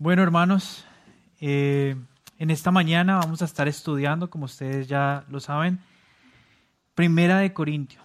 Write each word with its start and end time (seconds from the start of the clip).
Bueno, 0.00 0.22
hermanos, 0.22 0.84
eh, 1.40 1.96
en 2.38 2.50
esta 2.50 2.70
mañana 2.70 3.16
vamos 3.16 3.42
a 3.42 3.46
estar 3.46 3.66
estudiando, 3.66 4.30
como 4.30 4.44
ustedes 4.44 4.86
ya 4.86 5.24
lo 5.28 5.40
saben, 5.40 5.80
Primera 6.94 7.38
de 7.38 7.52
Corintio. 7.52 8.00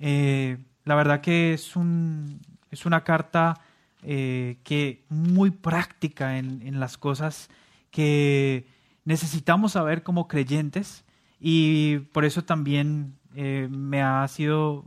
Eh, 0.00 0.58
la 0.84 0.96
verdad 0.96 1.20
que 1.20 1.54
es, 1.54 1.76
un, 1.76 2.40
es 2.72 2.84
una 2.84 3.04
carta 3.04 3.60
eh, 4.02 4.58
que 4.64 5.04
muy 5.08 5.52
práctica 5.52 6.36
en, 6.36 6.62
en, 6.62 6.80
las 6.80 6.98
cosas 6.98 7.48
que 7.92 8.66
necesitamos 9.04 9.72
saber 9.72 10.02
como 10.02 10.26
creyentes 10.26 11.04
y 11.38 11.98
por 12.12 12.24
eso 12.24 12.42
también 12.42 13.20
me 13.32 14.02
ha 14.02 14.26
sido 14.26 14.84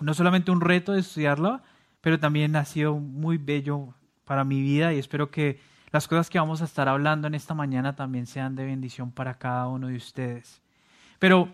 no 0.00 0.14
solamente 0.14 0.52
un 0.52 0.60
reto 0.60 0.92
de 0.92 1.00
estudiarla, 1.00 1.64
pero 2.00 2.20
también 2.20 2.54
ha 2.54 2.64
sido 2.64 2.94
muy 3.00 3.38
bello 3.38 3.94
para 4.28 4.44
mi 4.44 4.60
vida 4.60 4.92
y 4.92 4.98
espero 4.98 5.30
que 5.30 5.58
las 5.90 6.06
cosas 6.06 6.28
que 6.28 6.38
vamos 6.38 6.60
a 6.60 6.66
estar 6.66 6.86
hablando 6.86 7.26
en 7.26 7.34
esta 7.34 7.54
mañana 7.54 7.96
también 7.96 8.26
sean 8.26 8.54
de 8.54 8.66
bendición 8.66 9.10
para 9.10 9.38
cada 9.38 9.68
uno 9.68 9.88
de 9.88 9.96
ustedes. 9.96 10.60
Pero 11.18 11.48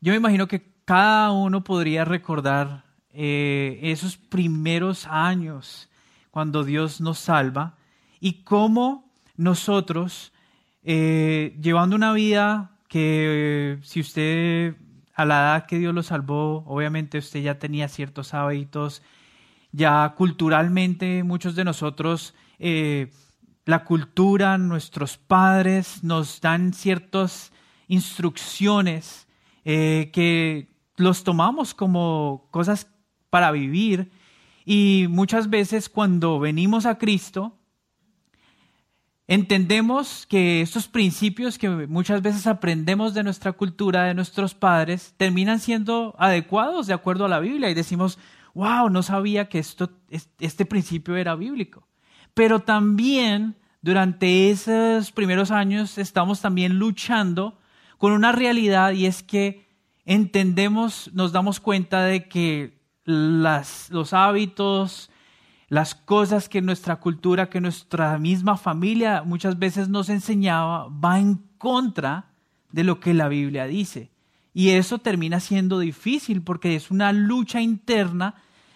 yo 0.00 0.12
me 0.12 0.16
imagino 0.16 0.46
que 0.46 0.64
cada 0.84 1.32
uno 1.32 1.64
podría 1.64 2.04
recordar 2.04 2.84
eh, 3.12 3.80
esos 3.82 4.16
primeros 4.16 5.08
años 5.08 5.90
cuando 6.30 6.62
Dios 6.62 7.00
nos 7.00 7.18
salva 7.18 7.74
y 8.20 8.44
cómo 8.44 9.10
nosotros, 9.36 10.32
eh, 10.84 11.58
llevando 11.60 11.96
una 11.96 12.12
vida 12.12 12.76
que 12.86 13.78
si 13.82 13.98
usted 14.00 14.76
a 15.16 15.24
la 15.24 15.40
edad 15.40 15.66
que 15.66 15.80
Dios 15.80 15.92
lo 15.92 16.04
salvó, 16.04 16.64
obviamente 16.68 17.18
usted 17.18 17.40
ya 17.40 17.58
tenía 17.58 17.88
ciertos 17.88 18.34
hábitos, 18.34 19.02
ya 19.72 20.14
culturalmente 20.16 21.22
muchos 21.22 21.54
de 21.54 21.64
nosotros, 21.64 22.34
eh, 22.58 23.10
la 23.64 23.84
cultura, 23.84 24.58
nuestros 24.58 25.16
padres 25.16 26.02
nos 26.02 26.40
dan 26.40 26.72
ciertas 26.72 27.52
instrucciones 27.88 29.26
eh, 29.64 30.10
que 30.12 30.68
los 30.96 31.24
tomamos 31.24 31.74
como 31.74 32.48
cosas 32.50 32.88
para 33.30 33.52
vivir. 33.52 34.10
Y 34.64 35.06
muchas 35.08 35.50
veces 35.50 35.88
cuando 35.88 36.38
venimos 36.38 36.86
a 36.86 36.98
Cristo, 36.98 37.56
entendemos 39.26 40.26
que 40.26 40.60
estos 40.60 40.88
principios 40.88 41.56
que 41.56 41.68
muchas 41.68 42.22
veces 42.22 42.46
aprendemos 42.46 43.14
de 43.14 43.22
nuestra 43.22 43.52
cultura, 43.52 44.04
de 44.04 44.14
nuestros 44.14 44.54
padres, 44.54 45.14
terminan 45.16 45.60
siendo 45.60 46.14
adecuados 46.18 46.86
de 46.86 46.94
acuerdo 46.94 47.24
a 47.24 47.28
la 47.28 47.38
Biblia. 47.38 47.70
Y 47.70 47.74
decimos, 47.74 48.18
wow, 48.54 48.88
no 48.88 49.02
sabía 49.02 49.48
que 49.48 49.58
esto, 49.58 49.90
este 50.10 50.64
principio 50.64 51.16
era 51.16 51.34
bíblico. 51.34 51.86
Pero 52.34 52.60
también 52.60 53.56
durante 53.82 54.50
esos 54.50 55.12
primeros 55.12 55.50
años 55.50 55.98
estamos 55.98 56.40
también 56.40 56.78
luchando 56.78 57.58
con 57.98 58.12
una 58.12 58.32
realidad 58.32 58.92
y 58.92 59.06
es 59.06 59.22
que 59.22 59.68
entendemos, 60.04 61.10
nos 61.12 61.32
damos 61.32 61.60
cuenta 61.60 62.02
de 62.02 62.28
que 62.28 62.80
los 63.04 64.12
hábitos, 64.12 65.10
las 65.68 65.94
cosas 65.94 66.48
que 66.48 66.62
nuestra 66.62 66.96
cultura, 66.96 67.48
que 67.48 67.60
nuestra 67.60 68.18
misma 68.18 68.56
familia 68.56 69.22
muchas 69.24 69.58
veces 69.58 69.88
nos 69.88 70.08
enseñaba, 70.08 70.88
va 70.88 71.18
en 71.18 71.36
contra 71.58 72.32
de 72.72 72.84
lo 72.84 73.00
que 73.00 73.14
la 73.14 73.28
Biblia 73.28 73.66
dice. 73.66 74.09
Y 74.52 74.70
eso 74.70 74.98
termina 74.98 75.40
siendo 75.40 75.78
difícil 75.78 76.42
porque 76.42 76.74
es 76.74 76.90
una 76.90 77.12
lucha 77.12 77.60
interna 77.60 78.34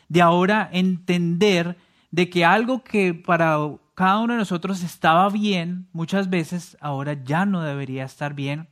de 0.09 0.23
ahora 0.23 0.69
entender 0.73 1.77
de 2.11 2.31
que 2.31 2.45
algo 2.45 2.85
que 2.85 3.15
para 3.15 3.59
cada 3.95 4.19
uno 4.19 4.35
de 4.35 4.39
nosotros 4.41 4.83
estaba 4.83 5.29
bien, 5.31 5.89
muchas 5.93 6.31
veces 6.31 6.77
ahora 6.81 7.25
ya 7.25 7.47
no 7.47 7.63
debería 7.63 8.05
estar 8.05 8.35
bien. 8.35 8.69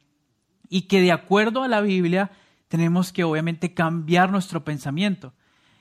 Y 0.68 0.82
que 0.82 1.00
de 1.00 1.12
acuerdo 1.12 1.62
a 1.62 1.68
la 1.68 1.80
Biblia 1.80 2.30
tenemos 2.68 3.12
que 3.12 3.24
obviamente 3.24 3.74
cambiar 3.74 4.30
nuestro 4.30 4.64
pensamiento. 4.64 5.34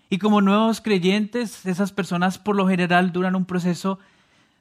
Y 0.10 0.18
como 0.18 0.42
nuevos 0.42 0.82
creyentes, 0.82 1.66
esas 1.66 1.92
personas 1.94 2.38
por 2.38 2.56
lo 2.56 2.68
general 2.68 3.14
duran 3.14 3.36
un 3.36 3.46
proceso 3.46 4.00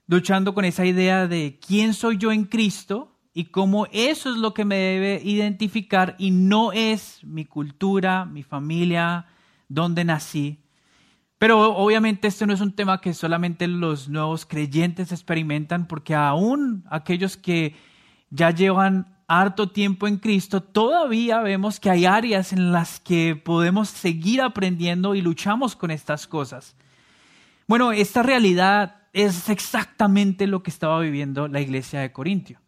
luchando 0.06 0.54
con 0.54 0.64
esa 0.64 0.86
idea 0.86 1.26
de 1.26 1.58
quién 1.66 1.94
soy 1.94 2.18
yo 2.18 2.30
en 2.30 2.44
Cristo 2.44 3.16
y 3.32 3.46
cómo 3.46 3.86
eso 3.92 4.30
es 4.30 4.36
lo 4.36 4.54
que 4.54 4.64
me 4.64 4.76
debe 4.76 5.20
identificar 5.24 6.16
y 6.18 6.30
no 6.30 6.72
es 6.72 7.20
mi 7.22 7.44
cultura, 7.44 8.24
mi 8.24 8.42
familia, 8.42 9.26
dónde 9.68 10.04
nací. 10.04 10.58
Pero 11.38 11.74
obviamente 11.76 12.28
esto 12.28 12.46
no 12.46 12.52
es 12.52 12.60
un 12.60 12.72
tema 12.72 13.00
que 13.00 13.14
solamente 13.14 13.66
los 13.66 14.08
nuevos 14.08 14.44
creyentes 14.44 15.12
experimentan, 15.12 15.86
porque 15.86 16.14
aún 16.14 16.84
aquellos 16.90 17.36
que 17.36 17.76
ya 18.30 18.50
llevan 18.50 19.16
harto 19.26 19.70
tiempo 19.70 20.08
en 20.08 20.18
Cristo, 20.18 20.60
todavía 20.60 21.40
vemos 21.40 21.78
que 21.78 21.88
hay 21.88 22.04
áreas 22.04 22.52
en 22.52 22.72
las 22.72 22.98
que 22.98 23.36
podemos 23.36 23.88
seguir 23.88 24.42
aprendiendo 24.42 25.14
y 25.14 25.22
luchamos 25.22 25.76
con 25.76 25.92
estas 25.92 26.26
cosas. 26.26 26.74
Bueno, 27.68 27.92
esta 27.92 28.24
realidad 28.24 28.96
es 29.12 29.48
exactamente 29.48 30.48
lo 30.48 30.62
que 30.64 30.70
estaba 30.70 30.98
viviendo 31.00 31.46
la 31.46 31.60
iglesia 31.60 32.00
de 32.00 32.12
Corintio 32.12 32.58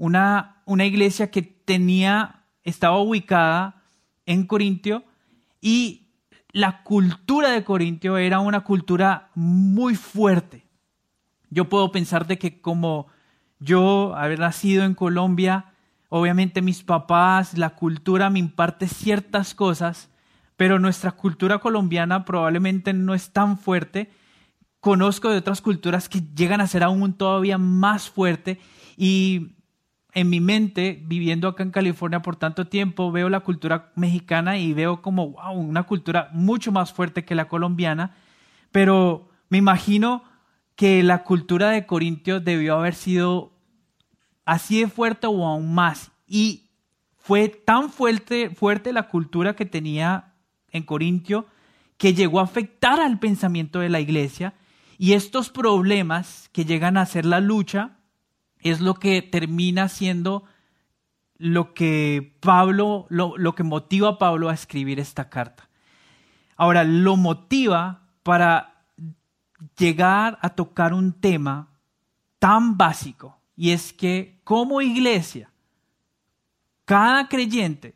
una, 0.00 0.62
una 0.64 0.86
iglesia 0.86 1.30
que 1.30 1.42
tenía, 1.42 2.46
estaba 2.62 2.98
ubicada 2.98 3.82
en 4.24 4.46
Corintio 4.46 5.04
y 5.60 6.08
la 6.52 6.82
cultura 6.84 7.50
de 7.50 7.64
Corintio 7.64 8.16
era 8.16 8.40
una 8.40 8.62
cultura 8.62 9.30
muy 9.34 9.94
fuerte. 9.94 10.66
Yo 11.50 11.68
puedo 11.68 11.92
pensar 11.92 12.26
de 12.26 12.38
que 12.38 12.62
como 12.62 13.08
yo 13.58 14.16
haber 14.16 14.38
nacido 14.38 14.84
en 14.84 14.94
Colombia, 14.94 15.74
obviamente 16.08 16.62
mis 16.62 16.82
papás, 16.82 17.58
la 17.58 17.76
cultura 17.76 18.30
me 18.30 18.38
imparte 18.38 18.88
ciertas 18.88 19.54
cosas, 19.54 20.08
pero 20.56 20.78
nuestra 20.78 21.12
cultura 21.12 21.58
colombiana 21.58 22.24
probablemente 22.24 22.94
no 22.94 23.12
es 23.12 23.34
tan 23.34 23.58
fuerte. 23.58 24.10
Conozco 24.80 25.28
de 25.28 25.36
otras 25.36 25.60
culturas 25.60 26.08
que 26.08 26.22
llegan 26.34 26.62
a 26.62 26.66
ser 26.66 26.84
aún 26.84 27.12
todavía 27.12 27.58
más 27.58 28.08
fuerte 28.08 28.58
y 28.96 29.59
en 30.12 30.28
mi 30.28 30.40
mente, 30.40 31.00
viviendo 31.04 31.48
acá 31.48 31.62
en 31.62 31.70
California 31.70 32.20
por 32.22 32.36
tanto 32.36 32.66
tiempo, 32.66 33.12
veo 33.12 33.28
la 33.28 33.40
cultura 33.40 33.92
mexicana 33.94 34.58
y 34.58 34.72
veo 34.72 35.02
como, 35.02 35.30
wow, 35.30 35.52
una 35.52 35.84
cultura 35.84 36.30
mucho 36.32 36.72
más 36.72 36.92
fuerte 36.92 37.24
que 37.24 37.34
la 37.34 37.48
colombiana, 37.48 38.16
pero 38.72 39.28
me 39.48 39.58
imagino 39.58 40.24
que 40.74 41.02
la 41.02 41.22
cultura 41.22 41.70
de 41.70 41.86
Corintio 41.86 42.40
debió 42.40 42.76
haber 42.76 42.94
sido 42.94 43.52
así 44.44 44.80
de 44.80 44.88
fuerte 44.88 45.26
o 45.26 45.46
aún 45.46 45.74
más. 45.74 46.10
Y 46.26 46.70
fue 47.18 47.48
tan 47.48 47.90
fuerte, 47.90 48.50
fuerte 48.50 48.92
la 48.92 49.08
cultura 49.08 49.54
que 49.54 49.66
tenía 49.66 50.34
en 50.72 50.82
Corintio 50.82 51.46
que 51.98 52.14
llegó 52.14 52.40
a 52.40 52.44
afectar 52.44 52.98
al 52.98 53.18
pensamiento 53.18 53.80
de 53.80 53.90
la 53.90 54.00
iglesia 54.00 54.54
y 54.96 55.12
estos 55.12 55.50
problemas 55.50 56.48
que 56.52 56.64
llegan 56.64 56.96
a 56.96 57.06
ser 57.06 57.26
la 57.26 57.40
lucha 57.40 57.98
es 58.62 58.80
lo 58.80 58.94
que 58.94 59.22
termina 59.22 59.88
siendo 59.88 60.44
lo 61.36 61.72
que 61.72 62.36
Pablo, 62.40 63.06
lo, 63.08 63.54
que 63.54 63.62
motiva 63.62 64.10
a 64.10 64.18
Pablo 64.18 64.50
a 64.50 64.54
escribir 64.54 65.00
esta 65.00 65.30
carta. 65.30 65.70
Ahora, 66.56 66.84
lo 66.84 67.16
motiva 67.16 68.08
para 68.22 68.84
llegar 69.78 70.38
a 70.42 70.50
tocar 70.50 70.92
un 70.92 71.14
tema 71.14 71.70
tan 72.38 72.76
básico, 72.76 73.38
y 73.56 73.70
es 73.70 73.94
que 73.94 74.40
como 74.44 74.82
iglesia, 74.82 75.50
cada 76.84 77.28
creyente 77.28 77.94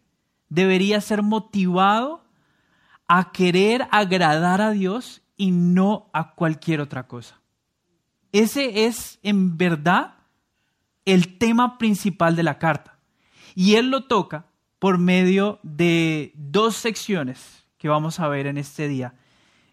debería 0.48 1.00
ser 1.02 1.22
motivado 1.22 2.24
a 3.06 3.32
querer 3.32 3.86
agradar 3.90 4.62
a 4.62 4.70
Dios 4.70 5.22
y 5.36 5.50
no 5.50 6.08
a 6.12 6.34
cualquier 6.34 6.80
otra 6.80 7.06
cosa. 7.06 7.40
Ese 8.32 8.86
es 8.86 9.18
en 9.22 9.58
verdad 9.58 10.13
el 11.04 11.38
tema 11.38 11.78
principal 11.78 12.36
de 12.36 12.42
la 12.42 12.58
carta. 12.58 12.98
Y 13.54 13.74
él 13.74 13.90
lo 13.90 14.04
toca 14.04 14.46
por 14.78 14.98
medio 14.98 15.60
de 15.62 16.32
dos 16.34 16.76
secciones 16.76 17.64
que 17.78 17.88
vamos 17.88 18.20
a 18.20 18.28
ver 18.28 18.46
en 18.46 18.58
este 18.58 18.88
día. 18.88 19.14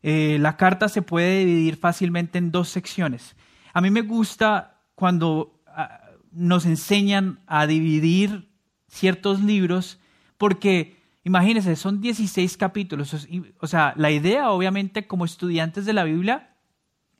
Eh, 0.03 0.37
la 0.39 0.57
carta 0.57 0.89
se 0.89 1.01
puede 1.01 1.45
dividir 1.45 1.77
fácilmente 1.77 2.37
en 2.37 2.51
dos 2.51 2.69
secciones. 2.69 3.35
A 3.73 3.81
mí 3.81 3.89
me 3.89 4.01
gusta 4.01 4.81
cuando 4.95 5.61
ah, 5.67 6.01
nos 6.31 6.65
enseñan 6.65 7.39
a 7.45 7.67
dividir 7.67 8.49
ciertos 8.87 9.41
libros 9.41 9.99
porque, 10.37 10.97
imagínense, 11.23 11.75
son 11.75 12.01
16 12.01 12.57
capítulos. 12.57 13.27
O 13.59 13.67
sea, 13.67 13.93
la 13.95 14.11
idea, 14.11 14.49
obviamente, 14.49 15.07
como 15.07 15.25
estudiantes 15.25 15.85
de 15.85 15.93
la 15.93 16.03
Biblia, 16.03 16.55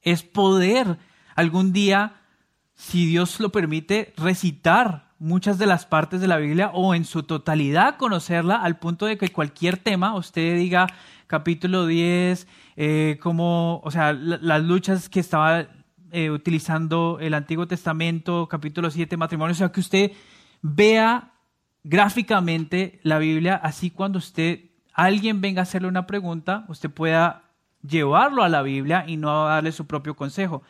es 0.01 0.23
poder 0.23 0.97
algún 1.35 1.71
día 1.71 2.20
si 2.81 3.05
Dios 3.05 3.39
lo 3.39 3.51
permite, 3.51 4.11
recitar 4.17 5.11
muchas 5.19 5.59
de 5.59 5.67
las 5.67 5.85
partes 5.85 6.19
de 6.19 6.27
la 6.27 6.37
Biblia 6.37 6.71
o 6.73 6.95
en 6.95 7.05
su 7.05 7.21
totalidad 7.21 7.97
conocerla 7.97 8.55
al 8.55 8.79
punto 8.79 9.05
de 9.05 9.19
que 9.19 9.29
cualquier 9.29 9.77
tema, 9.77 10.15
usted 10.15 10.57
diga 10.57 10.87
capítulo 11.27 11.85
10, 11.85 12.47
eh, 12.77 13.19
como, 13.21 13.81
o 13.83 13.91
sea, 13.91 14.13
las 14.13 14.63
luchas 14.63 15.09
que 15.09 15.19
estaba 15.19 15.67
eh, 16.11 16.31
utilizando 16.31 17.19
el 17.21 17.35
Antiguo 17.35 17.67
Testamento, 17.67 18.47
capítulo 18.49 18.89
7, 18.89 19.15
matrimonio, 19.15 19.51
o 19.51 19.55
sea, 19.55 19.71
que 19.71 19.79
usted 19.79 20.11
vea 20.63 21.33
gráficamente 21.83 22.99
la 23.03 23.19
Biblia, 23.19 23.61
así 23.61 23.91
cuando 23.91 24.17
usted, 24.17 24.71
alguien 24.91 25.39
venga 25.39 25.61
a 25.61 25.63
hacerle 25.63 25.87
una 25.87 26.07
pregunta, 26.07 26.65
usted 26.67 26.89
pueda 26.89 27.43
llevarlo 27.87 28.41
a 28.41 28.49
la 28.49 28.63
Biblia 28.63 29.05
y 29.07 29.17
no 29.17 29.45
darle 29.45 29.71
su 29.71 29.85
propio 29.85 30.15
consejo. 30.15 30.63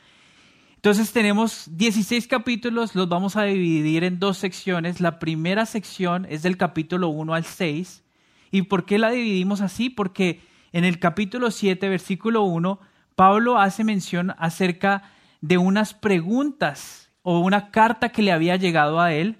Entonces 0.81 1.13
tenemos 1.13 1.67
16 1.77 2.25
capítulos, 2.25 2.95
los 2.95 3.07
vamos 3.07 3.35
a 3.35 3.43
dividir 3.43 4.03
en 4.03 4.17
dos 4.17 4.39
secciones. 4.39 4.99
La 4.99 5.19
primera 5.19 5.67
sección 5.67 6.25
es 6.27 6.41
del 6.41 6.57
capítulo 6.57 7.09
1 7.09 7.35
al 7.35 7.45
6. 7.45 8.03
¿Y 8.49 8.63
por 8.63 8.85
qué 8.85 8.97
la 8.97 9.11
dividimos 9.11 9.61
así? 9.61 9.91
Porque 9.91 10.41
en 10.71 10.83
el 10.83 10.97
capítulo 10.97 11.51
7, 11.51 11.87
versículo 11.87 12.41
1, 12.41 12.79
Pablo 13.15 13.59
hace 13.59 13.83
mención 13.83 14.33
acerca 14.39 15.03
de 15.39 15.59
unas 15.59 15.93
preguntas 15.93 17.11
o 17.21 17.41
una 17.41 17.69
carta 17.69 18.09
que 18.09 18.23
le 18.23 18.31
había 18.31 18.55
llegado 18.55 18.99
a 18.99 19.13
él. 19.13 19.37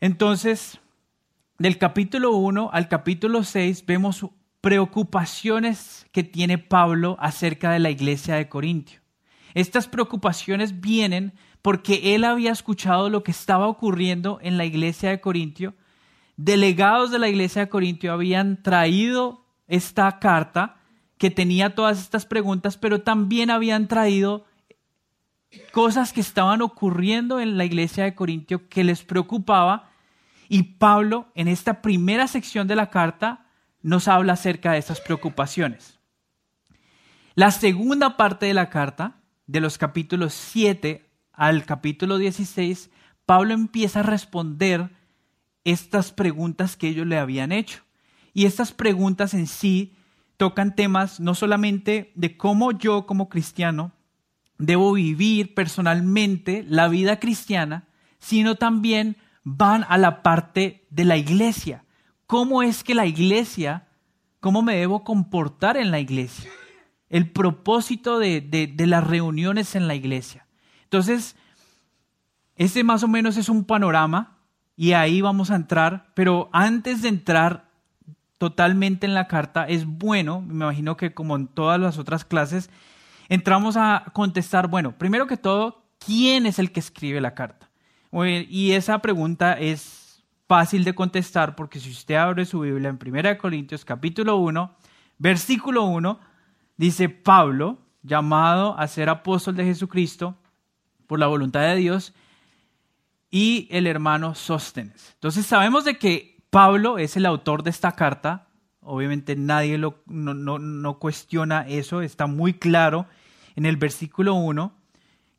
Entonces, 0.00 0.80
del 1.58 1.76
capítulo 1.76 2.30
1 2.30 2.70
al 2.72 2.88
capítulo 2.88 3.44
6 3.44 3.84
vemos 3.84 4.24
preocupaciones 4.62 6.06
que 6.10 6.22
tiene 6.22 6.56
Pablo 6.56 7.18
acerca 7.20 7.70
de 7.70 7.80
la 7.80 7.90
iglesia 7.90 8.36
de 8.36 8.48
Corintio. 8.48 9.01
Estas 9.54 9.88
preocupaciones 9.88 10.80
vienen 10.80 11.32
porque 11.60 12.14
él 12.14 12.24
había 12.24 12.52
escuchado 12.52 13.08
lo 13.10 13.22
que 13.22 13.30
estaba 13.30 13.68
ocurriendo 13.68 14.38
en 14.42 14.56
la 14.58 14.64
iglesia 14.64 15.10
de 15.10 15.20
Corintio. 15.20 15.74
Delegados 16.36 17.10
de 17.10 17.18
la 17.18 17.28
iglesia 17.28 17.62
de 17.62 17.68
Corintio 17.68 18.12
habían 18.12 18.62
traído 18.62 19.46
esta 19.68 20.18
carta 20.18 20.76
que 21.18 21.30
tenía 21.30 21.74
todas 21.74 22.00
estas 22.00 22.26
preguntas, 22.26 22.76
pero 22.76 23.02
también 23.02 23.50
habían 23.50 23.86
traído 23.86 24.44
cosas 25.70 26.12
que 26.12 26.20
estaban 26.20 26.62
ocurriendo 26.62 27.38
en 27.38 27.56
la 27.56 27.64
iglesia 27.64 28.04
de 28.04 28.14
Corintio 28.14 28.68
que 28.68 28.84
les 28.84 29.04
preocupaba. 29.04 29.90
Y 30.48 30.62
Pablo, 30.74 31.28
en 31.34 31.48
esta 31.48 31.80
primera 31.80 32.26
sección 32.26 32.66
de 32.66 32.76
la 32.76 32.90
carta, 32.90 33.46
nos 33.82 34.08
habla 34.08 34.32
acerca 34.32 34.72
de 34.72 34.78
esas 34.78 35.00
preocupaciones. 35.00 36.00
La 37.34 37.50
segunda 37.50 38.16
parte 38.16 38.46
de 38.46 38.54
la 38.54 38.68
carta 38.68 39.21
de 39.52 39.60
los 39.60 39.76
capítulos 39.76 40.32
7 40.32 41.06
al 41.30 41.66
capítulo 41.66 42.16
16, 42.16 42.88
Pablo 43.26 43.52
empieza 43.52 44.00
a 44.00 44.02
responder 44.02 44.88
estas 45.62 46.10
preguntas 46.10 46.74
que 46.74 46.88
ellos 46.88 47.06
le 47.06 47.18
habían 47.18 47.52
hecho. 47.52 47.82
Y 48.32 48.46
estas 48.46 48.72
preguntas 48.72 49.34
en 49.34 49.46
sí 49.46 49.92
tocan 50.38 50.74
temas 50.74 51.20
no 51.20 51.34
solamente 51.34 52.12
de 52.14 52.34
cómo 52.38 52.72
yo 52.72 53.04
como 53.04 53.28
cristiano 53.28 53.92
debo 54.56 54.94
vivir 54.94 55.52
personalmente 55.52 56.64
la 56.66 56.88
vida 56.88 57.20
cristiana, 57.20 57.88
sino 58.18 58.54
también 58.54 59.18
van 59.44 59.84
a 59.86 59.98
la 59.98 60.22
parte 60.22 60.86
de 60.88 61.04
la 61.04 61.18
iglesia. 61.18 61.84
¿Cómo 62.26 62.62
es 62.62 62.82
que 62.82 62.94
la 62.94 63.04
iglesia, 63.04 63.86
cómo 64.40 64.62
me 64.62 64.76
debo 64.76 65.04
comportar 65.04 65.76
en 65.76 65.90
la 65.90 66.00
iglesia? 66.00 66.48
El 67.12 67.30
propósito 67.30 68.18
de, 68.18 68.74
las 68.78 69.06
reuniones 69.06 69.76
en 69.76 69.86
la 69.86 69.94
iglesia. 69.94 70.46
Entonces, 70.84 71.36
este 72.56 72.82
más 72.84 73.02
o 73.02 73.08
menos 73.08 73.36
es 73.36 73.50
un 73.50 73.64
panorama 73.64 74.38
y 74.76 74.94
ahí 74.94 75.20
vamos 75.20 75.50
a 75.50 75.56
entrar, 75.56 76.06
pero 76.14 76.48
antes 76.54 77.02
de 77.02 77.10
entrar 77.10 77.68
totalmente 78.38 79.04
en 79.04 79.12
la 79.12 79.28
carta, 79.28 79.68
es 79.68 79.84
bueno, 79.84 80.40
me 80.40 80.54
imagino 80.54 80.96
que 80.96 81.12
como 81.12 81.36
en 81.36 81.48
todas 81.48 81.78
las 81.78 81.98
otras 81.98 82.24
clases, 82.24 82.70
entramos 83.28 83.76
a 83.76 84.04
contestar, 84.14 84.68
bueno, 84.68 84.96
primero 84.96 85.26
que 85.26 85.36
todo, 85.36 85.84
¿quién 85.98 86.46
es 86.46 86.58
el 86.58 86.72
que 86.72 86.80
escribe 86.80 87.20
la 87.20 87.34
carta? 87.34 87.68
Y 88.48 88.72
esa 88.72 89.00
pregunta 89.00 89.52
es 89.52 90.24
fácil 90.48 90.82
de 90.82 90.94
contestar 90.94 91.56
porque 91.56 91.78
si 91.78 91.90
usted 91.90 92.14
abre 92.14 92.46
su 92.46 92.60
Biblia 92.60 92.88
en 92.88 92.98
1 92.98 93.36
Corintios 93.36 93.84
capítulo 93.84 94.36
1, 94.36 94.74
versículo 95.18 95.84
1, 95.84 96.31
dice 96.76 97.08
Pablo, 97.08 97.78
llamado 98.02 98.78
a 98.78 98.88
ser 98.88 99.08
apóstol 99.08 99.56
de 99.56 99.64
Jesucristo 99.64 100.36
por 101.06 101.18
la 101.18 101.26
voluntad 101.26 101.60
de 101.60 101.76
Dios, 101.76 102.14
y 103.30 103.66
el 103.70 103.86
hermano 103.86 104.34
Sóstenes. 104.34 105.12
Entonces 105.14 105.46
sabemos 105.46 105.84
de 105.84 105.96
que 105.98 106.42
Pablo 106.50 106.98
es 106.98 107.16
el 107.16 107.24
autor 107.24 107.62
de 107.62 107.70
esta 107.70 107.92
carta, 107.92 108.48
obviamente 108.80 109.36
nadie 109.36 109.78
lo, 109.78 110.02
no, 110.06 110.34
no 110.34 110.98
cuestiona 110.98 111.66
eso, 111.66 112.02
está 112.02 112.26
muy 112.26 112.52
claro 112.52 113.06
en 113.56 113.64
el 113.64 113.76
versículo 113.76 114.34
1 114.34 114.72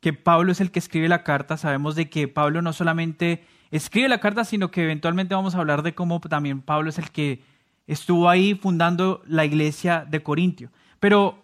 que 0.00 0.12
Pablo 0.12 0.52
es 0.52 0.60
el 0.60 0.70
que 0.70 0.80
escribe 0.80 1.08
la 1.08 1.22
carta, 1.22 1.56
sabemos 1.56 1.94
de 1.94 2.10
que 2.10 2.28
Pablo 2.28 2.60
no 2.60 2.74
solamente 2.74 3.46
escribe 3.70 4.06
la 4.08 4.20
carta, 4.20 4.44
sino 4.44 4.70
que 4.70 4.82
eventualmente 4.82 5.34
vamos 5.34 5.54
a 5.54 5.58
hablar 5.58 5.82
de 5.82 5.94
cómo 5.94 6.20
también 6.20 6.60
Pablo 6.60 6.90
es 6.90 6.98
el 6.98 7.10
que 7.10 7.42
estuvo 7.86 8.28
ahí 8.28 8.54
fundando 8.54 9.22
la 9.26 9.46
iglesia 9.46 10.04
de 10.06 10.22
Corintio. 10.22 10.70
Pero 11.04 11.36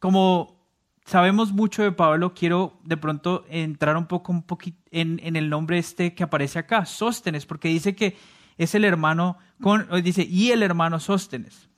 como 0.00 0.56
sabemos 1.04 1.52
mucho 1.52 1.82
de 1.82 1.92
Pablo, 1.92 2.32
quiero 2.32 2.80
de 2.82 2.96
pronto 2.96 3.44
entrar 3.50 3.94
un 3.94 4.06
poco, 4.06 4.32
un 4.32 4.42
poquito 4.42 4.80
en, 4.90 5.36
el 5.36 5.50
nombre 5.50 5.76
este 5.76 6.14
que 6.14 6.22
aparece 6.22 6.60
acá, 6.60 6.86
Sóstenes, 6.86 7.44
porque 7.44 7.68
dice 7.68 7.94
que 7.94 8.16
es 8.56 8.74
el 8.74 8.86
hermano, 8.86 9.36
con, 9.60 9.86
dice, 10.02 10.22
y 10.22 10.50
el 10.50 10.62
hermano 10.62 10.98
Sóstenes. 10.98 11.68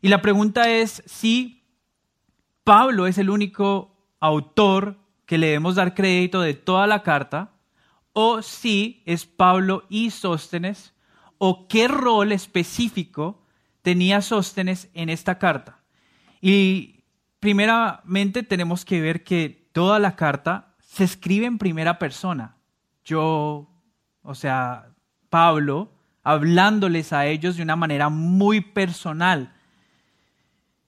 Y 0.00 0.10
la 0.10 0.22
pregunta 0.22 0.70
es 0.70 1.02
si 1.06 1.64
Pablo 2.62 3.08
es 3.08 3.18
el 3.18 3.30
único 3.30 3.96
autor 4.20 4.96
que 5.26 5.38
le 5.38 5.48
debemos 5.48 5.74
dar 5.74 5.96
crédito 5.96 6.40
de 6.40 6.54
toda 6.54 6.86
la 6.86 7.02
carta, 7.02 7.50
o 8.12 8.42
si 8.42 9.02
es 9.06 9.26
Pablo 9.26 9.86
y 9.88 10.10
Sóstenes, 10.12 10.94
o 11.38 11.66
qué 11.66 11.88
rol 11.88 12.30
específico 12.30 13.42
tenía 13.82 14.22
Sóstenes 14.22 14.88
en 14.94 15.08
esta 15.08 15.40
carta. 15.40 15.77
Y 16.40 17.04
primeramente 17.40 18.42
tenemos 18.42 18.84
que 18.84 19.00
ver 19.00 19.24
que 19.24 19.68
toda 19.72 19.98
la 19.98 20.16
carta 20.16 20.74
se 20.80 21.04
escribe 21.04 21.46
en 21.46 21.58
primera 21.58 21.98
persona. 21.98 22.56
Yo, 23.04 23.70
o 24.22 24.34
sea, 24.34 24.88
Pablo, 25.30 25.92
hablándoles 26.22 27.12
a 27.12 27.26
ellos 27.26 27.56
de 27.56 27.62
una 27.62 27.76
manera 27.76 28.08
muy 28.08 28.60
personal. 28.60 29.52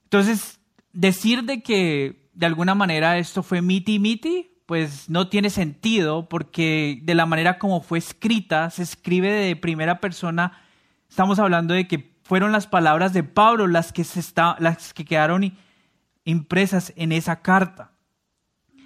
Entonces, 0.05 0.61
decir 0.93 1.45
de 1.45 1.63
que 1.63 2.29
de 2.35 2.47
alguna 2.47 2.75
manera 2.75 3.19
esto 3.19 3.43
fue 3.43 3.63
miti 3.63 3.99
miti, 3.99 4.51
pues 4.67 5.09
no 5.09 5.29
tiene 5.29 5.51
sentido 5.51 6.29
porque 6.29 7.01
de 7.03 7.15
la 7.15 7.27
manera 7.27 7.59
como 7.59 7.81
fue 7.81 7.99
escrita, 7.99 8.71
se 8.71 8.83
escribe 8.83 9.31
de 9.31 9.57
primera 9.57 10.01
persona, 10.01 10.61
estamos 11.09 11.39
hablando 11.39 11.75
de 11.75 11.89
que 11.89 12.10
fueron 12.31 12.53
las 12.53 12.69
palabras 12.69 13.13
de 13.13 13.25
Pablo 13.25 13.67
las 13.67 13.93
que, 13.93 14.05
se 14.05 14.21
está, 14.21 14.55
las 14.61 14.95
que 14.95 15.05
quedaron 15.05 15.53
impresas 16.25 16.93
en 16.95 17.11
esa 17.11 17.43
carta. 17.43 17.91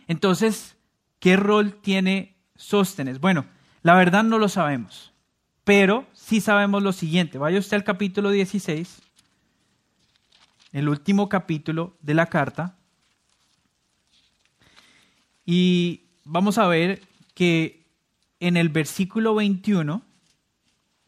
Entonces, 0.08 0.78
¿qué 1.18 1.36
rol 1.36 1.74
tiene 1.82 2.38
Sóstenes? 2.56 3.20
Bueno, 3.20 3.44
la 3.82 3.96
verdad 3.96 4.24
no 4.24 4.38
lo 4.38 4.48
sabemos, 4.48 5.12
pero 5.62 6.06
sí 6.14 6.40
sabemos 6.40 6.82
lo 6.82 6.94
siguiente. 6.94 7.36
Vaya 7.36 7.58
usted 7.58 7.76
al 7.76 7.84
capítulo 7.84 8.30
16, 8.30 9.02
el 10.72 10.88
último 10.88 11.28
capítulo 11.28 11.98
de 12.00 12.14
la 12.14 12.28
carta, 12.30 12.78
y 15.44 16.04
vamos 16.24 16.56
a 16.56 16.66
ver 16.66 17.02
que 17.34 17.84
en 18.40 18.56
el 18.56 18.70
versículo 18.70 19.34
21, 19.34 20.00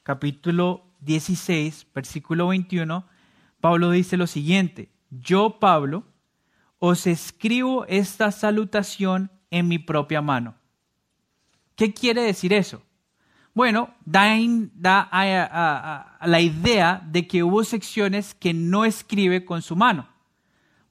capítulo 0.02 0.85
16, 1.06 1.86
versículo 1.94 2.48
21, 2.48 3.06
Pablo 3.60 3.90
dice 3.90 4.16
lo 4.16 4.26
siguiente, 4.26 4.90
yo, 5.10 5.58
Pablo, 5.58 6.04
os 6.78 7.06
escribo 7.06 7.86
esta 7.86 8.30
salutación 8.32 9.30
en 9.50 9.68
mi 9.68 9.78
propia 9.78 10.20
mano. 10.20 10.56
¿Qué 11.76 11.94
quiere 11.94 12.22
decir 12.22 12.52
eso? 12.52 12.82
Bueno, 13.54 13.94
da, 14.04 14.36
da 14.74 16.18
la 16.22 16.40
idea 16.40 17.02
de 17.06 17.26
que 17.26 17.42
hubo 17.42 17.64
secciones 17.64 18.34
que 18.34 18.52
no 18.52 18.84
escribe 18.84 19.44
con 19.44 19.62
su 19.62 19.76
mano. 19.76 20.08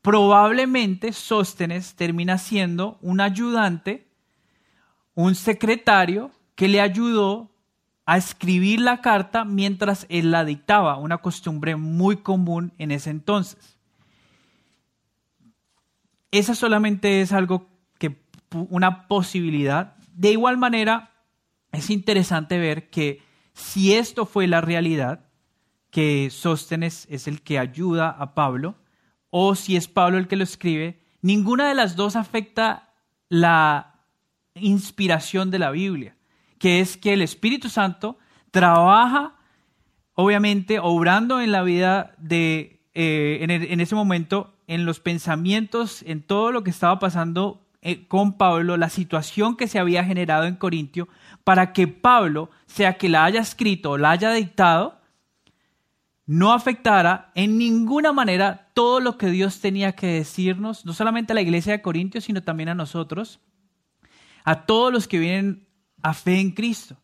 Probablemente 0.01 1.13
Sóstenes 1.13 1.95
termina 1.95 2.37
siendo 2.37 2.97
un 3.01 3.21
ayudante, 3.21 4.07
un 5.13 5.35
secretario 5.35 6.31
que 6.55 6.67
le 6.67 6.81
ayudó 6.81 7.51
a 8.05 8.17
escribir 8.17 8.79
la 8.79 9.01
carta 9.01 9.45
mientras 9.45 10.05
él 10.09 10.31
la 10.31 10.45
dictaba, 10.45 10.97
una 10.97 11.17
costumbre 11.17 11.75
muy 11.75 12.17
común 12.17 12.73
en 12.77 12.91
ese 12.91 13.09
entonces. 13.09 13.77
Esa 16.31 16.53
solamente 16.53 17.21
es 17.21 17.31
algo 17.31 17.67
que 17.97 18.21
una 18.51 19.07
posibilidad. 19.07 19.95
De 20.13 20.31
igual 20.31 20.57
manera, 20.57 21.11
es 21.71 21.89
interesante 21.89 22.59
ver 22.59 22.89
que 22.89 23.21
si 23.53 23.93
esto 23.93 24.25
fue 24.25 24.47
la 24.47 24.61
realidad, 24.61 25.25
que 25.89 26.29
Sóstenes 26.29 27.07
es 27.09 27.27
el 27.27 27.41
que 27.41 27.57
ayuda 27.57 28.09
a 28.09 28.35
Pablo, 28.35 28.75
o 29.29 29.55
si 29.55 29.75
es 29.75 29.87
Pablo 29.87 30.17
el 30.17 30.27
que 30.27 30.35
lo 30.35 30.43
escribe, 30.43 31.01
ninguna 31.21 31.67
de 31.67 31.75
las 31.75 31.95
dos 31.95 32.15
afecta 32.15 32.93
la 33.29 34.01
inspiración 34.53 35.51
de 35.51 35.59
la 35.59 35.71
Biblia, 35.71 36.15
que 36.65 36.79
es 36.79 36.97
que 36.97 37.13
el 37.13 37.21
Espíritu 37.21 37.69
Santo 37.69 38.17
trabaja, 38.49 39.35
obviamente, 40.15 40.79
obrando 40.79 41.39
en 41.39 41.51
la 41.51 41.61
vida 41.61 42.15
de, 42.17 42.81
eh, 42.95 43.37
en, 43.41 43.79
ese 43.79 43.93
momento, 43.93 44.55
en 44.65 44.83
los 44.83 44.99
pensamientos, 44.99 46.01
en 46.07 46.23
todo 46.23 46.51
lo 46.51 46.63
que 46.63 46.71
estaba 46.71 46.97
pasando 46.97 47.61
eh, 47.83 48.07
con 48.07 48.33
Pablo, 48.39 48.77
la 48.77 48.89
situación 48.89 49.57
que 49.57 49.67
se 49.67 49.77
había 49.77 50.03
generado 50.03 50.45
en 50.45 50.55
Corintio, 50.55 51.07
para 51.43 51.71
que 51.71 51.87
Pablo, 51.87 52.49
sea 52.65 52.97
que 52.97 53.09
la 53.09 53.25
haya 53.25 53.41
escrito 53.41 53.91
o 53.91 53.97
la 53.99 54.09
haya 54.09 54.31
dictado, 54.31 54.99
no 56.25 56.51
afectara 56.51 57.31
en 57.35 57.59
ninguna 57.59 58.11
manera 58.11 58.71
todo 58.73 59.01
lo 59.01 59.19
que 59.19 59.27
Dios 59.27 59.61
tenía 59.61 59.91
que 59.91 60.07
decirnos, 60.07 60.83
no 60.83 60.93
solamente 60.93 61.33
a 61.33 61.35
la 61.35 61.41
iglesia 61.41 61.73
de 61.73 61.83
Corintios, 61.83 62.23
sino 62.23 62.41
también 62.41 62.69
a 62.69 62.73
nosotros, 62.73 63.39
a 64.43 64.65
todos 64.65 64.91
los 64.91 65.07
que 65.07 65.19
vienen 65.19 65.64
a 66.05 66.13
fe 66.13 66.39
en 66.39 66.51
Cristo. 66.51 66.95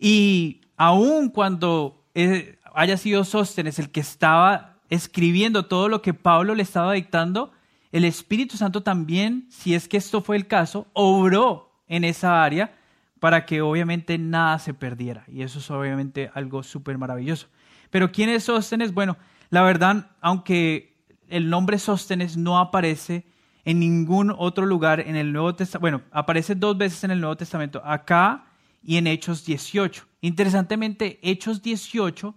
Y 0.00 0.62
aun 0.76 1.28
cuando 1.28 2.04
eh, 2.12 2.58
haya 2.74 2.96
sido 2.96 3.22
Sóstenes 3.22 3.78
el 3.78 3.90
que 3.90 4.00
estaba 4.00 4.80
escribiendo 4.90 5.66
todo 5.66 5.88
lo 5.88 6.02
que 6.02 6.12
Pablo 6.12 6.56
le 6.56 6.64
estaba 6.64 6.94
dictando, 6.94 7.52
el 7.92 8.04
Espíritu 8.04 8.56
Santo 8.56 8.82
también, 8.82 9.46
si 9.48 9.76
es 9.76 9.86
que 9.86 9.96
esto 9.96 10.22
fue 10.22 10.34
el 10.34 10.48
caso, 10.48 10.88
obró 10.92 11.70
en 11.86 12.02
esa 12.02 12.42
área 12.42 12.74
para 13.20 13.46
que 13.46 13.62
obviamente 13.62 14.18
nada 14.18 14.58
se 14.58 14.74
perdiera. 14.74 15.22
Y 15.28 15.42
eso 15.42 15.60
es 15.60 15.70
obviamente 15.70 16.28
algo 16.34 16.64
súper 16.64 16.98
maravilloso. 16.98 17.46
Pero 17.90 18.10
¿quién 18.10 18.28
es 18.28 18.42
Sóstenes? 18.42 18.92
Bueno, 18.92 19.18
la 19.50 19.62
verdad, 19.62 20.10
aunque 20.20 20.96
el 21.28 21.48
nombre 21.48 21.78
Sóstenes 21.78 22.36
no 22.36 22.58
aparece 22.58 23.24
en 23.64 23.80
ningún 23.80 24.34
otro 24.36 24.66
lugar 24.66 25.00
en 25.00 25.16
el 25.16 25.32
Nuevo 25.32 25.54
Testamento, 25.54 25.80
bueno, 25.80 26.02
aparece 26.10 26.54
dos 26.54 26.76
veces 26.76 27.04
en 27.04 27.12
el 27.12 27.20
Nuevo 27.20 27.36
Testamento, 27.36 27.80
acá 27.84 28.46
y 28.82 28.96
en 28.96 29.06
Hechos 29.06 29.44
18. 29.44 30.04
Interesantemente, 30.20 31.18
Hechos 31.22 31.62
18 31.62 32.34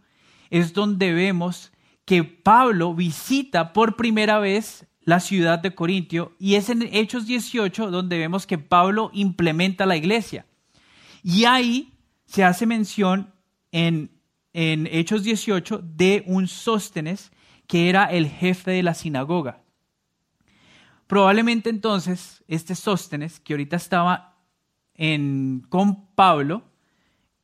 es 0.50 0.74
donde 0.74 1.14
vemos 1.14 1.72
que 2.06 2.24
Pablo 2.24 2.94
visita 2.94 3.74
por 3.74 3.96
primera 3.96 4.40
vez 4.40 4.86
la 5.02 5.20
ciudad 5.20 5.60
de 5.60 5.74
Corintio 5.74 6.34
y 6.40 6.56
es 6.56 6.70
en 6.70 6.82
Hechos 6.82 7.26
18 7.26 7.92
donde 7.92 8.18
vemos 8.18 8.46
que 8.46 8.58
Pablo 8.58 9.10
implementa 9.14 9.86
la 9.86 9.98
iglesia. 9.98 10.46
Y 11.24 11.46
ahí 11.46 11.94
se 12.26 12.44
hace 12.44 12.66
mención 12.66 13.34
en 13.72 14.16
en 14.56 14.88
Hechos 14.90 15.24
18 15.24 15.82
de 15.84 16.24
un 16.28 16.48
Sóstenes 16.48 17.34
que 17.68 17.90
era 17.90 18.06
el 18.06 18.30
jefe 18.30 18.72
de 18.72 18.84
la 18.84 18.94
sinagoga. 18.94 19.65
Probablemente 21.08 21.70
entonces 21.70 22.44
este 22.48 22.76
Sóstenes, 22.76 23.40
que 23.40 23.54
ahorita 23.54 23.76
estaba 23.76 24.38
con 25.70 26.08
Pablo, 26.16 26.64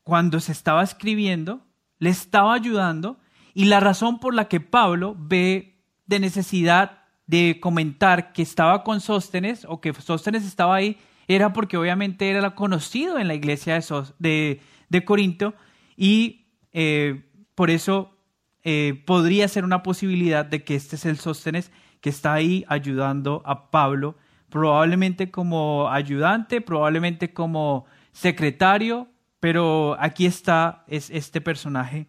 cuando 0.03 0.39
se 0.39 0.51
estaba 0.51 0.83
escribiendo, 0.83 1.61
le 1.99 2.09
estaba 2.09 2.53
ayudando 2.53 3.19
y 3.53 3.65
la 3.65 3.79
razón 3.79 4.19
por 4.19 4.33
la 4.33 4.47
que 4.47 4.59
Pablo 4.59 5.15
ve 5.19 5.83
de 6.05 6.19
necesidad 6.19 7.03
de 7.27 7.59
comentar 7.61 8.33
que 8.33 8.41
estaba 8.41 8.83
con 8.83 9.01
Sóstenes 9.01 9.65
o 9.67 9.81
que 9.81 9.93
Sóstenes 9.93 10.45
estaba 10.45 10.75
ahí 10.75 10.97
era 11.27 11.53
porque 11.53 11.77
obviamente 11.77 12.29
era 12.29 12.55
conocido 12.55 13.19
en 13.19 13.27
la 13.27 13.35
iglesia 13.35 13.79
de, 13.79 14.03
de, 14.19 14.61
de 14.89 15.05
Corinto 15.05 15.53
y 15.95 16.47
eh, 16.73 17.23
por 17.55 17.69
eso 17.69 18.17
eh, 18.63 19.03
podría 19.05 19.47
ser 19.47 19.63
una 19.63 19.83
posibilidad 19.83 20.45
de 20.45 20.63
que 20.63 20.75
este 20.75 20.95
es 20.95 21.05
el 21.05 21.17
Sóstenes 21.17 21.71
que 22.01 22.09
está 22.09 22.33
ahí 22.33 22.65
ayudando 22.67 23.41
a 23.45 23.71
Pablo, 23.71 24.15
probablemente 24.49 25.31
como 25.31 25.89
ayudante, 25.89 26.59
probablemente 26.59 27.33
como 27.33 27.85
secretario, 28.11 29.07
pero 29.39 29.95
aquí 29.99 30.25
está 30.25 30.83
es 30.87 31.09
este 31.09 31.39
personaje 31.41 32.07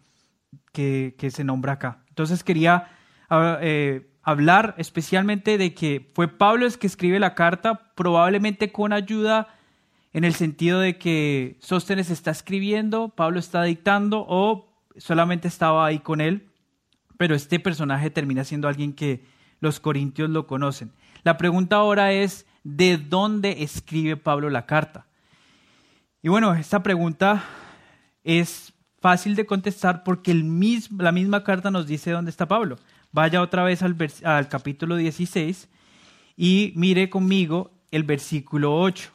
que, 0.71 1.15
se 1.31 1.43
nombra 1.43 1.73
acá. 1.73 2.03
Entonces 2.09 2.43
quería 2.43 2.89
ah, 3.29 3.59
eh, 3.61 4.09
hablar 4.23 4.75
especialmente 4.77 5.57
de 5.57 5.73
que 5.73 6.11
fue 6.13 6.27
Pablo 6.27 6.65
el 6.65 6.77
que 6.77 6.87
escribe 6.87 7.19
la 7.19 7.35
carta, 7.35 7.93
probablemente 7.95 8.71
con 8.71 8.93
ayuda 8.93 9.47
en 10.13 10.23
el 10.23 10.33
sentido 10.33 10.79
de 10.79 10.97
que 10.97 11.57
Sóstenes 11.59 12.09
está 12.09 12.31
escribiendo, 12.31 13.09
Pablo 13.09 13.39
está 13.39 13.63
dictando 13.63 14.25
o 14.27 14.73
solamente 14.97 15.47
estaba 15.47 15.85
ahí 15.85 15.99
con 15.99 16.21
él, 16.21 16.49
pero 17.17 17.35
este 17.35 17.59
personaje 17.59 18.09
termina 18.09 18.43
siendo 18.43 18.67
alguien 18.67 18.93
que 18.93 19.23
los 19.63 19.79
corintios 19.79 20.29
lo 20.29 20.45
conocen. 20.45 20.91
La 21.23 21.37
pregunta 21.37 21.77
ahora 21.77 22.13
es, 22.13 22.45
¿de 22.63 22.97
dónde 22.97 23.63
escribe 23.63 24.15
Pablo 24.15 24.51
la 24.51 24.67
carta? 24.67 25.07
Y 26.21 26.29
bueno, 26.29 26.53
esta 26.53 26.83
pregunta 26.83 27.43
es 28.23 28.73
fácil 29.01 29.35
de 29.35 29.47
contestar 29.47 30.03
porque 30.03 30.29
el 30.29 30.45
la 30.97 31.11
misma 31.11 31.43
carta 31.43 31.71
nos 31.71 31.87
dice 31.87 32.11
dónde 32.11 32.29
está 32.29 32.47
Pablo. 32.47 32.77
Vaya 33.11 33.41
otra 33.41 33.63
vez 33.63 33.81
al, 33.81 33.97
al 34.23 34.47
capítulo 34.47 34.95
16 34.95 35.67
y 36.37 36.73
mire 36.75 37.09
conmigo 37.09 37.71
el 37.89 38.03
versículo 38.03 38.79
8 38.79 39.11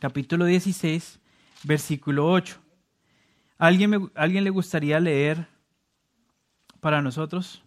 capítulo 0.00 0.46
16, 0.46 1.20
versículo 1.62 2.28
8. 2.32 2.56
¿Alguien, 3.58 4.10
¿Alguien 4.14 4.42
le 4.42 4.50
gustaría 4.50 4.98
leer 4.98 5.46
para 6.80 7.02
nosotros? 7.02 7.62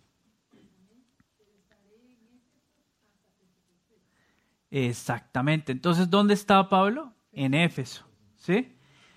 Exactamente. 4.73 5.71
Entonces, 5.71 6.09
¿dónde 6.09 6.33
está 6.33 6.67
Pablo? 6.67 7.13
En 7.31 7.53
Éfeso. 7.53 8.07
¿Sí? 8.37 8.75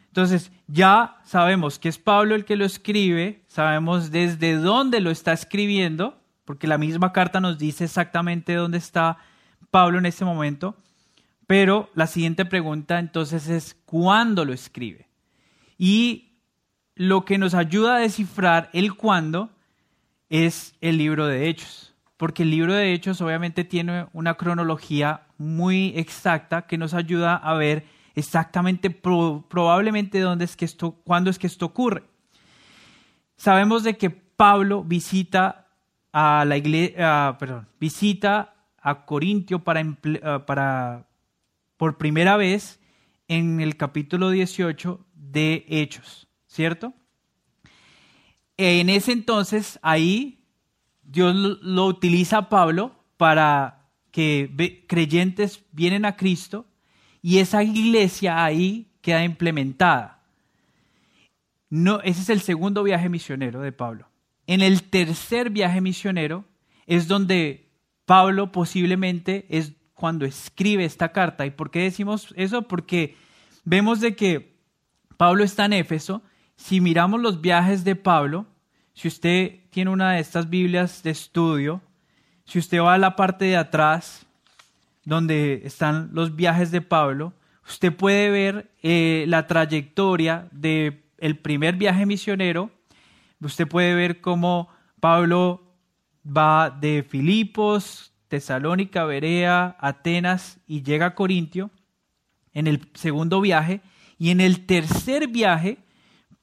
Entonces, 0.08 0.52
ya 0.66 1.16
sabemos 1.24 1.78
que 1.78 1.88
es 1.88 1.96
Pablo 1.96 2.34
el 2.34 2.44
que 2.44 2.56
lo 2.56 2.66
escribe, 2.66 3.42
sabemos 3.46 4.10
desde 4.10 4.56
dónde 4.56 5.00
lo 5.00 5.10
está 5.10 5.32
escribiendo, 5.32 6.20
porque 6.44 6.66
la 6.66 6.76
misma 6.76 7.10
carta 7.14 7.40
nos 7.40 7.56
dice 7.56 7.84
exactamente 7.84 8.52
dónde 8.52 8.76
está 8.76 9.16
Pablo 9.70 9.98
en 9.98 10.04
ese 10.04 10.26
momento. 10.26 10.76
Pero 11.46 11.88
la 11.94 12.06
siguiente 12.06 12.44
pregunta 12.44 12.98
entonces 12.98 13.48
es, 13.48 13.78
¿cuándo 13.86 14.44
lo 14.44 14.52
escribe? 14.52 15.08
Y 15.78 16.34
lo 16.94 17.24
que 17.24 17.38
nos 17.38 17.54
ayuda 17.54 17.96
a 17.96 18.00
descifrar 18.00 18.68
el 18.74 18.94
cuándo 18.94 19.48
es 20.28 20.74
el 20.82 20.98
libro 20.98 21.26
de 21.26 21.48
Hechos, 21.48 21.94
porque 22.18 22.42
el 22.42 22.50
libro 22.50 22.74
de 22.74 22.92
Hechos 22.92 23.22
obviamente 23.22 23.64
tiene 23.64 24.06
una 24.12 24.34
cronología 24.34 25.25
muy 25.38 25.92
exacta 25.96 26.66
que 26.66 26.78
nos 26.78 26.94
ayuda 26.94 27.36
a 27.36 27.54
ver 27.54 27.86
exactamente 28.14 28.90
probablemente 28.90 30.20
dónde 30.20 30.46
es 30.46 30.56
que 30.56 30.64
esto, 30.64 30.92
cuándo 31.04 31.30
es 31.30 31.38
que 31.38 31.46
esto 31.46 31.66
ocurre. 31.66 32.02
Sabemos 33.36 33.84
de 33.84 33.96
que 33.96 34.10
Pablo 34.10 34.82
visita 34.82 35.66
a 36.12 36.44
la 36.46 36.56
iglesia, 36.56 37.36
perdón, 37.38 37.68
visita 37.78 38.54
a 38.80 39.04
Corintio 39.04 39.64
para, 39.64 39.84
para 40.46 41.06
por 41.76 41.98
primera 41.98 42.36
vez 42.36 42.80
en 43.28 43.60
el 43.60 43.76
capítulo 43.76 44.30
18 44.30 45.04
de 45.12 45.66
Hechos, 45.68 46.28
¿cierto? 46.46 46.94
En 48.56 48.88
ese 48.88 49.12
entonces, 49.12 49.78
ahí 49.82 50.44
Dios 51.02 51.34
lo 51.34 51.86
utiliza 51.86 52.38
a 52.38 52.48
Pablo 52.48 52.92
para 53.16 53.75
que 54.16 54.82
creyentes 54.86 55.62
vienen 55.72 56.06
a 56.06 56.16
Cristo 56.16 56.64
y 57.20 57.36
esa 57.36 57.62
iglesia 57.62 58.42
ahí 58.42 58.86
queda 59.02 59.22
implementada. 59.22 60.22
No, 61.68 62.00
ese 62.00 62.22
es 62.22 62.30
el 62.30 62.40
segundo 62.40 62.82
viaje 62.82 63.10
misionero 63.10 63.60
de 63.60 63.72
Pablo. 63.72 64.08
En 64.46 64.62
el 64.62 64.84
tercer 64.84 65.50
viaje 65.50 65.82
misionero 65.82 66.46
es 66.86 67.08
donde 67.08 67.68
Pablo 68.06 68.52
posiblemente 68.52 69.44
es 69.50 69.74
cuando 69.92 70.24
escribe 70.24 70.86
esta 70.86 71.12
carta. 71.12 71.44
¿Y 71.44 71.50
por 71.50 71.70
qué 71.70 71.80
decimos 71.80 72.32
eso? 72.38 72.62
Porque 72.62 73.16
vemos 73.64 74.00
de 74.00 74.16
que 74.16 74.56
Pablo 75.18 75.44
está 75.44 75.66
en 75.66 75.74
Éfeso. 75.74 76.22
Si 76.56 76.80
miramos 76.80 77.20
los 77.20 77.42
viajes 77.42 77.84
de 77.84 77.96
Pablo, 77.96 78.46
si 78.94 79.08
usted 79.08 79.60
tiene 79.68 79.90
una 79.90 80.12
de 80.12 80.20
estas 80.20 80.48
Biblias 80.48 81.02
de 81.02 81.10
estudio, 81.10 81.82
si 82.46 82.58
usted 82.58 82.80
va 82.80 82.94
a 82.94 82.98
la 82.98 83.16
parte 83.16 83.44
de 83.44 83.56
atrás, 83.56 84.24
donde 85.04 85.62
están 85.64 86.10
los 86.12 86.34
viajes 86.34 86.70
de 86.70 86.80
Pablo, 86.80 87.32
usted 87.68 87.94
puede 87.94 88.30
ver 88.30 88.70
eh, 88.82 89.24
la 89.28 89.46
trayectoria 89.46 90.48
del 90.52 91.02
el 91.18 91.38
primer 91.38 91.76
viaje 91.76 92.06
misionero. 92.06 92.70
Usted 93.40 93.66
puede 93.66 93.94
ver 93.94 94.20
cómo 94.20 94.68
Pablo 95.00 95.62
va 96.24 96.70
de 96.70 97.04
Filipos, 97.08 98.12
Tesalónica, 98.28 99.04
Berea, 99.04 99.76
Atenas 99.78 100.58
y 100.66 100.82
llega 100.82 101.06
a 101.06 101.14
Corintio 101.14 101.70
en 102.52 102.66
el 102.66 102.88
segundo 102.94 103.40
viaje. 103.40 103.80
Y 104.18 104.30
en 104.30 104.40
el 104.40 104.66
tercer 104.66 105.28
viaje, 105.28 105.78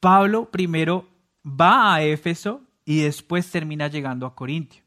Pablo 0.00 0.50
primero 0.50 1.08
va 1.44 1.94
a 1.94 2.02
Éfeso 2.02 2.62
y 2.84 3.00
después 3.02 3.50
termina 3.50 3.88
llegando 3.88 4.26
a 4.26 4.34
Corintio. 4.34 4.83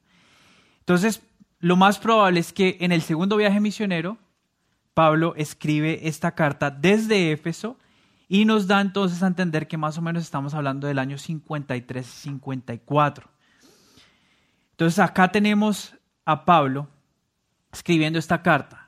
Entonces, 0.88 1.22
lo 1.60 1.76
más 1.76 2.00
probable 2.00 2.40
es 2.40 2.54
que 2.54 2.78
en 2.80 2.94
el 2.94 3.02
segundo 3.02 3.36
viaje 3.36 3.60
misionero 3.60 4.18
Pablo 4.94 5.34
escribe 5.36 6.08
esta 6.08 6.32
carta 6.32 6.72
desde 6.72 7.34
Éfeso 7.34 7.78
y 8.30 8.46
nos 8.46 8.68
da 8.68 8.80
entonces 8.80 9.22
a 9.22 9.28
entender 9.28 9.68
que 9.68 9.76
más 9.76 9.98
o 9.98 10.02
menos 10.02 10.24
estamos 10.24 10.54
hablando 10.54 10.88
del 10.88 11.00
año 11.00 11.18
53-54. 11.18 13.24
Entonces 14.72 15.00
acá 15.00 15.30
tenemos 15.30 15.94
a 16.24 16.46
Pablo 16.46 16.88
escribiendo 17.74 18.18
esta 18.18 18.42
carta, 18.42 18.88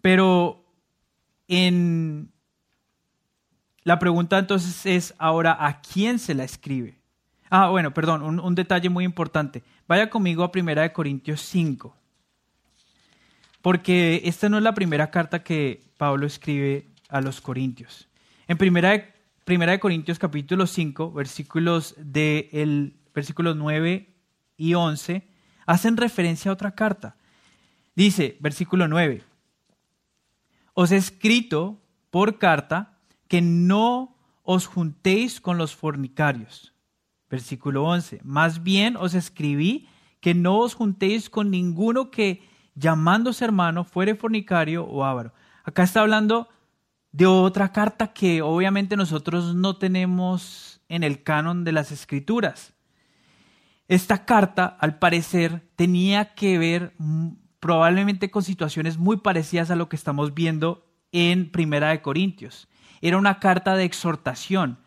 pero 0.00 0.64
en 1.46 2.32
la 3.82 3.98
pregunta 3.98 4.38
entonces 4.38 4.86
es 4.86 5.14
ahora 5.18 5.54
a 5.60 5.82
quién 5.82 6.18
se 6.18 6.34
la 6.34 6.44
escribe. 6.44 6.97
Ah, 7.50 7.68
bueno, 7.70 7.92
perdón, 7.94 8.40
un, 8.40 8.54
detalle 8.54 8.88
muy 8.88 9.04
importante. 9.04 9.62
Vaya 9.86 10.10
conmigo 10.10 10.44
a 10.44 10.52
Primera 10.52 10.82
de 10.82 10.92
Corintios 10.92 11.40
5 11.42 11.94
porque 13.62 14.22
esta 14.24 14.48
no 14.48 14.58
es 14.58 14.62
la 14.62 14.74
primera 14.74 15.10
carta 15.10 15.42
que 15.42 15.82
Pablo 15.96 16.26
escribe 16.26 16.86
a 17.08 17.20
los 17.20 17.40
Corintios. 17.40 18.08
En 18.46 18.56
primera 18.56 18.90
de, 18.90 19.12
primera 19.44 19.72
de 19.72 19.80
Corintios 19.80 20.18
capítulo 20.18 20.66
5, 20.66 21.12
versículos, 21.12 21.94
versículos 23.14 23.56
9 23.56 24.14
y 24.56 24.74
11, 24.74 25.28
hacen 25.66 25.96
referencia 25.96 26.50
a 26.50 26.54
otra 26.54 26.74
carta. 26.74 27.16
Dice, 27.94 28.36
versículo 28.40 28.88
9, 28.88 29.22
os 30.74 30.92
he 30.92 30.96
escrito 30.96 31.82
por 32.10 32.38
carta 32.38 32.98
que 33.26 33.42
no 33.42 34.16
os 34.44 34.66
juntéis 34.66 35.40
con 35.40 35.58
los 35.58 35.74
fornicarios. 35.74 36.72
Versículo 37.30 37.84
11, 37.84 38.20
más 38.24 38.62
bien 38.62 38.96
os 38.96 39.14
escribí 39.14 39.88
que 40.20 40.34
no 40.34 40.58
os 40.58 40.74
juntéis 40.74 41.28
con 41.30 41.50
ninguno 41.50 42.10
que 42.10 42.42
llamándose 42.74 43.44
hermano, 43.44 43.84
fuere 43.84 44.14
fornicario 44.14 44.84
o 44.84 45.04
avaro. 45.04 45.32
Acá 45.64 45.82
está 45.82 46.00
hablando 46.00 46.48
de 47.12 47.26
otra 47.26 47.72
carta 47.72 48.12
que 48.12 48.42
obviamente 48.42 48.96
nosotros 48.96 49.54
no 49.54 49.76
tenemos 49.76 50.80
en 50.88 51.02
el 51.02 51.22
canon 51.22 51.64
de 51.64 51.72
las 51.72 51.90
escrituras. 51.90 52.74
Esta 53.88 54.24
carta, 54.24 54.66
al 54.66 54.98
parecer, 54.98 55.68
tenía 55.74 56.34
que 56.34 56.58
ver 56.58 56.94
probablemente 57.60 58.30
con 58.30 58.42
situaciones 58.42 58.98
muy 58.98 59.18
parecidas 59.18 59.70
a 59.70 59.76
lo 59.76 59.88
que 59.88 59.96
estamos 59.96 60.34
viendo 60.34 60.86
en 61.10 61.50
Primera 61.50 61.88
de 61.88 62.02
Corintios. 62.02 62.68
Era 63.00 63.16
una 63.16 63.40
carta 63.40 63.76
de 63.76 63.84
exhortación. 63.84 64.78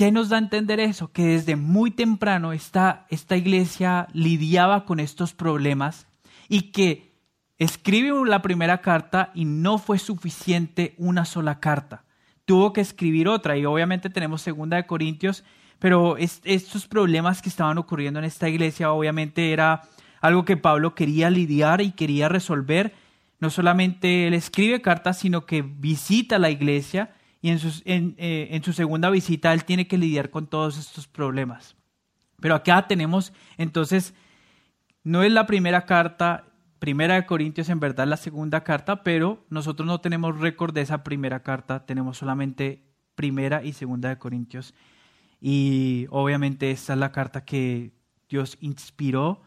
¿Qué 0.00 0.10
nos 0.10 0.30
da 0.30 0.36
a 0.36 0.40
entender 0.40 0.80
eso? 0.80 1.12
Que 1.12 1.26
desde 1.26 1.56
muy 1.56 1.90
temprano 1.90 2.54
esta, 2.54 3.04
esta 3.10 3.36
iglesia 3.36 4.08
lidiaba 4.14 4.86
con 4.86 4.98
estos 4.98 5.34
problemas 5.34 6.06
y 6.48 6.72
que 6.72 7.12
escribe 7.58 8.10
la 8.26 8.40
primera 8.40 8.80
carta 8.80 9.30
y 9.34 9.44
no 9.44 9.76
fue 9.76 9.98
suficiente 9.98 10.94
una 10.96 11.26
sola 11.26 11.60
carta. 11.60 12.04
Tuvo 12.46 12.72
que 12.72 12.80
escribir 12.80 13.28
otra 13.28 13.58
y 13.58 13.66
obviamente 13.66 14.08
tenemos 14.08 14.40
segunda 14.40 14.78
de 14.78 14.86
Corintios, 14.86 15.44
pero 15.78 16.16
estos 16.16 16.88
problemas 16.88 17.42
que 17.42 17.50
estaban 17.50 17.76
ocurriendo 17.76 18.20
en 18.20 18.24
esta 18.24 18.48
iglesia 18.48 18.92
obviamente 18.92 19.52
era 19.52 19.82
algo 20.22 20.46
que 20.46 20.56
Pablo 20.56 20.94
quería 20.94 21.28
lidiar 21.28 21.82
y 21.82 21.90
quería 21.90 22.30
resolver. 22.30 22.94
No 23.38 23.50
solamente 23.50 24.28
él 24.28 24.32
escribe 24.32 24.80
cartas, 24.80 25.18
sino 25.18 25.44
que 25.44 25.60
visita 25.60 26.38
la 26.38 26.48
iglesia 26.48 27.10
y 27.42 27.50
en, 27.50 28.14
eh, 28.18 28.48
en 28.50 28.62
su 28.62 28.72
segunda 28.72 29.10
visita 29.10 29.52
él 29.52 29.64
tiene 29.64 29.86
que 29.86 29.98
lidiar 29.98 30.30
con 30.30 30.46
todos 30.46 30.78
estos 30.78 31.06
problemas. 31.06 31.76
Pero 32.40 32.54
acá 32.54 32.86
tenemos 32.86 33.32
entonces 33.56 34.14
no 35.02 35.22
es 35.22 35.32
la 35.32 35.46
primera 35.46 35.86
carta, 35.86 36.44
primera 36.78 37.14
de 37.14 37.26
Corintios 37.26 37.68
en 37.68 37.80
verdad 37.80 38.06
la 38.06 38.16
segunda 38.16 38.62
carta, 38.62 39.02
pero 39.02 39.44
nosotros 39.48 39.86
no 39.86 40.00
tenemos 40.00 40.38
récord 40.38 40.74
de 40.74 40.82
esa 40.82 41.02
primera 41.02 41.42
carta, 41.42 41.86
tenemos 41.86 42.18
solamente 42.18 42.82
primera 43.14 43.62
y 43.62 43.72
segunda 43.72 44.10
de 44.10 44.18
Corintios. 44.18 44.74
Y 45.40 46.06
obviamente 46.10 46.70
esta 46.70 46.92
es 46.92 46.98
la 46.98 47.12
carta 47.12 47.44
que 47.44 47.92
Dios 48.28 48.58
inspiró 48.60 49.42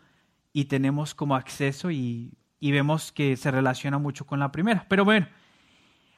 y 0.52 0.66
tenemos 0.66 1.14
como 1.14 1.36
acceso 1.36 1.92
y, 1.92 2.34
y 2.60 2.72
vemos 2.72 3.12
que 3.12 3.38
se 3.38 3.52
relaciona 3.52 4.00
mucho 4.00 4.26
con 4.26 4.40
la 4.40 4.52
primera. 4.52 4.86
Pero 4.90 5.06
bueno, 5.06 5.28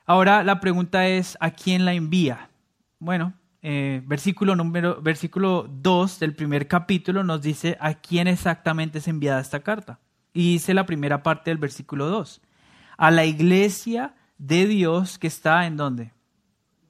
ahora 0.05 0.43
la 0.43 0.59
pregunta 0.59 1.07
es, 1.07 1.37
¿a 1.39 1.51
quién 1.51 1.85
la 1.85 1.93
envía? 1.93 2.49
Bueno, 2.99 3.33
eh, 3.67 4.03
versículo, 4.05 4.55
número, 4.55 5.01
versículo 5.01 5.67
2 5.67 6.19
del 6.19 6.35
primer 6.35 6.67
capítulo 6.67 7.23
nos 7.23 7.41
dice 7.41 7.77
a 7.79 7.95
quién 7.95 8.27
exactamente 8.27 8.99
es 8.99 9.07
enviada 9.07 9.41
esta 9.41 9.61
carta. 9.61 9.99
Y 10.33 10.53
dice 10.53 10.75
la 10.75 10.85
primera 10.85 11.23
parte 11.23 11.49
del 11.49 11.57
versículo 11.57 12.05
2. 12.07 12.41
A 12.97 13.09
la 13.09 13.25
iglesia 13.25 14.13
de 14.37 14.67
Dios 14.67 15.17
que 15.17 15.25
está 15.25 15.65
en 15.65 15.77
dónde? 15.77 16.11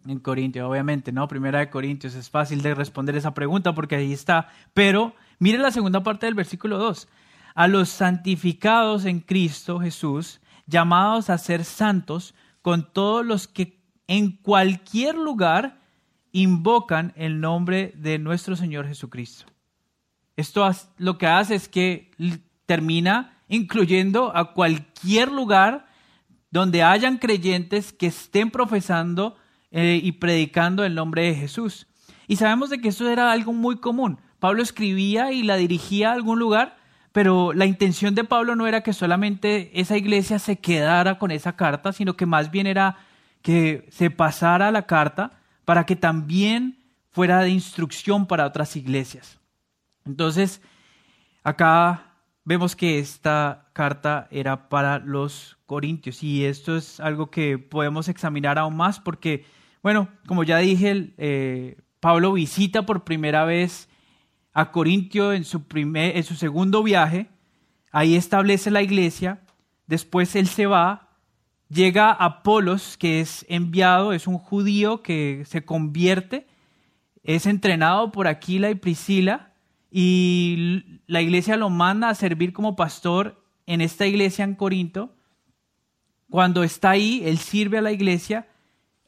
En 0.06 0.20
Corintios, 0.20 0.70
obviamente, 0.70 1.14
¿no? 1.14 1.28
Primera 1.30 1.60
de 1.60 1.70
Corintios. 1.70 2.14
Es 2.14 2.30
fácil 2.30 2.62
de 2.62 2.76
responder 2.76 3.16
esa 3.16 3.34
pregunta 3.34 3.74
porque 3.74 3.96
ahí 3.96 4.12
está. 4.12 4.50
Pero 4.74 5.16
mire 5.40 5.58
la 5.58 5.72
segunda 5.72 6.04
parte 6.04 6.26
del 6.26 6.36
versículo 6.36 6.78
2. 6.78 7.08
A 7.54 7.68
los 7.70 7.88
santificados 7.88 9.06
en 9.06 9.22
Cristo 9.22 9.80
Jesús, 9.80 10.42
llamados 10.68 11.30
a 11.30 11.38
ser 11.38 11.64
santos, 11.64 12.36
con 12.66 12.92
todos 12.92 13.24
los 13.24 13.48
que 13.48 13.78
en 14.08 14.32
cualquier 14.38 15.14
lugar 15.14 15.84
invocan 16.32 17.14
el 17.16 17.40
nombre 17.40 17.94
de 17.96 18.18
nuestro 18.18 18.56
Señor 18.56 18.88
Jesucristo. 18.88 19.46
Esto 20.36 20.68
lo 20.98 21.20
que 21.20 21.28
hace 21.28 21.54
es 21.54 21.70
que 21.70 22.10
termina 22.66 23.38
incluyendo 23.50 24.36
a 24.36 24.54
cualquier 24.54 25.32
lugar 25.32 25.86
donde 26.50 26.82
hayan 26.82 27.20
creyentes 27.20 27.94
que 27.94 28.08
estén 28.08 28.50
profesando 28.50 29.38
eh, 29.70 30.00
y 30.02 30.14
predicando 30.14 30.84
el 30.84 30.96
nombre 30.96 31.22
de 31.22 31.36
Jesús. 31.36 31.86
Y 32.28 32.38
sabemos 32.38 32.72
de 32.72 32.82
que 32.82 32.88
eso 32.88 33.08
era 33.08 33.32
algo 33.32 33.54
muy 33.54 33.78
común. 33.78 34.20
Pablo 34.40 34.64
escribía 34.64 35.32
y 35.32 35.44
la 35.44 35.58
dirigía 35.58 36.10
a 36.10 36.14
algún 36.14 36.40
lugar, 36.40 36.78
pero 37.16 37.54
la 37.54 37.66
intención 37.66 38.14
de 38.14 38.26
Pablo 38.26 38.58
no 38.58 38.68
era 38.68 38.82
que 38.82 38.92
solamente 38.92 39.72
esa 39.80 39.96
iglesia 39.96 40.38
se 40.38 40.58
quedara 40.58 41.18
con 41.18 41.32
esa 41.32 41.56
carta, 41.56 41.94
sino 41.94 42.18
que 42.18 42.26
más 42.26 42.52
bien 42.52 42.68
era 42.68 42.98
que 43.42 43.88
se 43.90 44.10
pasara 44.10 44.70
la 44.70 44.86
carta 44.86 45.40
para 45.64 45.86
que 45.86 45.96
también 45.96 46.78
fuera 47.12 47.40
de 47.40 47.52
instrucción 47.52 48.26
para 48.26 48.46
otras 48.46 48.76
iglesias. 48.76 49.40
Entonces, 50.04 50.62
acá 51.42 52.18
vemos 52.44 52.76
que 52.76 53.00
esta 53.00 53.70
carta 53.72 54.28
era 54.30 54.68
para 54.68 55.00
los 55.00 55.58
corintios 55.68 56.22
y 56.22 56.44
esto 56.44 56.76
es 56.76 57.00
algo 57.00 57.32
que 57.32 57.58
podemos 57.58 58.10
examinar 58.10 58.60
aún 58.60 58.76
más 58.76 59.00
porque, 59.00 59.46
bueno, 59.82 60.10
como 60.28 60.44
ya 60.44 60.58
dije, 60.58 61.14
eh, 61.18 61.78
Pablo 62.02 62.34
visita 62.34 62.86
por 62.86 63.06
primera 63.06 63.46
vez 63.46 63.88
a 64.56 64.72
Corintio 64.72 65.34
en 65.34 65.44
su, 65.44 65.66
primer, 65.68 66.18
en 66.18 66.24
su 66.24 66.34
segundo 66.34 66.82
viaje, 66.82 67.28
ahí 67.92 68.16
establece 68.16 68.72
la 68.72 68.82
iglesia, 68.82 69.42
después 69.86 70.36
él 70.36 70.48
se 70.48 70.66
va 70.66 71.06
llega 71.70 72.12
Apolos, 72.12 72.98
que 72.98 73.20
es 73.20 73.46
enviado, 73.50 74.14
es 74.14 74.28
un 74.28 74.38
judío 74.38 75.02
que 75.02 75.44
se 75.46 75.66
convierte, 75.66 76.48
es 77.24 77.46
entrenado 77.46 78.12
por 78.12 78.28
Aquila 78.28 78.70
y 78.70 78.76
Priscila, 78.76 79.52
y 79.92 81.02
la 81.08 81.22
iglesia 81.22 81.58
lo 81.58 81.70
manda 81.70 82.10
a 82.10 82.16
servir 82.16 82.54
como 82.54 82.76
pastor 82.76 83.44
en 83.66 83.82
esta 83.82 84.06
iglesia 84.06 84.44
en 84.44 84.56
Corinto. 84.56 85.16
Cuando 86.30 86.64
está 86.64 86.92
ahí, 86.92 87.22
él 87.26 87.38
sirve 87.38 87.78
a 87.78 87.82
la 87.82 87.92
iglesia, 87.92 88.48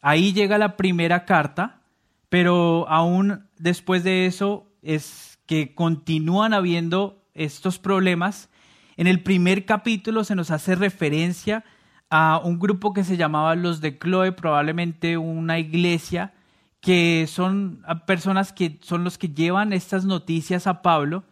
ahí 0.02 0.34
llega 0.34 0.58
la 0.58 0.78
primera 0.78 1.26
carta, 1.26 1.82
pero 2.30 2.88
aún 2.90 3.48
después 3.58 4.04
de 4.04 4.26
eso 4.26 4.68
es 4.82 5.37
que 5.48 5.74
continúan 5.74 6.54
habiendo 6.54 7.24
estos 7.34 7.80
problemas. 7.80 8.50
En 8.98 9.08
el 9.08 9.24
primer 9.24 9.66
capítulo 9.66 10.24
se 10.24 10.36
nos 10.36 10.52
hace 10.52 10.76
referencia 10.76 11.64
a 12.10 12.40
un 12.44 12.60
grupo 12.60 12.94
que 12.94 13.04
se 13.04 13.18
llamaba 13.18 13.56
los 13.56 13.82
de 13.82 13.98
Chloe, 13.98 14.32
probablemente 14.32 15.18
una 15.18 15.60
iglesia, 15.60 16.34
que 16.80 17.26
son 17.28 17.84
personas 18.06 18.54
que 18.54 18.80
son 18.82 19.04
los 19.04 19.18
que 19.18 19.30
llevan 19.30 19.74
estas 19.74 20.06
noticias 20.06 20.68
a 20.68 20.82
Pablo 20.82 21.24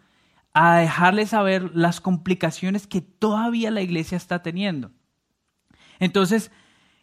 a 0.54 0.78
dejarle 0.78 1.26
saber 1.28 1.76
las 1.76 2.02
complicaciones 2.02 2.88
que 2.88 3.02
todavía 3.02 3.72
la 3.72 3.82
iglesia 3.82 4.16
está 4.16 4.42
teniendo. 4.42 4.92
Entonces, 6.00 6.52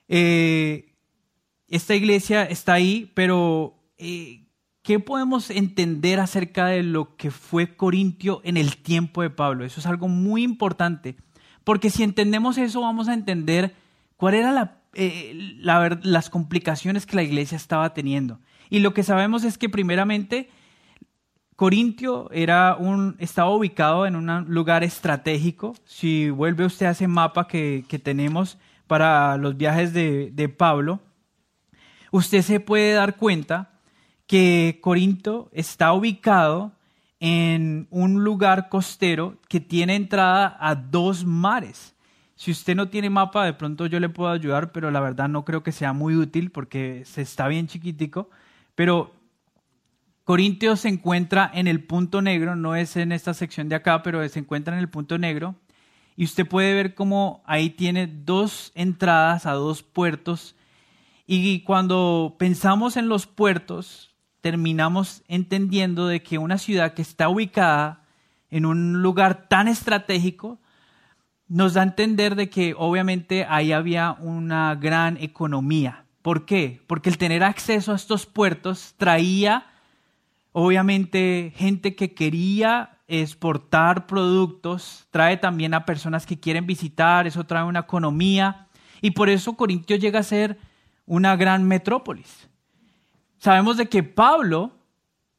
eh, 0.09 0.95
esta 1.69 1.95
iglesia 1.95 2.45
está 2.45 2.75
ahí, 2.75 3.11
pero 3.15 3.77
eh, 3.99 4.42
¿qué 4.83 5.01
podemos 5.01 5.51
entender 5.51 6.21
acerca 6.21 6.67
de 6.67 6.83
lo 6.83 7.17
que 7.17 7.31
fue 7.31 7.77
Corintio 7.77 8.41
en 8.45 8.57
el 8.57 8.77
tiempo 8.77 9.23
de 9.23 9.31
Pablo? 9.31 9.65
Eso 9.65 9.81
es 9.81 9.87
algo 9.87 10.09
muy 10.09 10.43
importante 10.43 11.17
porque 11.65 11.91
si 11.91 12.03
entendemos 12.03 12.59
eso, 12.59 12.81
vamos 12.81 13.09
a 13.09 13.15
entender 13.15 13.75
cuál 14.17 14.35
era 14.35 14.81
eh, 14.95 15.33
las 16.03 16.31
complicaciones 16.31 17.07
que 17.07 17.17
la 17.17 17.23
iglesia 17.23 17.57
estaba 17.57 17.95
teniendo. 17.95 18.41
Y 18.71 18.81
lo 18.81 18.95
que 18.95 19.03
sabemos 19.03 19.45
es 19.45 19.59
que 19.59 19.69
primeramente 19.69 20.51
Corintio 21.57 22.31
estaba 23.19 23.55
ubicado 23.55 24.07
en 24.07 24.17
un 24.17 24.47
lugar 24.49 24.83
estratégico. 24.83 25.75
Si 25.85 26.31
vuelve 26.31 26.65
usted 26.65 26.87
a 26.87 26.91
ese 26.91 27.07
mapa 27.07 27.47
que, 27.47 27.85
tenemos, 28.03 28.59
para 28.87 29.37
los 29.37 29.57
viajes 29.57 29.93
de 29.93 30.55
Pablo, 30.57 31.01
usted 32.11 32.43
se 32.43 32.59
puede 32.59 32.95
dar 32.95 33.17
cuenta 33.17 33.72
que 34.27 34.79
Corinto 34.81 35.51
está 35.53 35.93
ubicado 35.93 36.73
en 37.21 37.87
un 37.91 38.25
lugar 38.25 38.69
costero 38.69 39.37
que 39.49 39.61
tiene 39.61 39.95
entrada 39.95 40.57
a 40.59 40.75
dos 40.75 41.25
mares. 41.25 41.95
Si 42.35 42.51
usted 42.51 42.75
no 42.75 42.89
tiene 42.89 43.11
mapa, 43.11 43.45
de 43.45 43.53
pronto 43.53 43.87
yo 43.87 44.01
le 44.01 44.09
puedo 44.09 44.31
ayudar, 44.31 44.73
pero 44.73 44.91
la 44.91 44.99
verdad 44.99 45.29
no 45.29 45.45
creo 45.45 45.63
que 45.63 45.71
sea 45.71 45.93
muy 45.93 46.17
útil 46.17 46.51
porque 46.51 47.05
se 47.05 47.23
está 47.23 47.47
bien 47.47 47.69
chiquitico. 47.69 48.29
Pero 48.75 49.15
Corintio 50.25 50.75
se 50.77 50.89
encuentra 50.89 51.51
en 51.55 51.69
el 51.69 51.85
punto 51.85 52.23
negro, 52.23 52.57
no 52.57 52.75
es 52.75 52.97
en 52.97 53.13
esta 53.13 53.35
sección 53.35 53.69
de 53.69 53.77
acá, 53.77 54.03
pero 54.03 54.29
se 54.29 54.41
encuentra 54.41 54.75
en 54.75 54.81
el 54.81 54.89
punto 54.89 55.19
negro. 55.19 55.55
Y 56.17 56.25
usted 56.25 56.47
puede 56.47 56.75
ver 56.75 56.95
cómo 56.95 57.43
ahí 57.47 57.71
tiene 57.71 58.09
dos 58.09 58.73
entradas 58.75 59.47
a 59.47 59.53
dos 59.53 59.83
puertos. 59.83 60.57
Y 61.27 61.61
cuando 61.61 62.35
pensamos 62.39 62.97
en 62.97 63.09
los 63.09 63.27
puertos, 63.27 64.12
terminamos 64.43 65.23
entendiendo 65.29 66.09
de 66.09 66.23
que 66.23 66.37
una 66.37 66.59
ciudad 66.59 66.93
que 66.93 67.01
está 67.01 67.29
ubicada 67.29 68.03
en 68.51 68.67
un 68.67 69.01
lugar 69.01 69.49
tan 69.49 69.69
estratégico 69.69 70.59
nos 71.49 71.75
da 71.75 71.81
a 71.81 71.85
entender 71.85 72.35
de 72.35 72.51
que 72.51 72.75
obviamente 72.77 73.47
ahí 73.49 73.73
había 73.73 74.13
una 74.13 74.75
gran 74.75 75.17
economía. 75.17 76.05
¿Por 76.23 76.45
qué? 76.45 76.83
Porque 76.87 77.09
el 77.09 77.19
tener 77.19 77.45
acceso 77.45 77.93
a 77.93 77.97
estos 77.97 78.27
puertos 78.27 78.95
traía 78.99 79.67
obviamente 80.51 81.53
gente 81.57 81.95
que 81.95 82.13
quería 82.13 82.99
exportar 83.07 84.07
productos, 84.07 85.07
trae 85.11 85.37
también 85.37 85.73
a 85.73 85.87
personas 85.87 86.27
que 86.27 86.41
quieren 86.41 86.67
visitar, 86.67 87.27
eso 87.27 87.45
trae 87.45 87.65
una 87.65 87.81
economía 87.81 88.67
y 89.01 89.13
por 89.13 89.29
eso 89.29 89.55
Corintio 89.55 89.97
llega 89.97 90.19
a 90.19 90.25
ser 90.25 90.59
una 91.07 91.37
gran 91.37 91.65
metrópolis 91.65 92.49
sabemos 93.43 93.77
de 93.77 93.89
que 93.89 94.05
Pablo 94.05 94.71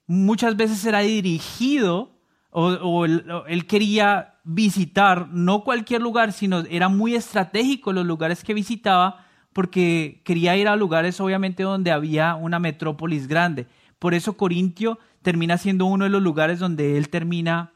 muchas 0.07 0.57
veces 0.57 0.83
era 0.85 0.99
dirigido 0.99 2.11
o, 2.49 3.05
él, 3.05 3.65
quería 3.65 4.35
visitar 4.43 5.29
no 5.29 5.63
cualquier 5.63 6.01
lugar, 6.01 6.33
sino 6.33 6.59
era 6.69 6.89
muy 6.89 7.15
estratégico 7.15 7.93
los 7.93 8.05
lugares 8.05 8.43
que 8.43 8.53
visitaba 8.53 9.25
porque 9.53 10.21
quería 10.25 10.57
ir 10.57 10.67
a 10.67 10.75
lugares 10.75 11.21
obviamente 11.21 11.63
donde 11.63 11.91
había 11.91 12.35
una 12.35 12.59
metrópolis 12.59 13.27
grande. 13.27 13.67
Por 13.99 14.13
eso 14.13 14.35
Corintio 14.35 14.99
termina 15.21 15.57
siendo 15.57 15.85
uno 15.85 16.03
de 16.03 16.11
los 16.11 16.21
lugares 16.21 16.59
donde 16.59 16.97
él 16.97 17.07
termina 17.07 17.71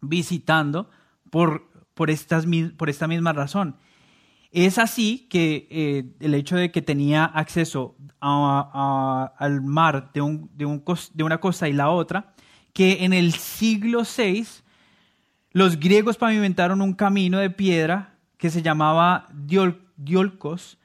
visitando 0.00 0.88
por, 1.30 1.68
por, 1.94 2.10
estas, 2.10 2.46
por 2.76 2.90
esta 2.90 3.08
misma 3.08 3.32
razón. 3.32 3.76
Es 4.56 4.78
así 4.78 5.26
que 5.28 5.66
eh, 5.68 6.04
el 6.20 6.32
hecho 6.32 6.54
de 6.54 6.70
que 6.70 6.80
tenía 6.80 7.24
acceso 7.24 7.96
al 8.20 9.62
mar 9.62 10.12
de, 10.14 10.20
un, 10.20 10.48
de, 10.54 10.64
una 11.24 11.38
costa 11.38 11.68
y 11.68 11.72
la 11.72 11.90
otra, 11.90 12.34
que 12.72 13.04
en 13.04 13.12
el 13.12 13.32
siglo 13.32 14.02
VI 14.04 14.46
los 15.50 15.80
griegos 15.80 16.18
pavimentaron 16.18 16.82
un 16.82 16.92
camino 16.92 17.40
de 17.40 17.50
piedra 17.50 18.14
que 18.36 18.48
se 18.48 18.62
llamaba 18.62 19.26
Diolcos 19.96 20.78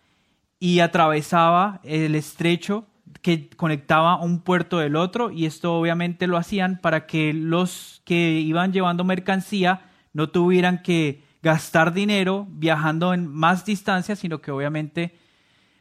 y 0.60 0.80
atravesaba 0.80 1.80
el 1.84 2.16
estrecho 2.16 2.88
que 3.22 3.52
conectaba 3.52 4.20
un 4.20 4.42
puerto 4.42 4.80
del 4.80 4.96
otro 4.96 5.30
y 5.30 5.46
esto 5.46 5.76
obviamente 5.76 6.26
lo 6.26 6.38
hacían 6.38 6.80
para 6.82 7.06
que 7.06 7.34
los 7.36 8.02
que 8.04 8.32
iban 8.32 8.74
llevando 8.74 9.04
mercancía 9.04 9.92
no 10.12 10.30
tuvieran 10.30 10.82
que 10.82 11.29
gastar 11.42 11.94
dinero 11.94 12.48
viajando 12.50 13.14
en 13.14 13.28
más 13.28 13.66
distancia, 13.66 14.16
sino 14.16 14.42
que 14.42 14.52
obviamente 14.52 15.18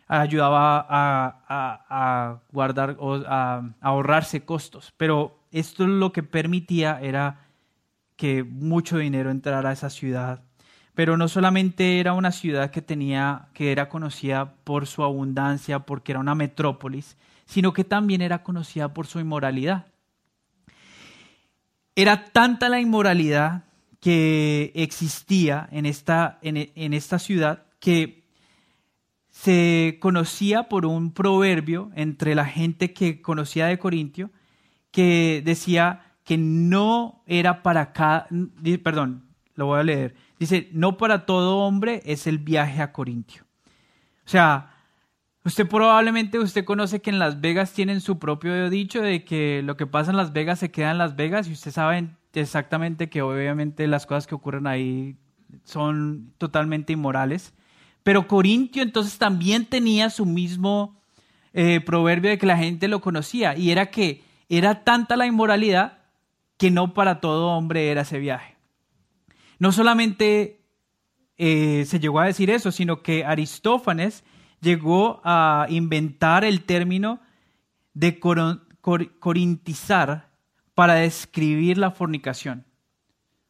ayudaba 0.07 0.87
a, 0.88 2.40
guardar 2.51 2.97
o 2.99 3.23
a, 3.27 3.71
ahorrarse 3.81 4.44
costos. 4.44 4.92
Pero 4.97 5.38
esto 5.53 5.87
lo 5.87 6.12
que 6.12 6.23
permitía 6.23 7.01
era 7.01 7.47
que 8.16 8.42
mucho 8.42 8.99
dinero 8.99 9.31
entrara 9.31 9.71
a 9.71 9.73
esa 9.73 9.90
ciudad. 9.90 10.42
Pero 10.94 11.16
no 11.16 11.29
solamente 11.29 12.01
era 12.01 12.12
una 12.14 12.33
ciudad 12.33 12.71
que 12.71 12.83
tenía, 12.83 13.49
que 13.53 13.71
era 13.71 13.88
conocida 13.88 14.55
por 14.64 14.87
su 14.87 15.05
abundancia, 15.05 15.81
porque 15.81 16.12
era 16.12 16.21
una 16.21 16.35
metrópolis, 16.35 17.16
sino 17.44 17.73
que 17.73 17.85
también 17.85 18.21
era 18.21 18.42
conocida 18.42 18.92
por 18.92 19.07
su 19.07 19.21
inmoralidad. 19.21 19.87
Era 21.94 22.25
tanta 22.27 22.68
la 22.68 22.81
inmoralidad 22.81 23.67
que 24.01 24.73
existía 24.75 25.69
en 25.73 25.87
esta, 25.87 26.39
en, 26.43 26.95
esta 26.95 27.19
ciudad 27.19 27.65
que 27.81 28.25
se 29.31 29.99
conocía 30.01 30.69
por 30.69 30.87
un 30.87 31.13
proverbio 31.13 31.91
entre 31.95 32.35
la 32.35 32.47
gente 32.47 32.93
que 32.93 33.21
conocía 33.21 33.67
de 33.67 33.79
Corintio 33.79 34.31
que 34.91 35.43
decía 35.45 36.15
que 36.25 36.39
no 36.39 37.23
era 37.27 37.63
para 37.63 37.93
cada, 37.93 38.29
perdón, 38.83 39.25
lo 39.55 39.67
voy 39.67 39.81
a 39.81 39.85
leer, 39.85 40.15
dice, 40.39 40.69
no 40.73 40.97
para 40.97 41.27
todo 41.27 41.59
hombre 41.59 42.03
es 42.05 42.27
el 42.27 42.39
viaje 42.39 42.81
a 42.83 42.93
Corintio. 42.93 43.43
O 44.25 44.29
sea, 44.31 44.75
usted 45.45 45.67
probablemente, 45.67 46.39
usted 46.39 46.65
conoce 46.65 47.01
que 47.01 47.11
en 47.11 47.19
Las 47.19 47.41
Vegas 47.41 47.73
tienen 47.73 48.01
su 48.01 48.19
propio 48.19 48.71
dicho 48.71 49.01
de 49.01 49.25
que 49.25 49.63
lo 49.65 49.77
que 49.77 49.87
pasa 49.87 50.11
en 50.11 50.17
Las 50.17 50.33
Vegas 50.33 50.59
se 50.59 50.71
queda 50.71 50.91
en 50.91 50.99
Las 50.99 51.17
Vegas 51.17 51.49
y 51.49 51.53
usted 51.53 51.71
sabe 51.71 52.09
exactamente 52.40 53.09
que 53.09 53.22
obviamente 53.22 53.87
las 53.87 54.07
cosas 54.07 54.27
que 54.27 54.35
ocurren 54.35 54.66
ahí 54.66 55.16
son 55.64 56.33
totalmente 56.38 56.92
inmorales. 56.92 57.55
Pero 58.03 58.27
Corintio 58.27 58.83
entonces 58.83 59.18
también 59.18 59.66
tenía 59.66 60.11
su 60.11 60.24
mismo 60.24 61.01
eh, 61.53 61.81
proverbio 61.81 62.31
de 62.31 62.38
que 62.38 62.46
la 62.46 62.57
gente 62.57 62.88
lo 62.88 63.01
conocía 63.01 63.57
y 63.57 63.70
era 63.70 63.90
que 63.90 64.22
era 64.48 64.85
tanta 64.85 65.16
la 65.16 65.27
inmoralidad 65.27 65.98
que 66.57 66.70
no 66.70 66.94
para 66.94 67.20
todo 67.20 67.48
hombre 67.48 67.90
era 67.90 68.03
ese 68.03 68.18
viaje. 68.18 68.57
No 69.59 69.72
solamente 69.72 70.61
eh, 71.37 71.85
se 71.87 72.01
llegó 72.01 72.20
a 72.20 72.27
decir 72.27 72.51
eso, 72.51 72.72
sino 72.72 73.03
que 73.03 73.24
Aristófanes 73.24 74.24
llegó 74.61 75.20
a 75.24 75.66
inventar 75.68 76.44
el 76.44 76.64
término 76.64 77.20
de 77.94 78.20
corintizar 78.20 80.28
para 80.79 80.95
describir 80.95 81.77
la 81.77 81.91
fornicación. 81.91 82.64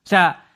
O 0.07 0.09
sea, 0.09 0.47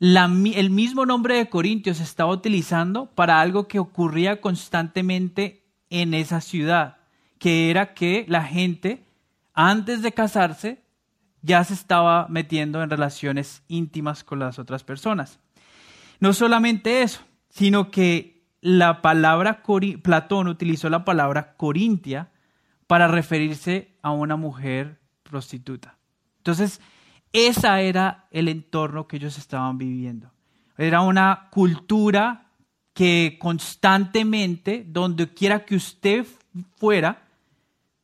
el 0.00 0.70
mismo 0.70 1.04
nombre 1.04 1.36
de 1.36 1.50
Corintios 1.50 1.98
se 1.98 2.04
estaba 2.04 2.32
utilizando 2.32 3.10
para 3.14 3.42
algo 3.42 3.68
que 3.68 3.78
ocurría 3.78 4.40
constantemente 4.40 5.66
en 5.90 6.14
esa 6.14 6.40
ciudad, 6.40 6.96
que 7.38 7.68
era 7.68 7.92
que 7.92 8.24
la 8.30 8.44
gente, 8.44 9.04
antes 9.52 10.00
de 10.00 10.12
casarse, 10.12 10.82
ya 11.42 11.62
se 11.64 11.74
estaba 11.74 12.26
metiendo 12.30 12.82
en 12.82 12.88
relaciones 12.88 13.62
íntimas 13.68 14.24
con 14.24 14.38
las 14.38 14.58
otras 14.58 14.84
personas. 14.84 15.38
No 16.18 16.32
solamente 16.32 17.02
eso, 17.02 17.20
sino 17.50 17.90
que 17.90 18.42
la 18.62 19.02
palabra, 19.02 19.62
Platón 20.02 20.48
utilizó 20.48 20.88
la 20.88 21.04
palabra 21.04 21.56
corintia 21.58 22.30
para 22.86 23.06
referirse 23.06 23.98
a 24.00 24.12
una 24.12 24.36
mujer 24.36 24.98
prostituta. 25.24 25.98
Entonces, 26.42 26.80
ese 27.32 27.88
era 27.88 28.26
el 28.32 28.48
entorno 28.48 29.06
que 29.06 29.16
ellos 29.16 29.38
estaban 29.38 29.78
viviendo. 29.78 30.32
Era 30.76 31.02
una 31.02 31.48
cultura 31.52 32.48
que 32.92 33.38
constantemente, 33.40 34.84
donde 34.88 35.32
quiera 35.32 35.64
que 35.64 35.76
usted 35.76 36.26
fuera, 36.76 37.22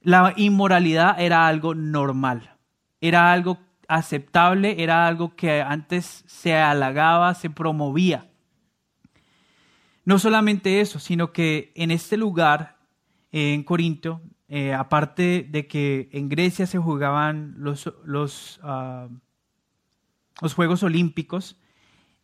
la 0.03 0.35
inmoralidad 0.37 1.21
era 1.21 1.49
algo 1.49 1.75
normal, 1.75 2.55
era 3.01 3.33
algo 3.33 3.59
aceptable, 3.89 4.83
era 4.85 5.09
algo 5.09 5.35
que 5.35 5.61
antes 5.63 6.23
se 6.29 6.55
halagaba, 6.55 7.35
se 7.35 7.51
promovía. 7.51 8.31
No 10.05 10.21
solamente 10.21 10.81
eso, 10.81 11.01
sino 11.01 11.33
que 11.33 11.73
en 11.75 11.91
este 11.91 12.17
lugar, 12.17 12.77
en 13.33 13.65
Corinto, 13.65 14.23
eh, 14.49 14.73
aparte 14.73 15.47
de 15.49 15.67
que 15.67 16.09
en 16.13 16.29
Grecia 16.29 16.67
se 16.67 16.79
jugaban 16.79 17.55
los, 17.59 17.93
los, 18.05 18.61
ah, 18.63 19.09
los 20.41 20.55
Juegos 20.55 20.83
Olímpicos, 20.83 21.57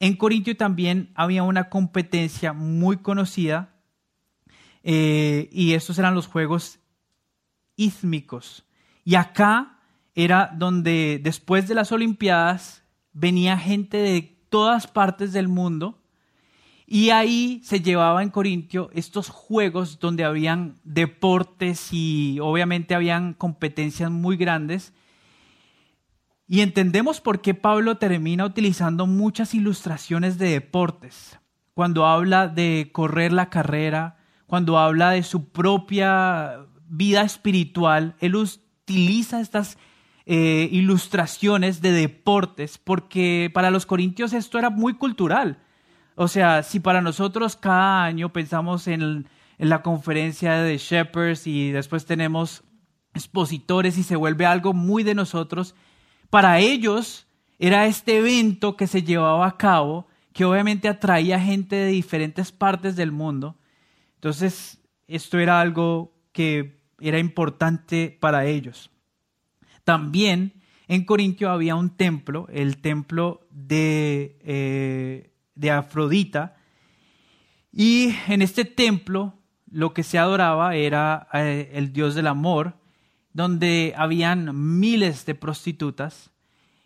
en 0.01 0.17
Corintio 0.17 0.57
también 0.57 1.13
había 1.15 1.43
una 1.43 1.69
competencia 1.69 2.53
muy 2.53 2.99
conocida 2.99 3.75
eh, 4.83 5.49
y 5.53 5.73
estos 5.73 5.99
eran 5.99 6.15
los 6.15 6.27
Juegos 6.27 6.79
Ísmicos. 7.77 8.65
Y 9.05 9.15
acá 9.15 9.81
era 10.15 10.53
donde 10.55 11.21
después 11.23 11.69
de 11.69 11.75
las 11.75 11.93
Olimpiadas 11.93 12.85
venía 13.13 13.59
gente 13.59 13.97
de 13.99 14.23
todas 14.49 14.87
partes 14.87 15.33
del 15.33 15.49
mundo 15.49 16.04
y 16.87 17.11
ahí 17.11 17.61
se 17.64 17.81
llevaba 17.81 18.23
en 18.23 18.31
Corintio 18.31 18.90
estos 18.92 19.31
juegos 19.31 19.99
donde 20.01 20.25
habían 20.25 20.79
deportes 20.85 21.88
y 21.92 22.38
obviamente 22.40 22.94
habían 22.94 23.33
competencias 23.33 24.11
muy 24.11 24.37
grandes. 24.37 24.92
Y 26.47 26.61
entendemos 26.61 27.23
por 27.23 27.40
qué 27.40 27.55
Pablo 27.55 27.97
termina 27.97 28.44
utilizando 28.44 29.07
muchas 29.07 29.55
ilustraciones 29.55 30.38
de 30.38 30.51
deportes. 30.51 31.38
cuando 31.73 32.07
habla 32.07 32.47
de 32.47 32.90
correr 32.92 33.33
la 33.33 33.51
carrera, 33.51 34.16
cuando 34.47 34.79
habla 34.79 35.11
de 35.11 35.25
su 35.25 35.49
propia 35.49 36.66
vida 36.87 37.23
espiritual, 37.23 38.14
él 38.20 38.37
utiliza 38.37 39.40
estas 39.40 39.77
eh, 40.25 40.68
ilustraciones 40.70 41.83
de 41.83 41.90
deportes 41.90 42.79
porque 42.79 43.51
para 43.53 43.73
los 43.73 43.87
corintios 43.87 44.33
esto 44.33 44.57
era 44.57 44.70
muy 44.70 44.94
cultural. 44.94 45.63
O 46.14 46.29
sea, 46.29 46.62
si 46.62 46.81
para 46.81 47.00
nosotros 47.00 47.57
cada 47.57 48.05
año 48.05 48.33
pensamos 48.33 48.87
en, 48.87 49.29
la 49.57 49.83
conferencia 49.83 50.55
de 50.55 50.79
Shepherds 50.79 51.46
y 51.46 51.70
después 51.70 52.05
tenemos 52.07 52.64
expositores 53.14 53.96
y 53.96 54.03
se 54.03 54.16
vuelve 54.16 54.46
algo 54.46 54.72
muy 54.72 55.05
de 55.05 55.14
nosotros, 55.14 55.77
para 56.29 56.59
ellos 56.59 57.29
era 57.61 57.87
este 57.87 58.18
evento 58.18 58.77
que 58.77 58.88
se 58.88 59.05
llevaba 59.05 59.46
a 59.46 59.57
cabo, 59.57 60.09
que 60.33 60.44
obviamente 60.44 60.88
atraía 60.88 61.38
gente 61.38 61.77
de 61.77 61.87
diferentes 61.87 62.50
partes 62.50 62.96
del 62.96 63.12
mundo. 63.12 63.57
Entonces, 64.16 64.81
esto 65.07 65.38
era 65.38 65.61
algo 65.61 66.12
que 66.33 66.81
era 66.98 67.20
importante 67.20 68.16
para 68.20 68.46
ellos. 68.46 68.90
También 69.85 70.55
en 70.88 71.05
Corintio 71.05 71.50
había 71.50 71.77
un 71.77 71.90
templo, 71.90 72.46
el 72.53 72.79
templo 72.79 73.46
de, 73.50 74.38
eh, 74.42 75.34
de 75.55 75.71
Afrodita, 75.71 76.57
y 77.73 78.14
en 78.29 78.43
este 78.43 78.64
templo 78.64 79.35
lo 79.71 79.93
que 79.93 80.05
se 80.05 80.19
adoraba 80.19 80.77
era 80.77 81.29
eh, 81.33 81.73
el 81.75 81.93
dios 81.93 82.14
del 82.14 82.29
amor, 82.29 82.77
donde 83.33 83.93
habían 83.97 84.79
miles 84.79 85.27
de 85.27 85.35
prostitutas 85.35 86.31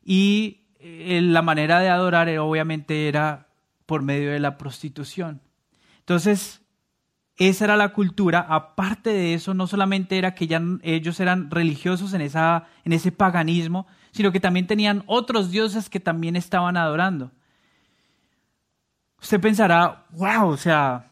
y 0.03 0.63
eh, 0.81 1.21
la 1.23 1.43
manera 1.43 1.81
de 1.81 1.91
adorar 1.91 2.29
obviamente 2.39 3.09
era 3.09 3.49
por 3.85 4.03
medio 4.03 4.33
de 4.33 4.41
la 4.41 4.57
prostitución. 4.57 5.43
Entonces, 5.99 6.63
esa 7.37 7.67
era 7.67 7.77
la 7.77 7.93
cultura. 7.93 8.41
Aparte 8.49 9.11
de 9.11 9.35
eso, 9.35 9.55
no 9.55 9.67
solamente 9.67 10.19
era 10.19 10.35
que 10.35 10.47
ya 10.47 10.63
ellos 10.83 11.21
eran 11.21 11.51
religiosos 11.51 12.15
en, 12.15 12.23
esa, 12.23 12.67
en 12.85 12.93
ese 12.93 13.13
paganismo, 13.13 13.87
sino 14.11 14.33
que 14.33 14.41
también 14.41 14.67
tenían 14.67 15.05
otros 15.07 15.51
dioses 15.51 15.91
que 15.91 16.01
también 16.01 16.35
estaban 16.35 16.77
adorando. 16.77 17.31
Usted 19.21 19.41
pensará, 19.41 20.07
wow, 20.11 20.49
o 20.49 20.57
sea, 20.57 21.11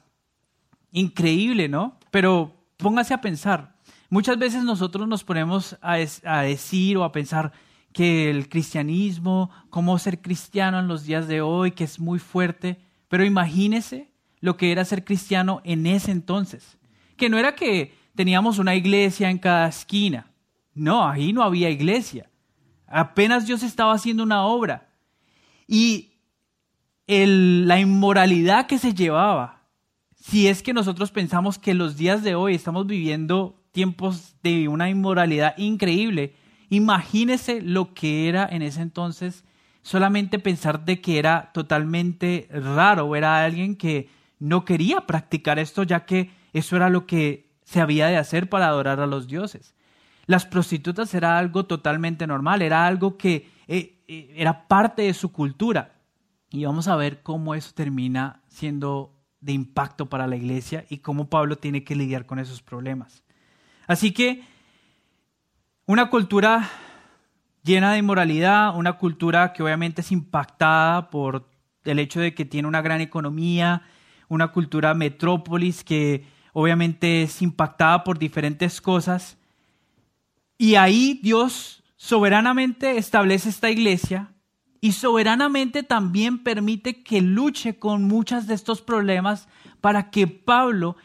increíble, 0.92 1.68
¿no? 1.68 1.98
Pero 2.10 2.54
póngase 2.76 3.14
a 3.14 3.20
pensar. 3.20 3.74
Muchas 4.08 4.38
veces 4.38 4.62
nosotros 4.62 5.08
nos 5.08 5.24
ponemos 5.24 5.76
a, 5.82 5.96
a 6.24 6.42
decir 6.42 6.96
o 6.96 7.04
a 7.04 7.12
pensar 7.12 7.52
que 7.92 8.30
el 8.30 8.48
cristianismo, 8.48 9.50
cómo 9.70 9.98
ser 9.98 10.20
cristiano 10.20 10.78
en 10.78 10.86
los 10.86 11.04
días 11.04 11.28
de 11.28 11.40
hoy, 11.40 11.72
que 11.72 11.84
es 11.84 11.98
muy 11.98 12.18
fuerte, 12.18 12.78
pero 13.08 13.24
imagínese 13.24 14.12
lo 14.40 14.56
que 14.56 14.70
era 14.70 14.84
ser 14.84 15.04
cristiano 15.04 15.60
en 15.64 15.86
ese 15.86 16.12
entonces, 16.12 16.76
que 17.16 17.30
no 17.30 17.38
era 17.38 17.54
que 17.54 17.94
teníamos 18.14 18.58
una 18.58 18.74
iglesia 18.74 19.30
en 19.30 19.38
cada 19.38 19.68
esquina, 19.68 20.30
no, 20.74 21.08
ahí 21.08 21.32
no 21.32 21.42
había 21.42 21.70
iglesia, 21.70 22.28
apenas 22.86 23.46
Dios 23.46 23.62
estaba 23.62 23.94
haciendo 23.94 24.22
una 24.22 24.42
obra 24.42 24.88
y 25.66 26.15
la 27.06 27.78
inmoralidad 27.78 28.66
que 28.66 28.78
se 28.78 28.94
llevaba, 28.94 29.62
si 30.14 30.48
es 30.48 30.62
que 30.62 30.72
nosotros 30.72 31.12
pensamos 31.12 31.58
que 31.58 31.74
los 31.74 31.96
días 31.96 32.22
de 32.22 32.34
hoy 32.34 32.54
estamos 32.54 32.86
viviendo 32.86 33.62
tiempos 33.70 34.34
de 34.42 34.68
una 34.68 34.90
inmoralidad 34.90 35.56
increíble, 35.56 36.34
imagínese 36.68 37.60
lo 37.62 37.94
que 37.94 38.28
era 38.28 38.48
en 38.50 38.62
ese 38.62 38.82
entonces 38.82 39.44
solamente 39.82 40.40
pensar 40.40 40.84
de 40.84 41.00
que 41.00 41.20
era 41.20 41.52
totalmente 41.54 42.48
raro, 42.50 43.14
era 43.14 43.44
alguien 43.44 43.76
que 43.76 44.08
no 44.40 44.64
quería 44.64 45.02
practicar 45.02 45.60
esto 45.60 45.84
ya 45.84 46.04
que 46.04 46.30
eso 46.52 46.74
era 46.74 46.90
lo 46.90 47.06
que 47.06 47.52
se 47.62 47.80
había 47.80 48.08
de 48.08 48.16
hacer 48.16 48.48
para 48.48 48.66
adorar 48.66 48.98
a 48.98 49.06
los 49.06 49.28
dioses. 49.28 49.76
Las 50.26 50.44
prostitutas 50.44 51.14
era 51.14 51.38
algo 51.38 51.66
totalmente 51.66 52.26
normal, 52.26 52.62
era 52.62 52.84
algo 52.84 53.16
que 53.16 53.48
eh, 53.68 54.00
eh, 54.08 54.32
era 54.34 54.66
parte 54.66 55.02
de 55.02 55.14
su 55.14 55.30
cultura. 55.30 55.95
Y 56.56 56.64
vamos 56.64 56.88
a 56.88 56.96
ver 56.96 57.22
cómo 57.22 57.54
eso 57.54 57.74
termina 57.74 58.40
siendo 58.48 59.12
de 59.40 59.52
impacto 59.52 60.06
para 60.06 60.26
la 60.26 60.36
iglesia 60.36 60.86
y 60.88 61.00
cómo 61.00 61.28
Pablo 61.28 61.58
tiene 61.58 61.84
que 61.84 61.94
lidiar 61.94 62.24
con 62.24 62.38
esos 62.38 62.62
problemas. 62.62 63.22
Así 63.86 64.12
que 64.12 64.42
una 65.84 66.08
cultura 66.08 66.66
llena 67.62 67.92
de 67.92 67.98
inmoralidad, 67.98 68.74
una 68.74 68.94
cultura 68.94 69.52
que 69.52 69.62
obviamente 69.62 70.00
es 70.00 70.10
impactada 70.10 71.10
por 71.10 71.46
el 71.84 71.98
hecho 71.98 72.20
de 72.20 72.32
que 72.32 72.46
tiene 72.46 72.68
una 72.68 72.80
gran 72.80 73.02
economía, 73.02 73.82
una 74.28 74.48
cultura 74.48 74.94
metrópolis 74.94 75.84
que 75.84 76.24
obviamente 76.54 77.24
es 77.24 77.42
impactada 77.42 78.02
por 78.02 78.18
diferentes 78.18 78.80
cosas. 78.80 79.36
Y 80.56 80.76
ahí 80.76 81.20
Dios 81.22 81.82
soberanamente 81.96 82.96
establece 82.96 83.50
esta 83.50 83.68
iglesia 83.68 84.32
y 84.80 84.92
soberanamente 84.92 85.82
también 85.82 86.42
permite 86.42 87.02
que 87.02 87.20
luche 87.20 87.78
con 87.78 88.04
muchos 88.04 88.46
de 88.46 88.54
estos 88.54 88.82
problemas 88.82 89.48
para 89.80 90.10
que 90.10 90.26
Pablo 90.26 90.96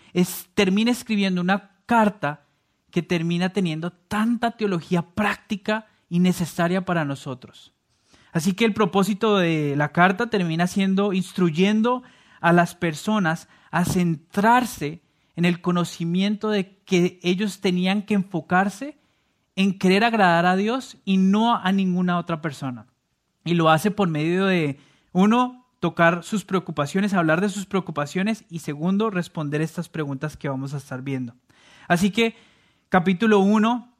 termine 0.54 0.92
escribiendo 0.92 1.42
una 1.42 1.72
carta 1.86 2.46
que 2.92 3.02
termina 3.02 3.50
teniendo 3.50 3.92
tanta 3.92 4.52
teología 4.52 5.02
práctica 5.02 5.88
y 6.10 6.20
necesaria 6.20 6.84
para 6.84 7.06
nosotros. 7.06 7.74
Así 8.34 8.54
que 8.54 8.66
el 8.66 8.74
propósito 8.74 9.38
de 9.38 9.76
la 9.76 9.92
carta 9.92 10.30
termina 10.30 10.68
siendo 10.68 11.14
instruyendo 11.14 12.04
a 12.40 12.54
las 12.54 12.76
personas 12.76 13.48
a 13.72 13.86
centrarse 13.86 15.02
en 15.36 15.46
el 15.46 15.62
conocimiento 15.62 16.50
de 16.50 16.78
que 16.84 17.20
ellos 17.24 17.62
tenían 17.62 18.04
que 18.04 18.14
enfocarse 18.14 18.98
en 19.56 19.78
querer 19.78 20.04
agradar 20.04 20.46
a 20.46 20.56
Dios 20.56 20.98
y 21.06 21.18
no 21.18 21.56
a 21.56 21.72
ninguna 21.72 22.18
otra 22.18 22.42
persona. 22.42 22.88
Y 23.44 23.56
lo 23.56 23.70
hace 23.70 23.92
por 23.92 24.08
medio 24.08 24.46
de, 24.46 24.80
uno, 25.12 25.66
tocar 25.80 26.24
sus 26.24 26.46
preocupaciones, 26.46 27.14
hablar 27.14 27.42
de 27.42 27.50
sus 27.50 27.66
preocupaciones 27.66 28.46
y 28.50 28.60
segundo, 28.60 29.10
responder 29.10 29.62
estas 29.62 29.90
preguntas 29.90 30.38
que 30.38 30.48
vamos 30.48 30.74
a 30.74 30.78
estar 30.78 31.02
viendo. 31.02 31.34
Así 31.88 32.12
que 32.12 32.36
capítulo 32.90 33.40
1, 33.40 33.92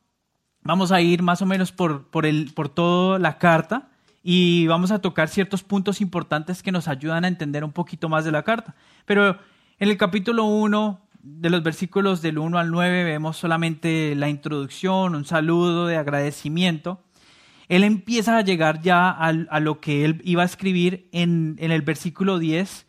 vamos 0.64 0.92
a 0.92 1.02
ir 1.02 1.24
más 1.24 1.42
o 1.42 1.46
menos 1.46 1.72
por, 1.72 2.08
por, 2.08 2.26
el, 2.26 2.54
por 2.54 2.70
toda 2.70 3.18
la 3.20 3.40
carta 3.40 3.90
y 4.24 4.68
vamos 4.68 4.92
a 4.92 5.00
tocar 5.00 5.28
ciertos 5.28 5.64
puntos 5.64 6.02
importantes 6.02 6.62
que 6.62 6.72
nos 6.72 6.88
ayudan 6.88 7.26
a 7.26 7.28
entender 7.28 7.64
un 7.64 7.72
poquito 7.72 8.10
más 8.10 8.26
de 8.26 8.32
la 8.32 8.44
carta. 8.44 8.76
Pero 9.06 9.40
en 9.80 9.90
el 9.90 9.98
capítulo 9.98 10.46
1, 10.46 11.02
de 11.24 11.50
los 11.50 11.64
versículos 11.64 12.22
del 12.22 12.38
1 12.38 12.60
al 12.60 12.70
9, 12.70 13.04
vemos 13.04 13.38
solamente 13.38 14.14
la 14.16 14.30
introducción, 14.30 15.16
un 15.16 15.26
saludo 15.26 15.88
de 15.88 15.98
agradecimiento 15.98 17.02
él 17.72 17.84
empieza 17.86 18.38
a 18.38 18.42
llegar 18.42 18.82
ya 18.82 19.10
a, 19.10 19.32
lo 19.32 19.80
que 19.80 20.04
él 20.04 20.22
iba 20.26 20.42
a 20.42 20.46
escribir 20.46 21.08
en, 21.14 21.56
el 21.58 21.82
versículo 21.82 22.38
10 22.38 22.86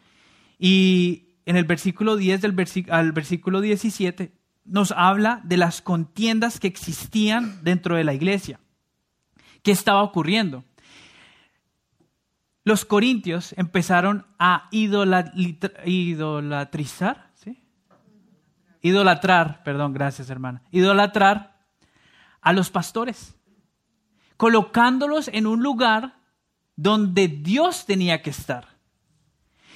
y 0.59 1.37
en 1.47 1.55
el 1.55 1.65
versículo 1.65 2.17
10 2.17 2.41
del 2.41 2.57
al 2.91 3.13
versículo 3.13 3.61
17 3.61 4.33
nos 4.65 4.91
habla 4.91 5.41
de 5.45 5.57
las 5.57 5.83
contiendas 5.83 6.59
que 6.59 6.67
existían 6.67 7.63
dentro 7.63 7.95
de 7.95 8.03
la 8.03 8.13
iglesia. 8.13 8.59
¿Qué 9.63 9.71
estaba 9.71 10.03
ocurriendo? 10.03 10.65
Los 12.65 12.85
corintios 12.85 13.55
empezaron 13.57 14.27
a 14.41 14.67
idolatrizar, 14.73 17.31
¿sí? 17.37 17.63
Idolatrar, 18.81 19.63
perdón, 19.63 19.93
gracias 19.93 20.29
hermana. 20.29 20.65
Idolatrar 20.73 21.57
a 22.41 22.53
los 22.53 22.71
pastores 22.71 23.37
colocándolos 24.43 25.29
en 25.29 25.47
un 25.47 25.63
lugar 25.63 26.17
donde 26.75 27.29
Dios 27.29 27.87
tenía 27.87 28.23
que 28.23 28.31
estar. 28.31 28.71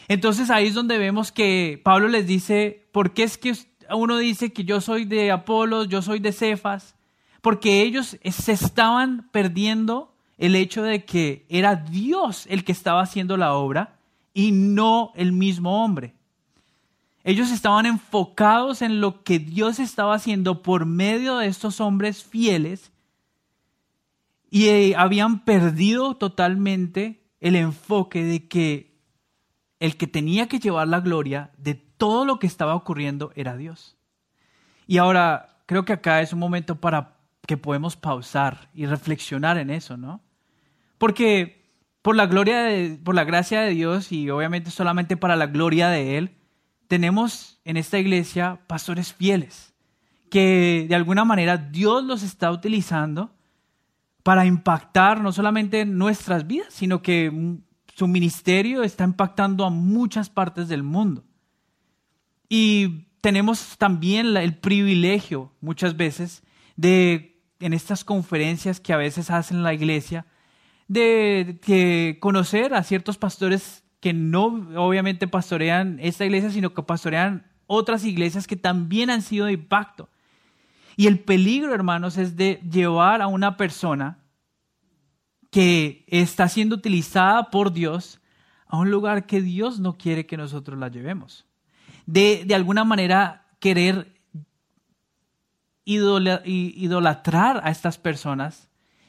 Entonces 0.09 0.51
ahí 0.51 0.67
es 0.67 0.75
donde 0.75 0.99
vemos 0.99 1.31
que 1.31 1.81
Pablo 1.85 2.09
les 2.09 2.27
dice, 2.27 2.89
¿por 2.91 3.15
qué 3.15 3.23
es 3.23 3.39
que 3.39 3.55
uno 3.95 4.19
dice 4.19 4.53
que 4.53 4.65
yo 4.65 4.81
soy 4.81 5.05
de 5.05 5.31
Apolos, 5.31 5.87
yo 5.87 6.03
soy 6.03 6.19
de 6.19 6.33
Cefas? 6.33 6.97
Porque 7.43 7.83
ellos 7.83 8.19
se 8.29 8.53
estaban 8.53 9.29
perdiendo 9.31 10.13
el 10.37 10.57
hecho 10.57 10.83
de 10.83 11.05
que 11.05 11.47
era 11.49 11.77
Dios 11.77 12.49
el 12.49 12.65
que 12.65 12.73
estaba 12.73 13.03
haciendo 13.03 13.37
la 13.37 13.55
obra 13.55 14.01
y 14.35 14.51
no 14.51 15.13
el 15.15 15.31
mismo 15.31 15.85
hombre. 15.85 16.13
Ellos 17.23 17.53
estaban 17.53 17.87
enfocados 17.87 18.83
en 18.83 19.01
lo 19.01 19.23
que 19.23 19.39
Dios 19.39 19.79
estaba 19.79 20.17
haciendo 20.17 20.63
por 20.63 20.87
medio 20.87 21.37
de 21.37 21.47
estos 21.47 21.81
hombres 21.81 22.25
fieles 22.25 22.91
y 24.51 24.69
eh, 24.69 24.95
habían 24.97 25.45
perdido 25.45 26.17
totalmente 26.17 27.23
el 27.41 27.57
enfoque 27.57 28.25
de 28.25 28.49
que 28.49 28.97
el 29.81 29.97
que 29.97 30.07
tenía 30.07 30.49
que 30.49 30.59
llevar 30.59 30.89
la 30.89 31.01
gloria 31.01 31.51
de 31.59 31.75
todo 31.75 32.25
lo 32.25 32.39
que 32.39 32.47
estaba 32.47 32.75
ocurriendo 32.75 33.33
era 33.35 33.57
Dios. 33.57 33.97
Y 34.87 34.99
ahora 34.99 35.61
creo 35.67 35.85
que 35.85 35.93
acá 35.93 36.23
es 36.23 36.33
un 36.33 36.39
momento 36.39 36.81
para 36.81 37.17
que 37.47 37.57
podemos 37.57 37.97
pausar 37.97 38.71
y 38.75 38.87
reflexionar 38.87 39.59
en 39.59 39.71
eso, 39.71 39.97
¿no? 39.97 40.23
Porque 40.99 41.67
por 42.03 42.17
la 42.17 42.27
gloria 42.27 42.63
de, 42.63 42.99
por 43.03 43.15
la 43.15 43.25
gracia 43.25 43.61
de 43.61 43.71
Dios 43.71 44.13
y 44.13 44.31
obviamente 44.31 44.71
solamente 44.71 45.17
para 45.17 45.37
la 45.37 45.47
gloria 45.47 45.89
de 45.89 46.19
Él, 46.19 46.37
tenemos 46.89 47.61
en 47.65 47.77
esta 47.77 47.99
iglesia 47.99 48.61
pastores 48.67 49.13
fieles 49.13 49.75
que 50.31 50.87
de 50.89 50.95
alguna 50.95 51.25
manera 51.25 51.57
Dios 51.57 52.05
los 52.05 52.23
está 52.23 52.51
utilizando 52.51 53.36
para 54.27 54.45
impactar 54.45 55.21
no 55.21 55.31
solamente 55.31 55.85
nuestras 55.85 56.49
vidas, 56.49 56.75
sino 56.75 57.01
que 57.01 57.31
su 57.95 58.09
ministerio 58.09 58.83
está 58.83 59.05
impactando 59.05 59.65
a 59.65 59.71
muchas 59.71 60.31
partes 60.31 60.67
del 60.67 60.83
mundo. 60.83 61.23
Y 62.49 63.07
tenemos 63.21 63.79
también 63.79 64.37
el 64.37 64.59
privilegio 64.59 65.53
muchas 65.61 65.97
veces 65.97 66.43
de, 66.75 67.41
en 67.61 67.73
estas 67.73 68.03
conferencias 68.03 68.81
que 68.81 68.93
a 68.93 68.97
veces 68.97 69.31
hacen 69.31 69.63
la 69.63 69.73
iglesia, 69.73 70.27
de, 70.89 72.19
conocer 72.19 72.75
a 72.75 72.83
ciertos 72.83 73.19
pastores 73.19 73.85
que 74.01 74.13
no 74.13 74.47
obviamente 74.75 75.29
pastorean 75.29 76.01
esta 76.01 76.25
iglesia, 76.25 76.51
sino 76.51 76.75
que 76.75 76.83
pastorean 76.83 77.47
otras 77.69 78.05
iglesias 78.05 78.49
que 78.49 78.57
también 78.57 79.09
han 79.09 79.23
sido 79.23 79.47
de 79.47 79.53
impacto. 79.53 80.09
Y 80.97 81.07
el 81.07 81.21
peligro, 81.21 81.75
hermanos, 81.75 82.17
es 82.17 82.37
de 82.37 82.61
llevar 82.71 83.21
a 83.21 83.27
una 83.27 83.57
persona 83.57 84.19
que 85.51 86.05
está 86.09 86.49
siendo 86.49 86.75
utilizada 86.75 87.51
por 87.51 87.73
Dios 87.73 88.21
a 88.67 88.79
un 88.79 88.91
lugar 88.91 89.27
que 89.27 89.41
Dios 89.41 89.79
no 89.79 89.97
quiere 89.97 90.27
que 90.27 90.37
nosotros 90.37 90.79
la 90.79 90.89
llevemos. 90.89 91.47
De, 92.07 92.45
de 92.47 92.55
alguna 92.55 92.85
manera 92.85 93.47
querer 93.61 94.17
idolatrar 95.85 97.61
a 97.63 97.71
estas 97.71 97.97
personas 97.97 98.69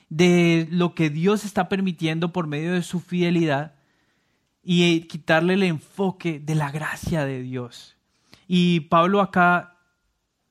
de 0.09 0.67
lo 0.69 0.93
que 0.93 1.09
Dios 1.09 1.43
está 1.43 1.69
permitiendo 1.69 2.31
por 2.31 2.47
medio 2.47 2.73
de 2.73 2.83
su 2.83 2.99
fidelidad 2.99 3.73
y 4.63 5.01
quitarle 5.01 5.55
el 5.55 5.63
enfoque 5.63 6.39
de 6.39 6.53
la 6.53 6.71
gracia 6.71 7.25
de 7.25 7.41
Dios. 7.41 7.95
Y 8.47 8.81
Pablo 8.81 9.21
acá 9.21 9.76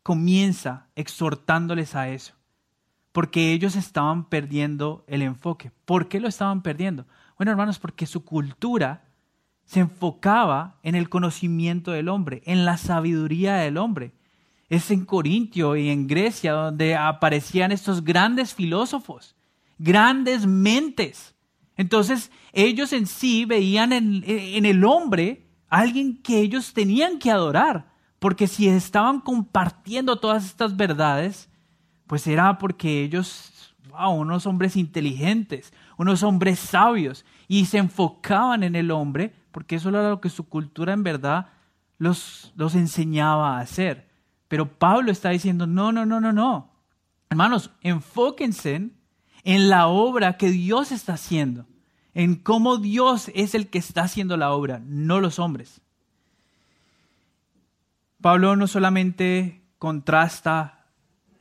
comienza 0.07 0.87
exhortándoles 0.95 1.97
a 1.97 2.11
eso, 2.11 2.35
porque 3.11 3.53
ellos 3.53 3.75
estaban 3.75 4.29
perdiendo 4.29 5.05
el 5.09 5.23
enfoque. 5.23 5.73
¿Por 5.85 6.07
qué 6.07 6.21
lo 6.21 6.29
estaban 6.29 6.63
perdiendo? 6.63 7.07
Bueno, 7.37 7.51
hermanos, 7.51 7.81
porque 7.81 8.07
su 8.07 8.25
cultura 8.25 9.03
se 9.65 9.81
enfocaba 9.81 10.79
en 10.85 10.95
el 10.95 11.09
conocimiento 11.09 11.91
del 11.91 12.09
hombre, 12.09 12.43
en 12.47 12.65
la 12.65 12.77
sabiduría 12.77 13.57
del 13.57 13.79
hombre. 13.79 14.13
Es 14.69 14.93
en 14.93 15.05
Corintio 15.05 15.75
y 15.75 15.89
en 15.89 16.07
Grecia 16.07 16.53
donde 16.53 16.95
aparecían 16.95 17.73
estos 17.73 18.05
grandes 18.05 18.55
filósofos 18.55 19.35
grandes 19.77 20.47
mentes. 20.47 21.35
Entonces 21.77 22.31
ellos 22.53 22.93
en 22.93 23.09
sí 23.09 23.45
veían 23.45 23.93
en, 23.93 24.65
el 24.65 24.85
hombre 24.85 25.47
alguien 25.69 26.23
que 26.23 26.41
ellos 26.41 26.73
tenían 26.73 27.19
que 27.19 27.31
adorar, 27.31 27.93
porque 28.19 28.47
si 28.47 28.69
estaban 28.69 29.21
compartiendo 29.21 30.17
todas 30.17 30.45
estas 30.45 30.77
verdades, 30.77 31.49
pues 32.07 32.27
era 32.27 32.59
porque 32.59 33.03
ellos, 33.03 33.75
wow, 33.91 34.13
unos 34.13 34.47
hombres 34.47 34.77
inteligentes, 34.77 35.73
unos 35.97 36.23
hombres 36.23 36.59
sabios, 36.59 37.25
y 37.49 37.67
se 37.67 37.79
enfocaban 37.79 38.63
en 38.63 38.77
el 38.77 38.91
hombre, 38.91 39.35
porque 39.53 39.77
eso 39.77 39.89
era 39.89 40.09
lo 40.09 40.21
que 40.21 40.31
su 40.31 40.49
cultura 40.49 40.93
en 40.93 41.03
verdad 41.03 41.49
los, 41.99 42.53
los 42.57 42.75
enseñaba 42.75 43.57
a 43.57 43.61
hacer. 43.61 44.09
Pero 44.49 44.79
Pablo 44.79 45.11
está 45.11 45.31
diciendo, 45.31 45.67
no, 45.67 45.93
no, 45.93 46.07
no, 46.07 46.21
no, 46.21 46.33
no. 46.33 46.71
Hermanos, 47.31 47.71
enfóquense 47.81 48.91
en 49.43 49.69
la 49.69 49.89
obra 49.89 50.37
que 50.37 50.51
Dios 50.51 50.93
está 50.93 51.15
haciendo, 51.15 51.67
en 52.15 52.37
cómo 52.37 52.79
Dios 52.79 53.31
es 53.35 53.55
el 53.55 53.69
que 53.69 53.79
está 53.79 54.03
haciendo 54.03 54.37
la 54.37 54.53
obra, 54.53 54.81
no 54.85 55.21
los 55.21 55.39
hombres. 55.39 55.81
Pablo 58.21 58.57
no 58.57 58.67
solamente 58.67 59.63
contrasta 59.79 60.87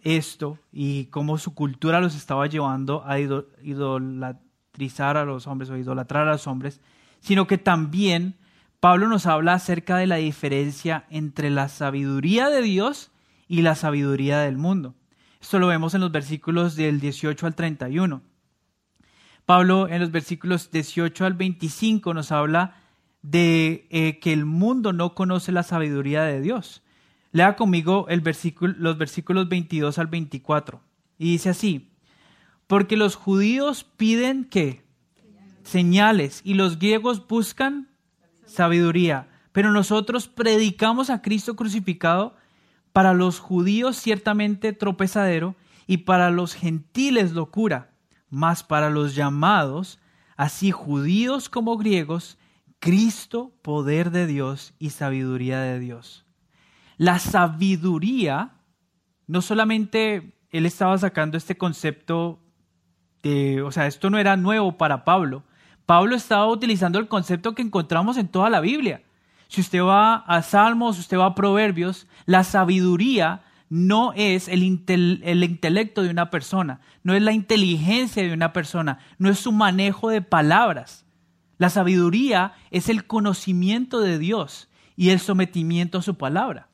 esto 0.01 0.59
y 0.71 1.05
cómo 1.05 1.37
su 1.37 1.53
cultura 1.53 1.99
los 1.99 2.15
estaba 2.15 2.47
llevando 2.47 3.03
a 3.05 3.19
idolatrizar 3.19 5.17
a 5.17 5.25
los 5.25 5.47
hombres 5.47 5.69
o 5.69 5.77
idolatrar 5.77 6.27
a 6.27 6.33
los 6.33 6.47
hombres, 6.47 6.81
sino 7.21 7.47
que 7.47 7.57
también 7.57 8.35
Pablo 8.79 9.07
nos 9.07 9.25
habla 9.25 9.53
acerca 9.53 9.97
de 9.97 10.05
la 10.05 10.17
diferencia 10.17 11.05
entre 11.09 11.49
la 11.49 11.69
sabiduría 11.69 12.49
de 12.49 12.61
Dios 12.61 13.11
y 13.47 13.63
la 13.63 13.73
sabiduría 13.75 14.39
del 14.39 14.57
mundo. 14.57 14.93
Esto 15.41 15.59
lo 15.59 15.67
vemos 15.67 15.95
en 15.95 16.01
los 16.01 16.11
versículos 16.11 16.75
del 16.75 16.99
18 16.99 17.47
al 17.47 17.55
31. 17.55 18.21
Pablo 19.45 19.87
en 19.87 20.01
los 20.01 20.11
versículos 20.11 20.71
18 20.71 21.25
al 21.25 21.33
25 21.33 22.13
nos 22.13 22.31
habla 22.31 22.75
de 23.31 23.87
eh, 23.89 24.19
que 24.19 24.33
el 24.33 24.45
mundo 24.45 24.93
no 24.93 25.15
conoce 25.15 25.51
la 25.51 25.63
sabiduría 25.63 26.23
de 26.23 26.41
Dios. 26.41 26.83
Lea 27.31 27.55
conmigo 27.55 28.05
el 28.07 28.21
versículo, 28.21 28.75
los 28.77 28.97
versículos 28.97 29.49
22 29.49 29.97
al 29.97 30.07
24. 30.07 30.79
Y 31.17 31.31
dice 31.31 31.49
así, 31.49 31.89
porque 32.67 32.97
los 32.97 33.15
judíos 33.15 33.83
piden 33.83 34.45
que 34.45 34.83
señales 35.63 36.41
y 36.43 36.53
los 36.53 36.77
griegos 36.77 37.27
buscan 37.27 37.89
sabiduría, 38.45 39.27
pero 39.51 39.71
nosotros 39.71 40.27
predicamos 40.27 41.09
a 41.09 41.21
Cristo 41.21 41.55
crucificado 41.55 42.35
para 42.93 43.13
los 43.13 43.39
judíos 43.39 43.97
ciertamente 43.97 44.71
tropezadero 44.71 45.55
y 45.87 45.97
para 45.97 46.29
los 46.29 46.53
gentiles 46.53 47.31
locura, 47.31 47.91
mas 48.29 48.63
para 48.63 48.91
los 48.91 49.15
llamados, 49.15 49.99
así 50.37 50.71
judíos 50.71 51.49
como 51.49 51.77
griegos, 51.77 52.37
Cristo, 52.79 53.53
poder 53.61 54.11
de 54.11 54.27
Dios 54.27 54.73
y 54.79 54.91
sabiduría 54.91 55.59
de 55.61 55.79
Dios. 55.79 56.25
La 56.97 57.19
sabiduría, 57.19 58.53
no 59.27 59.41
solamente 59.41 60.37
él 60.51 60.65
estaba 60.65 60.97
sacando 60.97 61.37
este 61.37 61.57
concepto 61.57 62.39
de, 63.23 63.61
o 63.61 63.71
sea, 63.71 63.87
esto 63.87 64.09
no 64.09 64.17
era 64.17 64.37
nuevo 64.37 64.77
para 64.77 65.03
Pablo. 65.03 65.43
Pablo 65.85 66.15
estaba 66.15 66.47
utilizando 66.47 66.99
el 66.99 67.07
concepto 67.07 67.53
que 67.53 67.61
encontramos 67.61 68.17
en 68.17 68.27
toda 68.27 68.49
la 68.49 68.59
Biblia. 68.59 69.03
Si 69.47 69.61
usted 69.61 69.81
va 69.81 70.15
a 70.15 70.41
Salmos, 70.41 70.99
usted 70.99 71.17
va 71.17 71.27
a 71.27 71.35
Proverbios, 71.35 72.07
la 72.25 72.43
sabiduría 72.43 73.43
no 73.69 74.13
es 74.13 74.47
el, 74.47 74.61
el, 75.23 75.43
intelecto 75.43 76.03
de 76.03 76.09
una 76.09 76.29
persona, 76.29 76.81
no 77.03 77.13
es 77.13 77.21
la 77.21 77.31
inteligencia 77.31 78.23
de 78.23 78.33
una 78.33 78.53
persona, 78.53 78.99
no 79.17 79.29
es 79.29 79.39
su 79.39 79.51
manejo 79.51 80.09
de 80.09 80.21
palabras. 80.21 81.04
La 81.57 81.69
sabiduría 81.69 82.53
es 82.71 82.89
el 82.89 83.07
conocimiento 83.07 83.99
de 83.99 84.19
Dios 84.19 84.69
y 84.95 85.09
el 85.09 85.19
sometimiento 85.19 85.99
a 85.99 86.01
su 86.01 86.15
palabra. 86.15 86.69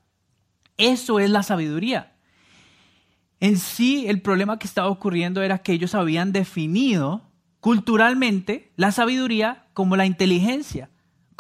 Eso 0.78 1.20
es 1.20 1.30
la 1.30 1.44
sabiduría. 1.44 2.14
En 3.40 3.58
sí, 3.58 4.06
el 4.08 4.22
problema 4.22 4.60
que 4.60 4.68
estaba 4.68 4.90
ocurriendo 4.90 5.42
era 5.42 5.60
que 5.60 5.74
ellos 5.74 5.96
habían 5.96 6.32
definido 6.32 7.24
culturalmente 7.60 8.72
la 8.76 8.92
sabiduría 8.92 9.66
como 9.74 9.96
la 9.96 10.06
inteligencia 10.06 10.90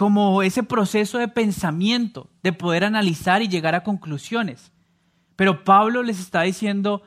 como 0.01 0.41
ese 0.41 0.63
proceso 0.63 1.19
de 1.19 1.27
pensamiento, 1.27 2.27
de 2.41 2.53
poder 2.53 2.85
analizar 2.85 3.43
y 3.43 3.47
llegar 3.47 3.75
a 3.75 3.83
conclusiones. 3.83 4.71
Pero 5.35 5.63
Pablo 5.63 6.01
les 6.01 6.19
está 6.19 6.41
diciendo, 6.41 7.03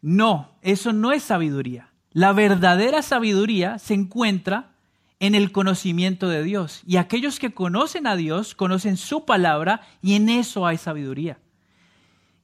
no, 0.00 0.56
eso 0.62 0.92
no 0.92 1.10
es 1.10 1.24
sabiduría. 1.24 1.90
La 2.12 2.32
verdadera 2.32 3.02
sabiduría 3.02 3.80
se 3.80 3.94
encuentra 3.94 4.73
en 5.20 5.34
el 5.34 5.52
conocimiento 5.52 6.28
de 6.28 6.42
Dios. 6.42 6.82
Y 6.86 6.96
aquellos 6.96 7.38
que 7.38 7.54
conocen 7.54 8.06
a 8.06 8.16
Dios 8.16 8.54
conocen 8.54 8.96
su 8.96 9.24
palabra 9.24 9.82
y 10.02 10.14
en 10.14 10.28
eso 10.28 10.66
hay 10.66 10.76
sabiduría. 10.76 11.38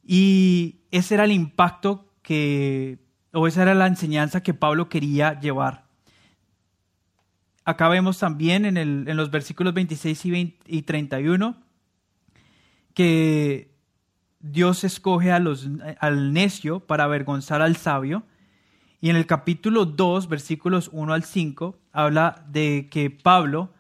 Y 0.07 0.81
ese 0.91 1.15
era 1.15 1.25
el 1.25 1.33
impacto 1.33 2.07
que, 2.23 2.99
o 3.33 3.47
esa 3.47 3.63
era 3.63 3.75
la 3.75 3.87
enseñanza 3.87 4.43
que 4.43 4.55
Pablo 4.55 4.89
quería 4.89 5.39
llevar 5.41 5.91
acá 7.71 7.89
vemos 7.89 8.19
también 8.19 8.65
en, 8.65 9.17
los 9.17 9.31
versículos 9.31 9.75
26 9.75 10.27
y, 10.27 10.59
y 10.67 10.83
31 10.83 11.57
que 12.95 13.71
Dios 14.41 14.85
escoge 14.85 15.33
a 15.33 15.39
los, 15.39 15.69
al 15.99 16.33
necio 16.33 16.81
para 16.81 17.05
avergonzar 17.05 17.63
al 17.63 17.77
sabio. 17.77 18.25
Y 19.01 19.09
en 19.09 19.17
el 19.17 19.27
capítulo 19.27 19.87
2, 19.87 20.29
versículos 20.29 20.91
1 20.93 21.15
al 21.15 21.25
5, 21.25 21.79
habla 21.93 22.45
de 22.49 22.89
que 22.91 23.09
Pablo 23.09 23.71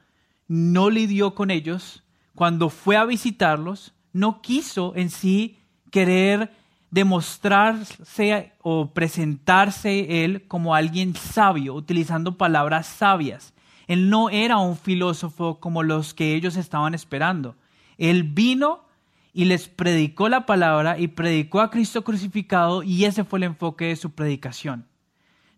no 0.49 0.89
lidió 0.89 1.35
con 1.35 1.51
ellos 1.51 2.03
cuando 2.35 2.71
fue 2.71 2.97
a 2.97 3.05
visitarlos, 3.05 3.93
no 4.15 4.41
quiso 4.41 4.95
en 4.97 5.11
sí 5.11 5.59
querer 5.91 6.51
demostrarse 6.91 8.55
o 8.63 8.93
presentarse 8.95 10.25
él 10.25 10.49
como 10.49 10.75
alguien 10.75 11.15
sabio, 11.15 11.75
utilizando 11.75 12.39
palabras 12.39 12.87
sabias. 12.87 13.53
Él 13.89 14.09
no 14.09 14.31
era 14.31 14.57
un 14.57 14.77
filósofo 14.77 15.61
como 15.61 15.83
los 15.83 16.15
que 16.15 16.35
ellos 16.35 16.57
estaban 16.57 16.95
esperando. 16.95 17.57
Él 17.99 18.23
vino 18.23 18.87
y 19.35 19.45
les 19.45 19.69
predicó 19.69 20.31
la 20.31 20.47
palabra 20.47 20.99
y 20.99 21.09
predicó 21.09 21.61
a 21.61 21.71
Cristo 21.71 22.03
crucificado 22.05 22.83
y 22.83 23.05
ese 23.05 23.25
fue 23.25 23.39
el 23.39 23.45
enfoque 23.45 23.87
de 23.87 23.97
su 23.97 24.11
predicación. 24.11 24.90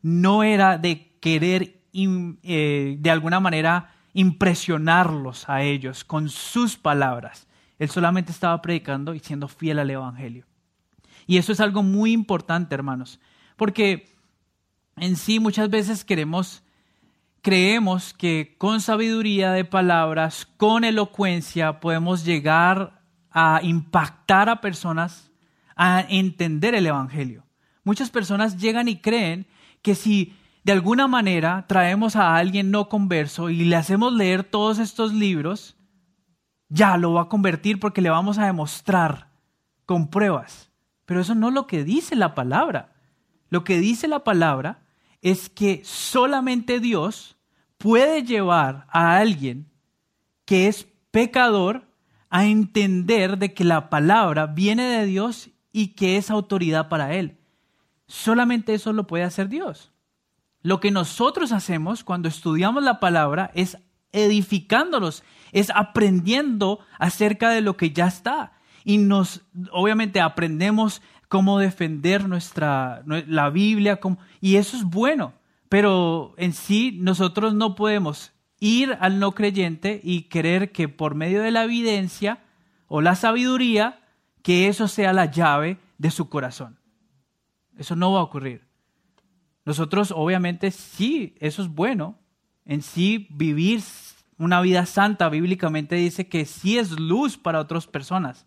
No 0.02 0.42
era 0.42 0.76
de 0.78 1.16
querer 1.20 1.80
eh, 1.94 2.96
de 2.98 3.10
alguna 3.10 3.40
manera 3.40 3.94
impresionarlos 4.14 5.48
a 5.48 5.62
ellos 5.62 6.04
con 6.04 6.28
sus 6.28 6.76
palabras. 6.76 7.46
Él 7.78 7.88
solamente 7.88 8.32
estaba 8.32 8.60
predicando 8.60 9.14
y 9.14 9.20
siendo 9.20 9.48
fiel 9.48 9.78
al 9.78 9.90
Evangelio. 9.90 10.46
Y 11.26 11.38
eso 11.38 11.52
es 11.52 11.60
algo 11.60 11.82
muy 11.82 12.12
importante, 12.12 12.74
hermanos, 12.74 13.20
porque 13.56 14.08
en 14.96 15.16
sí 15.16 15.40
muchas 15.40 15.70
veces 15.70 16.04
queremos, 16.04 16.62
creemos 17.40 18.12
que 18.12 18.54
con 18.58 18.80
sabiduría 18.80 19.52
de 19.52 19.64
palabras, 19.64 20.46
con 20.56 20.84
elocuencia, 20.84 21.80
podemos 21.80 22.24
llegar 22.24 23.00
a 23.30 23.60
impactar 23.62 24.48
a 24.48 24.60
personas 24.60 25.30
a 25.74 26.04
entender 26.08 26.74
el 26.74 26.86
Evangelio. 26.86 27.44
Muchas 27.84 28.10
personas 28.10 28.58
llegan 28.58 28.88
y 28.88 28.96
creen 28.96 29.46
que 29.82 29.94
si 29.94 30.34
de 30.64 30.72
alguna 30.72 31.08
manera 31.08 31.66
traemos 31.66 32.16
a 32.16 32.36
alguien 32.36 32.70
no 32.70 32.88
converso 32.88 33.50
y 33.50 33.64
le 33.64 33.76
hacemos 33.76 34.12
leer 34.12 34.44
todos 34.44 34.78
estos 34.78 35.12
libros, 35.12 35.76
ya 36.68 36.96
lo 36.96 37.12
va 37.14 37.22
a 37.22 37.28
convertir 37.28 37.80
porque 37.80 38.00
le 38.00 38.10
vamos 38.10 38.38
a 38.38 38.46
demostrar 38.46 39.28
con 39.84 40.08
pruebas. 40.08 40.70
Pero 41.04 41.20
eso 41.20 41.34
no 41.34 41.48
es 41.48 41.54
lo 41.54 41.66
que 41.66 41.84
dice 41.84 42.16
la 42.16 42.34
palabra. 42.34 42.92
Lo 43.50 43.64
que 43.64 43.78
dice 43.78 44.08
la 44.08 44.24
palabra 44.24 44.86
es 45.20 45.48
que 45.48 45.82
solamente 45.84 46.80
Dios 46.80 47.36
puede 47.76 48.22
llevar 48.22 48.86
a 48.90 49.18
alguien 49.18 49.70
que 50.44 50.68
es 50.68 50.86
pecador 51.10 51.86
a 52.30 52.46
entender 52.46 53.36
de 53.38 53.52
que 53.52 53.64
la 53.64 53.90
palabra 53.90 54.46
viene 54.46 54.84
de 54.84 55.04
Dios 55.04 55.50
y 55.72 55.88
que 55.88 56.16
es 56.16 56.30
autoridad 56.30 56.88
para 56.88 57.14
él. 57.14 57.36
Solamente 58.12 58.74
eso 58.74 58.92
lo 58.92 59.06
puede 59.06 59.24
hacer 59.24 59.48
Dios. 59.48 59.90
Lo 60.60 60.80
que 60.80 60.90
nosotros 60.90 61.50
hacemos 61.50 62.04
cuando 62.04 62.28
estudiamos 62.28 62.82
la 62.82 63.00
palabra 63.00 63.50
es 63.54 63.78
edificándolos, 64.12 65.24
es 65.50 65.70
aprendiendo 65.74 66.80
acerca 66.98 67.48
de 67.48 67.62
lo 67.62 67.78
que 67.78 67.92
ya 67.92 68.08
está. 68.08 68.52
Y 68.84 68.98
nos, 68.98 69.40
obviamente, 69.70 70.20
aprendemos 70.20 71.00
cómo 71.28 71.58
defender 71.58 72.28
nuestra, 72.28 73.02
la 73.06 73.48
Biblia, 73.48 73.98
y 74.42 74.56
eso 74.56 74.76
es 74.76 74.84
bueno. 74.84 75.32
Pero 75.70 76.34
en 76.36 76.52
sí 76.52 76.98
nosotros 77.00 77.54
no 77.54 77.74
podemos 77.74 78.34
ir 78.60 78.94
al 79.00 79.20
no 79.20 79.32
creyente 79.32 80.02
y 80.04 80.24
creer 80.24 80.70
que 80.70 80.86
por 80.86 81.14
medio 81.14 81.40
de 81.40 81.50
la 81.50 81.64
evidencia 81.64 82.40
o 82.88 83.00
la 83.00 83.14
sabiduría, 83.14 84.00
que 84.42 84.68
eso 84.68 84.86
sea 84.86 85.14
la 85.14 85.30
llave 85.30 85.78
de 85.96 86.10
su 86.10 86.28
corazón. 86.28 86.81
Eso 87.76 87.96
no 87.96 88.12
va 88.12 88.20
a 88.20 88.24
ocurrir. 88.24 88.66
Nosotros 89.64 90.12
obviamente 90.14 90.70
sí, 90.70 91.34
eso 91.38 91.62
es 91.62 91.68
bueno. 91.68 92.18
En 92.64 92.82
sí 92.82 93.28
vivir 93.30 93.82
una 94.38 94.60
vida 94.60 94.86
santa 94.86 95.28
bíblicamente 95.28 95.96
dice 95.96 96.28
que 96.28 96.44
sí 96.44 96.78
es 96.78 96.98
luz 96.98 97.38
para 97.38 97.60
otras 97.60 97.86
personas, 97.86 98.46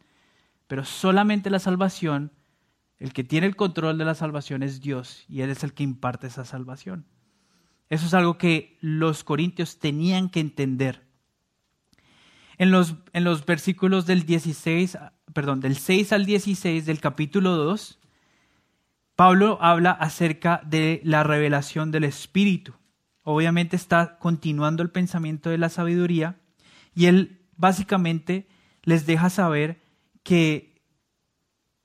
pero 0.67 0.83
solamente 0.83 1.49
la 1.49 1.59
salvación, 1.59 2.31
el 2.97 3.13
que 3.13 3.23
tiene 3.23 3.47
el 3.47 3.55
control 3.55 3.97
de 3.97 4.05
la 4.05 4.15
salvación 4.15 4.63
es 4.63 4.81
Dios 4.81 5.25
y 5.27 5.41
Él 5.41 5.49
es 5.49 5.63
el 5.63 5.73
que 5.73 5.83
imparte 5.83 6.27
esa 6.27 6.45
salvación. 6.45 7.05
Eso 7.89 8.07
es 8.07 8.13
algo 8.13 8.37
que 8.37 8.77
los 8.81 9.23
corintios 9.23 9.79
tenían 9.79 10.29
que 10.29 10.39
entender. 10.39 11.05
En 12.57 12.71
los, 12.71 12.95
en 13.13 13.23
los 13.23 13.45
versículos 13.45 14.05
del 14.05 14.25
16, 14.25 14.97
perdón, 15.33 15.59
del 15.59 15.75
6 15.75 16.13
al 16.13 16.25
16 16.25 16.85
del 16.85 16.99
capítulo 16.99 17.55
2, 17.57 17.99
Pablo 19.15 19.57
habla 19.61 19.91
acerca 19.91 20.61
de 20.65 21.01
la 21.03 21.23
revelación 21.23 21.91
del 21.91 22.03
Espíritu. 22.03 22.73
Obviamente 23.23 23.75
está 23.75 24.19
continuando 24.19 24.83
el 24.83 24.91
pensamiento 24.91 25.49
de 25.49 25.57
la 25.57 25.69
sabiduría 25.69 26.37
y 26.93 27.05
él 27.05 27.47
básicamente 27.55 28.47
les 28.83 29.05
deja 29.05 29.29
saber 29.29 29.81
que 30.23 30.81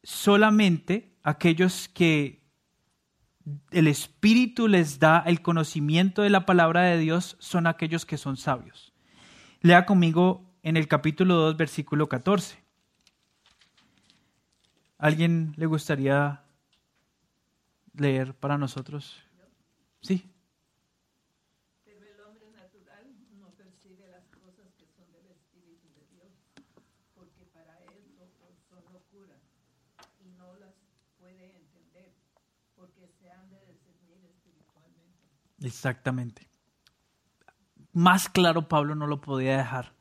solamente 0.02 1.16
aquellos 1.22 1.88
que 1.88 2.40
el 3.70 3.86
Espíritu 3.86 4.68
les 4.68 4.98
da 4.98 5.22
el 5.24 5.40
conocimiento 5.40 6.22
de 6.22 6.30
la 6.30 6.46
palabra 6.46 6.82
de 6.82 6.98
Dios 6.98 7.36
son 7.38 7.66
aquellos 7.66 8.04
que 8.04 8.18
son 8.18 8.36
sabios. 8.36 8.92
Lea 9.60 9.86
conmigo 9.86 10.52
en 10.62 10.76
el 10.76 10.88
capítulo 10.88 11.36
2, 11.36 11.56
versículo 11.56 12.08
14. 12.08 12.58
¿Alguien 14.98 15.54
le 15.56 15.66
gustaría 15.66 16.42
leer 17.94 18.34
para 18.34 18.58
nosotros? 18.58 19.22
Sí. 20.00 20.24
Pero 21.84 22.06
el 22.06 22.20
hombre 22.20 22.50
natural 22.52 23.04
no 23.38 23.50
percibe 23.50 24.08
las 24.08 24.24
cosas 24.28 24.72
que 24.78 24.86
son 24.86 25.10
del 25.12 25.26
Espíritu 25.26 25.88
de 25.88 26.06
Dios, 26.10 26.32
porque 27.14 27.44
para 27.52 27.78
él 27.84 28.04
son 28.68 28.82
locura 28.92 29.36
y 30.24 30.28
no 30.38 30.54
las 30.56 30.74
puede 31.18 31.56
entender, 31.56 32.14
porque 32.74 33.08
se 33.08 33.30
han 33.30 33.50
de 33.50 33.58
discernir 33.66 34.24
espiritualmente. 34.24 35.28
Exactamente. 35.60 36.48
Más 37.92 38.28
claro 38.28 38.68
Pablo 38.68 38.94
no 38.94 39.06
lo 39.06 39.20
podía 39.20 39.58
dejar. 39.58 39.92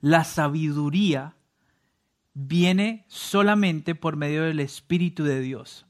La 0.00 0.22
sabiduría 0.24 1.34
viene 2.34 3.06
solamente 3.08 3.94
por 3.94 4.16
medio 4.16 4.42
del 4.42 4.60
Espíritu 4.60 5.24
de 5.24 5.40
Dios 5.40 5.85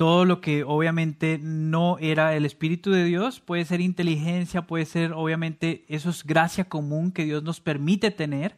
todo 0.00 0.24
lo 0.24 0.40
que 0.40 0.64
obviamente 0.64 1.38
no 1.42 1.98
era 1.98 2.34
el 2.34 2.46
Espíritu 2.46 2.90
de 2.90 3.04
Dios, 3.04 3.38
puede 3.38 3.66
ser 3.66 3.82
inteligencia, 3.82 4.66
puede 4.66 4.86
ser 4.86 5.12
obviamente, 5.12 5.84
eso 5.88 6.08
es 6.08 6.24
gracia 6.24 6.64
común 6.70 7.12
que 7.12 7.26
Dios 7.26 7.42
nos 7.42 7.60
permite 7.60 8.10
tener, 8.10 8.56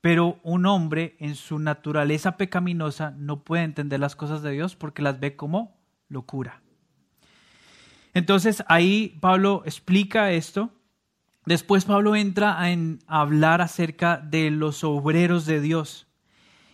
pero 0.00 0.40
un 0.42 0.66
hombre 0.66 1.14
en 1.20 1.36
su 1.36 1.60
naturaleza 1.60 2.36
pecaminosa 2.36 3.12
no 3.12 3.44
puede 3.44 3.62
entender 3.62 4.00
las 4.00 4.16
cosas 4.16 4.42
de 4.42 4.50
Dios 4.50 4.74
porque 4.74 5.02
las 5.02 5.20
ve 5.20 5.36
como 5.36 5.76
locura. 6.08 6.60
Entonces 8.12 8.64
ahí 8.66 9.16
Pablo 9.20 9.62
explica 9.66 10.32
esto. 10.32 10.70
Después 11.44 11.84
Pablo 11.84 12.16
entra 12.16 12.58
a 12.58 13.20
hablar 13.20 13.60
acerca 13.60 14.16
de 14.16 14.50
los 14.50 14.82
obreros 14.82 15.46
de 15.46 15.60
Dios. 15.60 16.08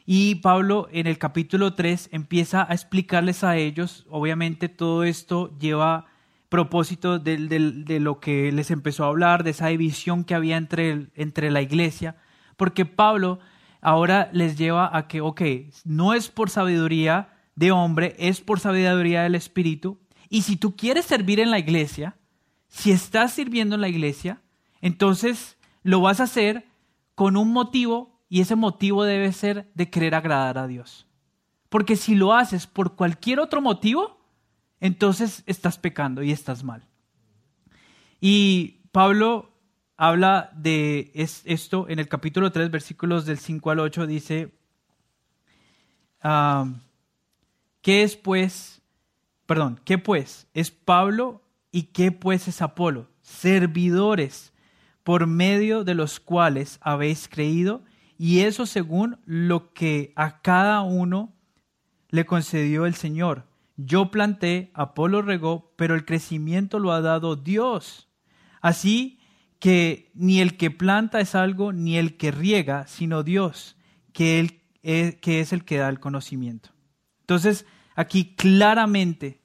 Y 0.05 0.37
Pablo 0.37 0.89
en 0.91 1.07
el 1.07 1.19
capítulo 1.19 1.75
3 1.75 2.09
empieza 2.13 2.67
a 2.69 2.75
explicarles 2.75 3.45
a 3.45 3.57
ellos, 3.57 4.07
obviamente 4.11 4.69
todo 4.69 5.05
esto 5.05 5.57
lleva 5.59 6.07
propósito 6.49 7.19
de, 7.19 7.39
lo 7.99 8.21
que 8.21 8.53
les 8.53 8.71
empezó 8.71 9.05
a 9.05 9.09
hablar, 9.09 9.43
de 9.43 9.51
esa 9.51 9.69
división 9.69 10.25
que 10.25 10.35
había 10.35 10.57
entre, 10.57 11.07
entre 11.15 11.51
la 11.51 11.63
iglesia, 11.63 12.17
porque 12.57 12.85
Pablo 12.85 13.39
ahora 13.81 14.29
les 14.33 14.59
lleva 14.59 14.95
a 14.95 15.09
que, 15.09 15.21
ok, 15.21 15.41
no 15.85 16.15
es 16.15 16.29
por 16.29 16.51
sabiduría 16.51 17.33
de 17.55 17.73
hombre, 17.73 18.15
es 18.19 18.41
por 18.41 18.61
sabiduría 18.61 19.23
del 19.23 19.35
Espíritu, 19.35 19.99
y 20.29 20.43
si 20.43 20.57
tú 20.57 20.77
quieres 20.77 21.07
servir 21.07 21.41
en 21.41 21.51
la 21.51 21.59
iglesia, 21.59 22.17
si 22.69 22.91
estás 22.91 23.33
sirviendo 23.33 23.77
en 23.77 23.81
la 23.81 23.89
iglesia, 23.89 24.43
entonces 24.81 25.57
lo 25.83 26.01
vas 26.01 26.21
a 26.21 26.25
hacer 26.25 26.67
con 27.15 27.37
un 27.37 27.53
motivo 27.53 28.12
y 28.33 28.41
ese 28.41 28.57
motivo 28.57 29.05
debe 29.05 29.31
ser 29.31 29.71
de 29.75 29.91
querer 29.91 30.15
agradar 30.15 30.57
a 30.57 30.67
Dios. 30.67 31.07
Porque 31.69 31.97
si 31.97 32.15
lo 32.15 32.33
haces 32.33 32.67
por 32.67 32.97
cualquier 32.97 33.39
otro 33.41 33.61
motivo, 33.61 34.25
entonces 34.81 35.43
estás 35.45 35.77
pecando 35.77 36.23
y 36.23 36.33
estás 36.33 36.65
mal. 36.65 36.83
Y 38.23 38.81
Pablo 38.91 39.51
habla 39.99 40.51
de 40.55 41.13
esto 41.15 41.91
en 41.91 41.99
el 41.99 42.09
capítulo 42.09 42.51
3, 42.51 42.71
versículos 42.71 43.27
del 43.27 43.37
5 43.37 43.71
al 43.71 43.81
8, 43.81 44.07
dice, 44.07 44.55
ah, 46.23 46.73
¿qué 47.83 48.03
es 48.03 48.17
pues, 48.17 48.81
perdón, 49.45 49.79
qué 49.85 49.99
pues 49.99 50.47
es 50.55 50.71
Pablo 50.71 51.43
y 51.71 51.83
qué 51.83 52.13
pues 52.13 52.49
es 52.49 52.63
Apolo? 52.63 53.11
Servidores 53.21 54.55
por 55.03 55.27
medio 55.27 55.85
de 55.85 55.95
los 55.95 56.19
cuales 56.19 56.79
habéis 56.81 57.29
creído 57.29 57.83
y 58.25 58.43
eso 58.43 58.67
según 58.67 59.19
lo 59.25 59.73
que 59.73 60.13
a 60.15 60.43
cada 60.43 60.83
uno 60.83 61.35
le 62.09 62.25
concedió 62.25 62.87
el 62.87 62.95
Señor. 62.95 63.49
Yo 63.77 64.13
planté, 64.13 64.71
Apolo 64.75 65.23
regó, 65.23 65.73
pero 65.75 65.97
el 65.97 66.05
crecimiento 66.05 66.79
lo 66.79 66.93
ha 66.93 67.01
dado 67.01 67.35
Dios. 67.35 68.09
Así 68.61 69.19
que 69.59 70.13
ni 70.15 70.41
el 70.41 70.57
que 70.57 70.71
planta 70.71 71.19
es 71.19 71.35
algo, 71.35 71.73
ni 71.73 71.99
el 71.99 72.17
que 72.17 72.31
riega, 72.31 72.87
sino 72.87 73.25
Dios, 73.25 73.77
que, 74.13 74.61
que 74.83 75.41
es 75.41 75.53
el 75.53 75.65
que 75.65 75.79
da 75.79 75.89
el 75.89 75.99
conocimiento. 75.99 76.71
Entonces, 77.23 77.67
aquí 77.97 78.37
claramente 78.37 79.41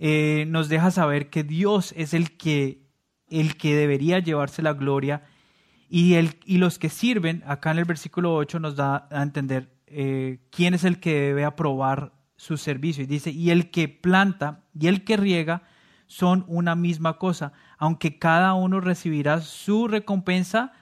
eh, 0.00 0.46
nos 0.48 0.68
deja 0.68 0.90
saber 0.90 1.30
que 1.30 1.44
Dios 1.44 1.94
es 1.96 2.12
el 2.12 2.36
que, 2.36 2.88
el 3.28 3.56
que 3.56 3.76
debería 3.76 4.18
llevarse 4.18 4.62
la 4.62 4.72
gloria 4.72 5.22
y, 5.88 6.14
el, 6.14 6.38
y 6.44 6.58
los 6.58 6.78
que 6.78 6.88
sirven, 6.88 7.42
acá 7.46 7.70
en 7.70 7.78
el 7.78 7.84
versículo 7.84 8.34
8 8.34 8.60
nos 8.60 8.76
da 8.76 9.08
a 9.10 9.22
entender 9.22 9.70
eh, 9.86 10.40
quién 10.50 10.74
es 10.74 10.84
el 10.84 10.98
que 10.98 11.14
debe 11.14 11.44
aprobar 11.44 12.12
su 12.36 12.56
servicio. 12.56 13.04
Y 13.04 13.06
dice, 13.06 13.30
y 13.30 13.50
el 13.50 13.70
que 13.70 13.88
planta 13.88 14.64
y 14.78 14.88
el 14.88 15.04
que 15.04 15.16
riega 15.16 15.62
son 16.06 16.44
una 16.48 16.74
misma 16.74 17.18
cosa, 17.18 17.52
aunque 17.78 18.18
cada 18.18 18.54
uno 18.54 18.80
recibirá 18.80 19.40
su 19.40 19.88
recompensa 19.88 20.72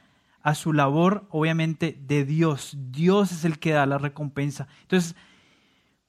a 0.42 0.55
su 0.55 0.72
labor, 0.72 1.26
obviamente, 1.30 1.98
de 2.00 2.24
Dios. 2.24 2.76
Dios 2.76 3.32
es 3.32 3.44
el 3.44 3.59
que 3.59 3.72
da 3.72 3.86
la 3.86 3.98
recompensa. 3.98 4.68
Entonces, 4.82 5.16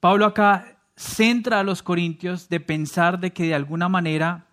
Pablo 0.00 0.26
acá 0.26 0.78
centra 0.94 1.60
a 1.60 1.64
los 1.64 1.82
corintios 1.82 2.48
de 2.48 2.60
pensar 2.60 3.18
de 3.18 3.32
que 3.32 3.44
de 3.44 3.54
alguna 3.54 3.88
manera 3.88 4.46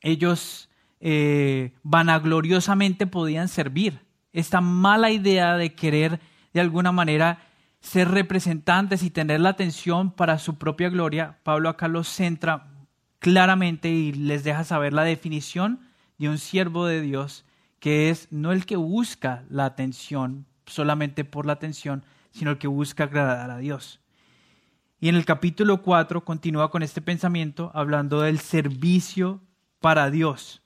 ellos 0.00 0.67
eh, 1.00 1.72
vanagloriosamente 1.82 3.06
podían 3.06 3.48
servir. 3.48 4.00
Esta 4.32 4.60
mala 4.60 5.10
idea 5.10 5.56
de 5.56 5.74
querer 5.74 6.20
de 6.52 6.60
alguna 6.60 6.92
manera 6.92 7.42
ser 7.80 8.08
representantes 8.08 9.02
y 9.02 9.10
tener 9.10 9.40
la 9.40 9.50
atención 9.50 10.10
para 10.10 10.38
su 10.38 10.56
propia 10.56 10.88
gloria, 10.88 11.38
Pablo 11.42 11.68
acá 11.68 11.88
los 11.88 12.08
centra 12.08 12.68
claramente 13.18 13.88
y 13.88 14.12
les 14.12 14.44
deja 14.44 14.64
saber 14.64 14.92
la 14.92 15.04
definición 15.04 15.80
de 16.18 16.28
un 16.28 16.38
siervo 16.38 16.86
de 16.86 17.00
Dios, 17.00 17.44
que 17.78 18.10
es 18.10 18.28
no 18.30 18.52
el 18.52 18.66
que 18.66 18.76
busca 18.76 19.44
la 19.48 19.64
atención 19.64 20.46
solamente 20.66 21.24
por 21.24 21.46
la 21.46 21.54
atención, 21.54 22.04
sino 22.30 22.50
el 22.50 22.58
que 22.58 22.66
busca 22.66 23.04
agradar 23.04 23.50
a 23.50 23.58
Dios. 23.58 24.00
Y 25.00 25.08
en 25.08 25.14
el 25.14 25.24
capítulo 25.24 25.82
4 25.82 26.24
continúa 26.24 26.70
con 26.70 26.82
este 26.82 27.00
pensamiento 27.00 27.70
hablando 27.72 28.20
del 28.20 28.40
servicio 28.40 29.40
para 29.80 30.10
Dios. 30.10 30.60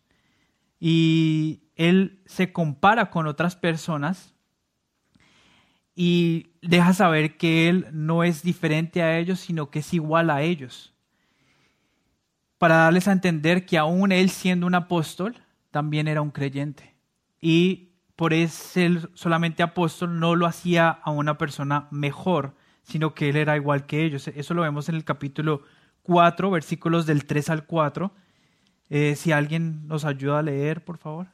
Y 0.84 1.62
él 1.76 2.18
se 2.26 2.52
compara 2.52 3.08
con 3.10 3.28
otras 3.28 3.54
personas 3.54 4.34
y 5.94 6.48
deja 6.60 6.92
saber 6.92 7.36
que 7.36 7.68
él 7.68 7.86
no 7.92 8.24
es 8.24 8.42
diferente 8.42 9.00
a 9.00 9.16
ellos, 9.16 9.38
sino 9.38 9.70
que 9.70 9.78
es 9.78 9.94
igual 9.94 10.28
a 10.28 10.42
ellos. 10.42 10.92
Para 12.58 12.78
darles 12.78 13.06
a 13.06 13.12
entender 13.12 13.64
que 13.64 13.78
aún 13.78 14.10
él 14.10 14.28
siendo 14.28 14.66
un 14.66 14.74
apóstol, 14.74 15.36
también 15.70 16.08
era 16.08 16.20
un 16.20 16.32
creyente. 16.32 16.96
Y 17.40 17.92
por 18.16 18.34
ser 18.48 19.08
solamente 19.14 19.62
apóstol 19.62 20.18
no 20.18 20.34
lo 20.34 20.46
hacía 20.46 20.90
a 20.90 21.12
una 21.12 21.38
persona 21.38 21.86
mejor, 21.92 22.56
sino 22.82 23.14
que 23.14 23.28
él 23.28 23.36
era 23.36 23.54
igual 23.54 23.86
que 23.86 24.04
ellos. 24.04 24.26
Eso 24.26 24.52
lo 24.52 24.62
vemos 24.62 24.88
en 24.88 24.96
el 24.96 25.04
capítulo 25.04 25.62
4, 26.02 26.50
versículos 26.50 27.06
del 27.06 27.24
3 27.24 27.50
al 27.50 27.66
4. 27.66 28.12
Eh, 28.90 29.16
si 29.16 29.32
alguien 29.32 29.86
nos 29.86 30.04
ayuda 30.04 30.40
a 30.40 30.42
leer, 30.42 30.84
por 30.84 30.98
favor. 30.98 31.28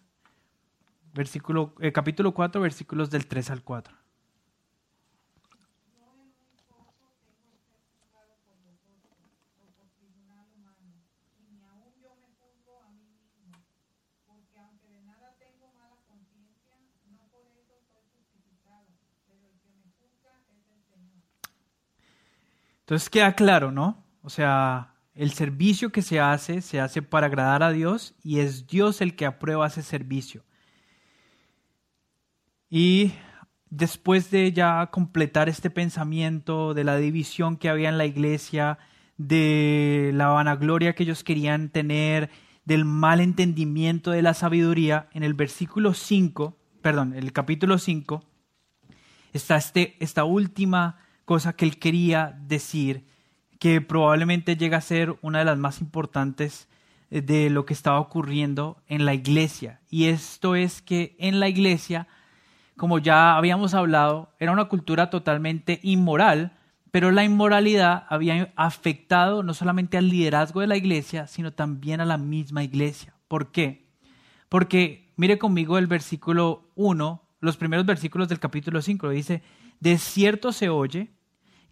Versículo, 1.15 1.75
eh, 1.81 1.93
capítulo 1.93 2.33
4, 2.33 2.61
versículos 2.61 3.11
del 3.11 3.27
3 3.27 3.51
al 3.51 3.63
4. 3.63 3.99
Entonces 22.89 23.11
queda 23.11 23.35
claro, 23.35 23.71
¿no? 23.71 24.03
O 24.23 24.31
sea, 24.31 24.95
el 25.19 25.33
servicio 25.33 25.91
que 25.91 26.01
se 26.01 26.21
hace 26.21 26.63
se 26.63 26.79
hace 26.79 27.03
para 27.03 27.27
agradar 27.27 27.65
a 27.65 27.73
Dios 27.73 28.15
y 28.23 28.39
es 28.39 28.69
Dios 28.69 29.01
el 29.01 29.17
que 29.17 29.27
aprueba 29.27 29.67
ese 29.67 29.83
servicio. 29.83 30.45
Y 32.71 33.13
después 33.69 34.31
de 34.31 34.53
ya 34.53 34.87
completar 34.93 35.49
este 35.49 35.71
pensamiento 35.71 36.73
de 36.73 36.85
la 36.85 36.97
división 36.99 37.57
que 37.57 37.69
había 37.69 37.89
en 37.89 37.99
la 37.99 38.07
iglesia, 38.07 38.79
de 39.17 40.13
la 40.15 40.29
vanagloria 40.29 40.95
que 40.95 41.03
ellos 41.03 41.25
querían 41.25 41.71
tener, 41.71 42.31
del 42.65 42.85
mal 42.85 43.21
entendimiento 43.21 44.13
de 44.13 44.23
la 44.23 44.35
sabiduría, 44.35 45.09
en 45.13 45.25
el 45.25 45.35
versículo 45.35 45.95
5, 45.95 46.57
perdón, 46.81 47.13
el 47.15 47.33
capítulo 47.33 47.79
5, 47.79 48.23
está 49.33 49.57
este, 49.57 49.97
esta 49.99 50.23
última 50.23 50.99
cosa 51.25 51.55
que 51.55 51.65
él 51.65 51.81
quería 51.81 52.39
decir, 52.41 53.05
que 53.59 53.81
probablemente 53.81 54.57
llega 54.57 54.79
a 54.79 54.83
ser 54.83 55.17
una 55.21 55.41
de 55.41 55.45
las 55.45 55.59
más 55.59 55.81
importantes 55.81 56.69
eh, 57.11 57.21
de 57.21 57.51
lo 57.51 57.65
que 57.65 57.75
estaba 57.75 58.01
ocurriendo 58.01 58.83
en 58.87 59.05
la 59.05 59.15
iglesia. 59.15 59.81
Y 59.91 60.05
esto 60.05 60.55
es 60.55 60.83
que 60.83 61.17
en 61.19 61.41
la 61.41 61.49
iglesia, 61.49 62.07
como 62.77 62.99
ya 62.99 63.37
habíamos 63.37 63.75
hablado, 63.75 64.33
era 64.39 64.53
una 64.53 64.67
cultura 64.67 65.11
totalmente 65.11 65.81
inmoral, 65.83 66.57
pero 66.91 67.11
la 67.11 67.25
inmoralidad 67.25 68.05
había 68.09 68.53
afectado 68.57 69.43
no 69.43 69.55
solamente 69.55 69.99
al 69.99 70.09
liderazgo 70.09 70.61
de 70.61 70.67
la 70.67 70.77
iglesia, 70.77 71.27
sino 71.27 71.53
también 71.53 72.01
a 72.01 72.07
la 72.07 72.19
misma 72.19 72.63
iglesia. 72.63 73.15
¿Por 73.27 73.51
qué? 73.51 73.89
Porque 74.49 75.13
mire 75.17 75.39
conmigo 75.39 75.77
el 75.79 75.87
versículo 75.87 76.71
1, 76.77 77.23
los 77.41 77.57
primeros 77.57 77.85
versículos 77.85 78.29
del 78.29 78.41
capítulo 78.41 78.81
5, 78.81 79.11
dice, 79.11 79.43
de 79.81 79.99
cierto 79.99 80.53
se 80.53 80.71
oye 80.71 81.11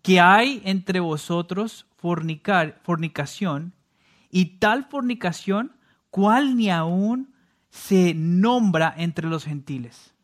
que 0.07 0.21
hay 0.21 0.63
entre 0.65 1.01
vosotros 1.01 1.89
fornicación, 1.97 3.73
y 4.31 4.45
tal 4.61 4.85
fornicación 4.85 5.73
cual 6.11 6.57
ni 6.57 6.71
aún 6.71 7.35
se 7.71 8.15
nombra 8.15 8.95
entre 8.97 9.27
los 9.27 9.45
gentiles. 9.45 10.15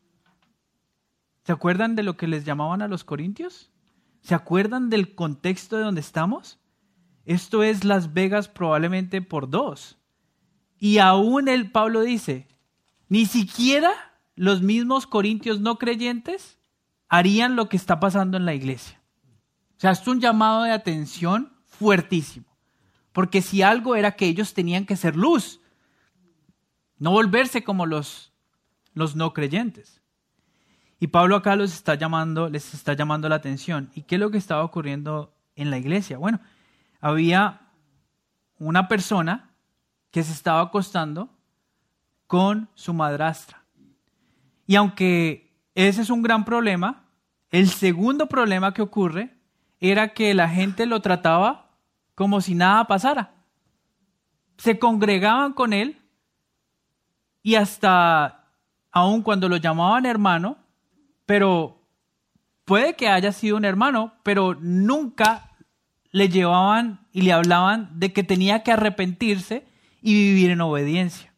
¿Se 1.44 1.50
acuerdan 1.50 1.96
de 1.96 2.04
lo 2.04 2.16
que 2.16 2.28
les 2.28 2.44
llamaban 2.44 2.80
a 2.80 2.86
los 2.86 3.02
corintios? 3.02 3.72
¿Se 4.20 4.36
acuerdan 4.36 4.88
del 4.88 5.16
contexto 5.16 5.76
de 5.76 5.82
donde 5.82 6.00
estamos? 6.00 6.60
Esto 7.24 7.64
es 7.64 7.82
Las 7.82 8.12
Vegas 8.14 8.46
probablemente 8.46 9.20
por 9.20 9.50
dos. 9.50 9.98
Y 10.78 10.98
aún 10.98 11.48
el 11.48 11.72
Pablo 11.72 12.02
dice, 12.02 12.46
ni 13.08 13.26
siquiera 13.26 13.90
los 14.36 14.62
mismos 14.62 15.08
corintios 15.08 15.58
no 15.58 15.76
creyentes 15.78 16.60
harían 17.08 17.56
lo 17.56 17.68
que 17.68 17.76
está 17.76 17.98
pasando 17.98 18.36
en 18.36 18.44
la 18.44 18.54
iglesia 18.54 19.01
sea, 19.82 19.90
es 19.90 20.06
un 20.06 20.20
llamado 20.20 20.62
de 20.62 20.70
atención 20.70 21.52
fuertísimo. 21.64 22.46
Porque 23.10 23.42
si 23.42 23.62
algo 23.62 23.96
era 23.96 24.12
que 24.12 24.26
ellos 24.26 24.54
tenían 24.54 24.86
que 24.86 24.94
ser 24.94 25.16
luz, 25.16 25.60
no 26.98 27.10
volverse 27.10 27.64
como 27.64 27.84
los, 27.84 28.32
los 28.94 29.16
no 29.16 29.32
creyentes. 29.32 30.00
Y 31.00 31.08
Pablo 31.08 31.34
acá 31.34 31.56
los 31.56 31.72
está 31.72 31.96
llamando, 31.96 32.48
les 32.48 32.74
está 32.74 32.92
llamando 32.92 33.28
la 33.28 33.34
atención. 33.34 33.90
¿Y 33.96 34.02
qué 34.02 34.14
es 34.14 34.20
lo 34.20 34.30
que 34.30 34.38
estaba 34.38 34.62
ocurriendo 34.62 35.34
en 35.56 35.70
la 35.72 35.78
iglesia? 35.78 36.16
Bueno, 36.16 36.38
había 37.00 37.62
una 38.60 38.86
persona 38.86 39.50
que 40.12 40.22
se 40.22 40.32
estaba 40.32 40.60
acostando 40.60 41.28
con 42.28 42.68
su 42.74 42.94
madrastra. 42.94 43.64
Y 44.64 44.76
aunque 44.76 45.52
ese 45.74 46.02
es 46.02 46.10
un 46.10 46.22
gran 46.22 46.44
problema, 46.44 47.08
el 47.50 47.68
segundo 47.68 48.28
problema 48.28 48.72
que 48.72 48.82
ocurre 48.82 49.41
era 49.82 50.14
que 50.14 50.32
la 50.32 50.48
gente 50.48 50.86
lo 50.86 51.00
trataba 51.00 51.70
como 52.14 52.40
si 52.40 52.54
nada 52.54 52.86
pasara. 52.86 53.34
Se 54.56 54.78
congregaban 54.78 55.52
con 55.52 55.72
él 55.72 56.00
y 57.42 57.56
hasta 57.56 58.44
aun 58.92 59.22
cuando 59.22 59.48
lo 59.48 59.56
llamaban 59.56 60.06
hermano, 60.06 60.56
pero 61.26 61.80
puede 62.64 62.94
que 62.94 63.08
haya 63.08 63.32
sido 63.32 63.56
un 63.56 63.64
hermano, 63.64 64.12
pero 64.22 64.54
nunca 64.54 65.50
le 66.12 66.28
llevaban 66.28 67.00
y 67.10 67.22
le 67.22 67.32
hablaban 67.32 67.90
de 67.98 68.12
que 68.12 68.22
tenía 68.22 68.62
que 68.62 68.70
arrepentirse 68.70 69.66
y 70.00 70.14
vivir 70.14 70.52
en 70.52 70.60
obediencia. 70.60 71.34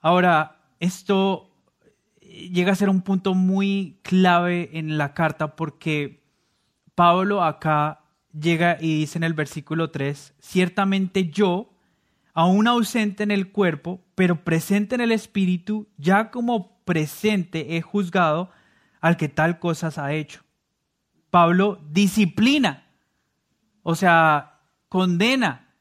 Ahora, 0.00 0.60
esto 0.78 1.50
llega 2.34 2.72
a 2.72 2.76
ser 2.76 2.88
un 2.88 3.02
punto 3.02 3.34
muy 3.34 4.00
clave 4.02 4.70
en 4.72 4.98
la 4.98 5.14
carta 5.14 5.56
porque 5.56 6.24
Pablo 6.94 7.42
acá 7.42 8.00
llega 8.32 8.78
y 8.80 9.00
dice 9.00 9.18
en 9.18 9.24
el 9.24 9.34
versículo 9.34 9.90
3, 9.90 10.34
ciertamente 10.40 11.30
yo, 11.30 11.70
aún 12.32 12.66
ausente 12.66 13.22
en 13.22 13.30
el 13.30 13.52
cuerpo, 13.52 14.00
pero 14.14 14.44
presente 14.44 14.94
en 14.94 15.00
el 15.00 15.12
espíritu, 15.12 15.88
ya 15.96 16.30
como 16.30 16.78
presente 16.84 17.76
he 17.76 17.82
juzgado 17.82 18.50
al 19.00 19.16
que 19.16 19.28
tal 19.28 19.58
cosas 19.58 19.98
ha 19.98 20.12
hecho. 20.12 20.42
Pablo 21.30 21.80
disciplina, 21.90 22.86
o 23.82 23.94
sea, 23.94 24.60
condena, 24.88 25.74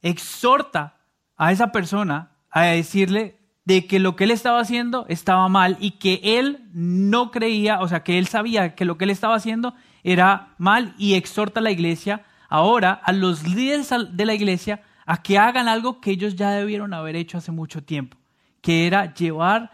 exhorta 0.00 1.00
a 1.36 1.52
esa 1.52 1.72
persona 1.72 2.32
a 2.50 2.62
decirle 2.62 3.41
de 3.64 3.86
que 3.86 3.98
lo 3.98 4.16
que 4.16 4.24
él 4.24 4.30
estaba 4.30 4.60
haciendo 4.60 5.06
estaba 5.08 5.48
mal 5.48 5.76
y 5.80 5.92
que 5.92 6.20
él 6.22 6.68
no 6.72 7.30
creía, 7.30 7.80
o 7.80 7.88
sea, 7.88 8.02
que 8.02 8.18
él 8.18 8.26
sabía 8.26 8.74
que 8.74 8.84
lo 8.84 8.98
que 8.98 9.04
él 9.04 9.10
estaba 9.10 9.36
haciendo 9.36 9.74
era 10.02 10.54
mal 10.58 10.94
y 10.98 11.14
exhorta 11.14 11.60
a 11.60 11.62
la 11.62 11.70
iglesia 11.70 12.24
ahora, 12.48 12.92
a 12.92 13.12
los 13.12 13.44
líderes 13.46 13.90
de 14.10 14.26
la 14.26 14.34
iglesia, 14.34 14.82
a 15.06 15.22
que 15.22 15.38
hagan 15.38 15.68
algo 15.68 16.00
que 16.00 16.10
ellos 16.10 16.36
ya 16.36 16.50
debieron 16.50 16.92
haber 16.92 17.16
hecho 17.16 17.38
hace 17.38 17.52
mucho 17.52 17.82
tiempo, 17.82 18.18
que 18.60 18.86
era 18.86 19.14
llevar 19.14 19.70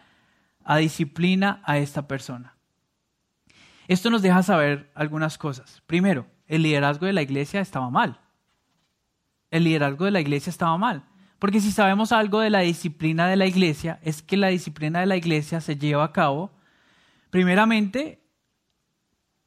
a 0.65 0.77
disciplina 0.77 1.63
a 1.65 1.79
esta 1.79 2.07
persona. 2.07 2.55
Esto 3.89 4.11
nos 4.11 4.21
deja 4.21 4.43
saber 4.43 4.91
algunas 4.95 5.39
cosas. 5.39 5.83
Primero, 5.87 6.27
el 6.47 6.63
liderazgo 6.63 7.07
de 7.07 7.15
la 7.15 7.23
iglesia 7.23 7.61
estaba 7.61 7.91
mal. 7.91 8.21
el 9.51 9.65
liderazgo 9.65 10.05
de 10.05 10.11
la 10.11 10.21
iglesia 10.21 10.51
estaba 10.51 10.77
mal. 10.77 11.05
Porque 11.39 11.61
si 11.61 11.71
sabemos 11.71 12.13
algo 12.13 12.41
de 12.41 12.51
la 12.51 12.61
disciplina 12.61 13.29
de 13.29 13.37
la 13.37 13.47
iglesia, 13.47 14.01
es 14.03 14.23
que 14.23 14.37
la 14.37 14.49
disciplina 14.49 15.01
de 15.01 15.07
la 15.07 15.17
iglesia 15.17 15.61
se 15.61 15.77
lleva 15.77 16.05
a 16.05 16.13
cabo 16.13 16.51
primeramente 17.31 18.21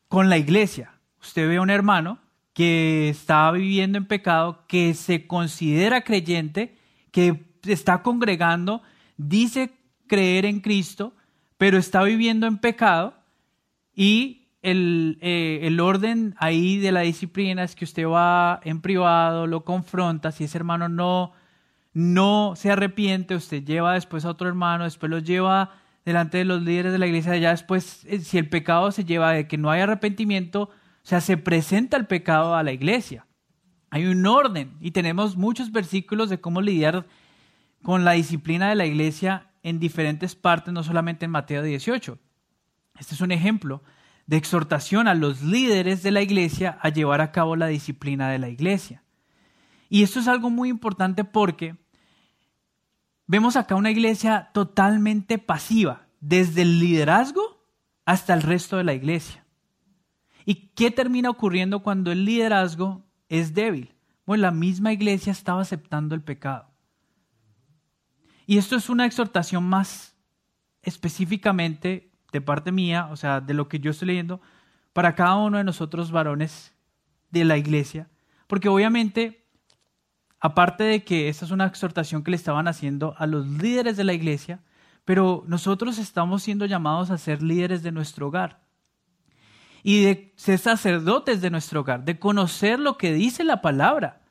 con 0.07 0.29
la 0.29 0.37
iglesia. 0.37 0.93
Usted 1.21 1.47
ve 1.47 1.57
a 1.57 1.61
un 1.61 1.69
hermano 1.69 2.19
que 2.53 3.09
está 3.09 3.51
viviendo 3.51 3.97
en 3.97 4.05
pecado, 4.05 4.65
que 4.67 4.93
se 4.93 5.27
considera 5.27 6.03
creyente, 6.03 6.77
que 7.11 7.45
está 7.63 8.01
congregando, 8.01 8.81
dice 9.17 9.71
creer 10.07 10.45
en 10.45 10.59
Cristo, 10.59 11.13
pero 11.57 11.77
está 11.77 12.03
viviendo 12.03 12.47
en 12.47 12.57
pecado 12.57 13.13
y 13.93 14.49
el, 14.61 15.17
eh, 15.21 15.59
el, 15.63 15.79
orden 15.79 16.35
ahí 16.37 16.77
de 16.77 16.91
la 16.91 17.01
disciplina 17.01 17.63
es 17.63 17.75
que 17.75 17.85
usted 17.85 18.07
va 18.07 18.59
en 18.63 18.81
privado, 18.81 19.47
lo 19.47 19.63
confronta, 19.63 20.31
si 20.31 20.43
ese 20.43 20.57
hermano 20.57 20.87
no, 20.87 21.33
no 21.93 22.53
se 22.55 22.71
arrepiente, 22.71 23.35
usted 23.35 23.63
lleva 23.63 23.93
después 23.93 24.25
a 24.25 24.29
otro 24.29 24.47
hermano, 24.47 24.85
después 24.85 25.09
lo 25.09 25.19
lleva 25.19 25.71
delante 26.05 26.37
de 26.37 26.45
los 26.45 26.61
líderes 26.61 26.91
de 26.91 26.97
la 26.97 27.07
iglesia, 27.07 27.37
ya 27.37 27.51
después, 27.51 28.05
eh, 28.05 28.19
si 28.19 28.37
el 28.37 28.49
pecado 28.49 28.91
se 28.91 29.05
lleva 29.05 29.33
de 29.33 29.47
que 29.47 29.57
no 29.57 29.69
hay 29.69 29.81
arrepentimiento, 29.81 30.63
o 30.63 30.69
sea, 31.03 31.21
se 31.21 31.37
presenta 31.37 31.97
el 31.97 32.07
pecado 32.07 32.55
a 32.55 32.63
la 32.63 32.71
iglesia. 32.71 33.27
Hay 33.89 34.05
un 34.05 34.25
orden 34.25 34.77
y 34.79 34.91
tenemos 34.91 35.35
muchos 35.35 35.71
versículos 35.71 36.29
de 36.29 36.39
cómo 36.39 36.61
lidiar 36.61 37.05
con 37.83 38.05
la 38.05 38.13
disciplina 38.13 38.69
de 38.69 38.75
la 38.75 38.85
iglesia 38.85 39.47
en 39.63 39.79
diferentes 39.79 40.35
partes, 40.35 40.73
no 40.73 40.83
solamente 40.83 41.25
en 41.25 41.31
Mateo 41.31 41.61
18. 41.61 42.17
Este 42.99 43.15
es 43.15 43.21
un 43.21 43.31
ejemplo 43.31 43.83
de 44.27 44.37
exhortación 44.37 45.07
a 45.07 45.13
los 45.13 45.41
líderes 45.41 46.03
de 46.03 46.11
la 46.11 46.21
iglesia 46.21 46.77
a 46.81 46.89
llevar 46.89 47.21
a 47.21 47.31
cabo 47.31 47.55
la 47.55 47.67
disciplina 47.67 48.29
de 48.29 48.39
la 48.39 48.49
iglesia. 48.49 49.03
Y 49.93 50.03
esto 50.03 50.21
es 50.21 50.29
algo 50.29 50.49
muy 50.49 50.69
importante 50.69 51.25
porque 51.25 51.75
vemos 53.27 53.57
acá 53.57 53.75
una 53.75 53.91
iglesia 53.91 54.49
totalmente 54.53 55.37
pasiva, 55.37 56.07
desde 56.21 56.61
el 56.61 56.79
liderazgo 56.79 57.61
hasta 58.05 58.33
el 58.33 58.41
resto 58.41 58.77
de 58.77 58.85
la 58.85 58.93
iglesia. 58.93 59.45
¿Y 60.45 60.69
qué 60.75 60.91
termina 60.91 61.29
ocurriendo 61.29 61.83
cuando 61.83 62.13
el 62.13 62.23
liderazgo 62.23 63.05
es 63.27 63.53
débil? 63.53 63.93
Bueno, 64.25 64.43
la 64.43 64.51
misma 64.51 64.93
iglesia 64.93 65.33
estaba 65.33 65.61
aceptando 65.61 66.15
el 66.15 66.21
pecado. 66.21 66.71
Y 68.45 68.59
esto 68.59 68.77
es 68.77 68.89
una 68.89 69.05
exhortación 69.05 69.65
más 69.65 70.15
específicamente 70.83 72.13
de 72.31 72.39
parte 72.39 72.71
mía, 72.71 73.09
o 73.11 73.17
sea, 73.17 73.41
de 73.41 73.53
lo 73.53 73.67
que 73.67 73.81
yo 73.81 73.91
estoy 73.91 74.07
leyendo, 74.07 74.39
para 74.93 75.15
cada 75.15 75.35
uno 75.35 75.57
de 75.57 75.65
nosotros 75.65 76.11
varones 76.11 76.73
de 77.29 77.43
la 77.43 77.57
iglesia. 77.57 78.09
Porque 78.47 78.69
obviamente, 78.69 79.40
aparte 80.41 80.83
de 80.83 81.03
que 81.03 81.29
esta 81.29 81.45
es 81.45 81.51
una 81.51 81.67
exhortación 81.67 82.23
que 82.23 82.31
le 82.31 82.37
estaban 82.37 82.67
haciendo 82.67 83.13
a 83.17 83.27
los 83.27 83.45
líderes 83.47 83.95
de 83.95 84.03
la 84.03 84.13
iglesia, 84.13 84.59
pero 85.05 85.43
nosotros 85.47 85.99
estamos 85.99 86.41
siendo 86.41 86.65
llamados 86.65 87.11
a 87.11 87.17
ser 87.19 87.43
líderes 87.43 87.83
de 87.83 87.91
nuestro 87.91 88.27
hogar 88.27 88.59
y 89.83 90.03
de 90.03 90.33
ser 90.35 90.57
sacerdotes 90.57 91.41
de 91.41 91.51
nuestro 91.51 91.81
hogar, 91.81 92.03
de 92.03 92.19
conocer 92.19 92.79
lo 92.79 92.97
que 92.97 93.13
dice 93.13 93.43
la 93.43 93.61
palabra 93.61 94.21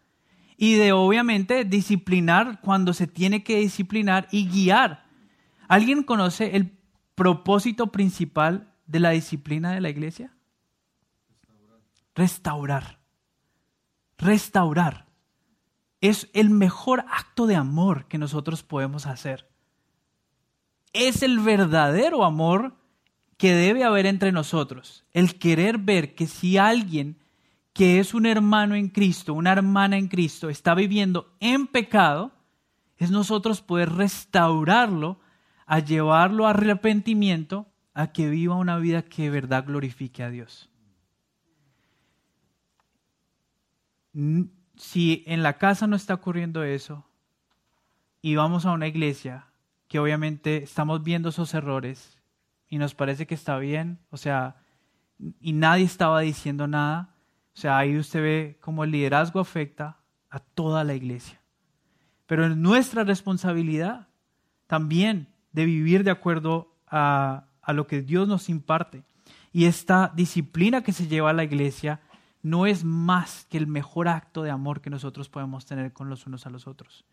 y 0.56 0.74
de 0.74 0.92
obviamente 0.92 1.64
disciplinar 1.64 2.60
cuando 2.60 2.92
se 2.92 3.06
tiene 3.06 3.44
que 3.44 3.58
disciplinar 3.58 4.26
y 4.32 4.48
guiar. 4.48 5.06
¿Alguien 5.68 6.02
conoce 6.02 6.56
el 6.56 6.76
propósito 7.14 7.92
principal 7.92 8.74
de 8.86 8.98
la 8.98 9.10
disciplina 9.10 9.72
de 9.72 9.80
la 9.80 9.90
iglesia? 9.90 10.34
Restaurar. 12.16 12.98
Restaurar. 14.18 15.09
Es 16.00 16.28
el 16.32 16.50
mejor 16.50 17.04
acto 17.10 17.46
de 17.46 17.56
amor 17.56 18.06
que 18.06 18.18
nosotros 18.18 18.62
podemos 18.62 19.06
hacer. 19.06 19.48
Es 20.92 21.22
el 21.22 21.40
verdadero 21.40 22.24
amor 22.24 22.74
que 23.36 23.52
debe 23.52 23.84
haber 23.84 24.06
entre 24.06 24.32
nosotros. 24.32 25.04
El 25.12 25.38
querer 25.38 25.78
ver 25.78 26.14
que 26.14 26.26
si 26.26 26.58
alguien 26.58 27.20
que 27.72 28.00
es 28.00 28.14
un 28.14 28.26
hermano 28.26 28.74
en 28.74 28.88
Cristo, 28.88 29.32
una 29.34 29.52
hermana 29.52 29.96
en 29.96 30.08
Cristo, 30.08 30.50
está 30.50 30.74
viviendo 30.74 31.34
en 31.40 31.66
pecado, 31.66 32.32
es 32.98 33.10
nosotros 33.10 33.62
poder 33.62 33.92
restaurarlo, 33.92 35.18
a 35.66 35.78
llevarlo 35.78 36.46
a 36.46 36.50
arrepentimiento, 36.50 37.66
a 37.94 38.12
que 38.12 38.28
viva 38.28 38.56
una 38.56 38.76
vida 38.78 39.02
que 39.02 39.22
de 39.22 39.30
verdad 39.30 39.64
glorifique 39.66 40.22
a 40.22 40.30
Dios. 40.30 40.68
Si 44.80 45.22
en 45.26 45.42
la 45.42 45.58
casa 45.58 45.86
no 45.86 45.94
está 45.94 46.14
ocurriendo 46.14 46.64
eso 46.64 47.04
y 48.22 48.34
vamos 48.36 48.64
a 48.64 48.72
una 48.72 48.88
iglesia 48.88 49.44
que 49.88 49.98
obviamente 49.98 50.62
estamos 50.62 51.02
viendo 51.04 51.28
esos 51.28 51.52
errores 51.52 52.18
y 52.66 52.78
nos 52.78 52.94
parece 52.94 53.26
que 53.26 53.34
está 53.34 53.58
bien, 53.58 53.98
o 54.08 54.16
sea, 54.16 54.56
y 55.38 55.52
nadie 55.52 55.84
estaba 55.84 56.20
diciendo 56.20 56.66
nada, 56.66 57.14
o 57.54 57.60
sea, 57.60 57.76
ahí 57.76 57.98
usted 57.98 58.22
ve 58.22 58.58
cómo 58.62 58.82
el 58.82 58.92
liderazgo 58.92 59.38
afecta 59.38 59.98
a 60.30 60.38
toda 60.38 60.82
la 60.82 60.94
iglesia. 60.94 61.42
Pero 62.24 62.46
es 62.46 62.56
nuestra 62.56 63.04
responsabilidad 63.04 64.08
también 64.66 65.28
de 65.52 65.66
vivir 65.66 66.04
de 66.04 66.10
acuerdo 66.10 66.74
a, 66.86 67.44
a 67.60 67.74
lo 67.74 67.86
que 67.86 68.00
Dios 68.00 68.26
nos 68.26 68.48
imparte. 68.48 69.04
Y 69.52 69.66
esta 69.66 70.10
disciplina 70.16 70.82
que 70.82 70.92
se 70.92 71.06
lleva 71.06 71.28
a 71.28 71.34
la 71.34 71.44
iglesia 71.44 72.00
no 72.42 72.66
es 72.66 72.84
más 72.84 73.46
que 73.50 73.58
el 73.58 73.66
mejor 73.66 74.08
acto 74.08 74.42
de 74.42 74.50
amor 74.50 74.80
que 74.80 74.90
nosotros 74.90 75.28
podemos 75.28 75.66
tener 75.66 75.92
con 75.92 76.08
los 76.08 76.26
unos 76.26 76.46
a 76.46 76.50
los 76.50 76.66
otros. 76.66 77.04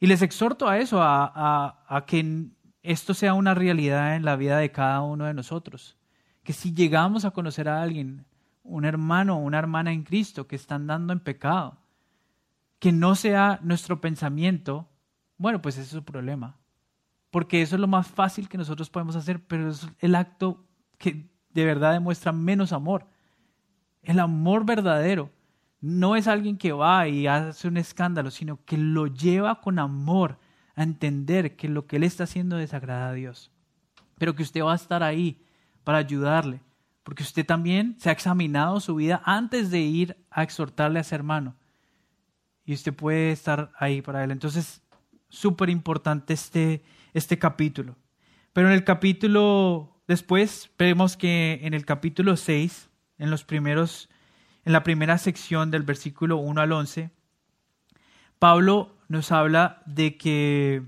Y 0.00 0.06
les 0.06 0.22
exhorto 0.22 0.68
a 0.68 0.78
eso, 0.78 0.98
a, 1.02 2.04
que 2.06 2.48
esto 2.82 3.14
sea 3.14 3.34
una 3.34 3.54
realidad 3.54 4.16
en 4.16 4.24
la 4.24 4.36
vida 4.36 4.58
de 4.58 4.70
cada 4.70 5.00
uno 5.02 5.24
de 5.24 5.34
nosotros. 5.34 5.96
Que 6.42 6.52
si 6.52 6.74
llegamos 6.74 7.24
a 7.24 7.30
conocer 7.30 7.68
a 7.68 7.80
alguien, 7.80 8.26
un 8.62 8.84
hermano 8.84 9.36
o 9.36 9.40
una 9.40 9.58
hermana 9.58 9.92
en 9.92 10.02
Cristo 10.02 10.46
que 10.46 10.56
están 10.56 10.86
dando 10.86 11.12
en 11.12 11.20
pecado. 11.20 11.78
Que 12.78 12.92
no 12.92 13.14
sea 13.14 13.60
nuestro 13.62 14.00
pensamiento, 14.00 14.88
bueno, 15.38 15.62
pues 15.62 15.76
ese 15.76 15.84
es 15.84 15.88
su 15.90 16.04
problema. 16.04 16.58
Porque 17.30 17.62
eso 17.62 17.76
es 17.76 17.80
lo 17.80 17.88
más 17.88 18.06
fácil 18.06 18.48
que 18.48 18.58
nosotros 18.58 18.90
podemos 18.90 19.16
hacer, 19.16 19.42
pero 19.46 19.70
es 19.70 19.88
el 20.00 20.14
acto 20.14 20.64
que 20.98 21.30
de 21.50 21.64
verdad 21.64 21.92
demuestra 21.92 22.32
menos 22.32 22.72
amor. 22.72 23.06
El 24.04 24.20
amor 24.20 24.64
verdadero 24.64 25.30
no 25.80 26.16
es 26.16 26.28
alguien 26.28 26.56
que 26.56 26.72
va 26.72 27.08
y 27.08 27.26
hace 27.26 27.68
un 27.68 27.76
escándalo, 27.76 28.30
sino 28.30 28.64
que 28.64 28.78
lo 28.78 29.06
lleva 29.06 29.60
con 29.60 29.78
amor 29.78 30.38
a 30.76 30.82
entender 30.82 31.56
que 31.56 31.68
lo 31.68 31.86
que 31.86 31.96
él 31.96 32.04
está 32.04 32.24
haciendo 32.24 32.56
desagrada 32.56 33.10
a 33.10 33.12
Dios. 33.12 33.50
Pero 34.18 34.34
que 34.34 34.42
usted 34.42 34.62
va 34.62 34.72
a 34.72 34.76
estar 34.76 35.02
ahí 35.02 35.44
para 35.84 35.98
ayudarle, 35.98 36.60
porque 37.02 37.22
usted 37.22 37.44
también 37.44 37.96
se 37.98 38.08
ha 38.08 38.12
examinado 38.12 38.80
su 38.80 38.94
vida 38.94 39.22
antes 39.24 39.70
de 39.70 39.80
ir 39.80 40.16
a 40.30 40.42
exhortarle 40.42 41.00
a 41.00 41.04
ser 41.04 41.20
hermano. 41.20 41.54
Y 42.64 42.72
usted 42.72 42.94
puede 42.94 43.32
estar 43.32 43.70
ahí 43.78 44.00
para 44.00 44.24
él. 44.24 44.30
Entonces, 44.30 44.80
súper 45.28 45.68
importante 45.68 46.32
este, 46.32 46.82
este 47.12 47.38
capítulo. 47.38 47.94
Pero 48.54 48.68
en 48.68 48.74
el 48.74 48.84
capítulo 48.84 50.00
después, 50.08 50.70
vemos 50.78 51.16
que 51.16 51.60
en 51.62 51.74
el 51.74 51.84
capítulo 51.84 52.36
6, 52.36 52.88
en 53.18 53.30
los 53.30 53.44
primeros, 53.44 54.08
en 54.64 54.72
la 54.72 54.82
primera 54.82 55.18
sección 55.18 55.70
del 55.70 55.82
versículo 55.82 56.36
1 56.38 56.60
al 56.60 56.72
11, 56.72 57.10
Pablo 58.38 58.96
nos 59.08 59.32
habla 59.32 59.82
de 59.86 60.16
que 60.16 60.82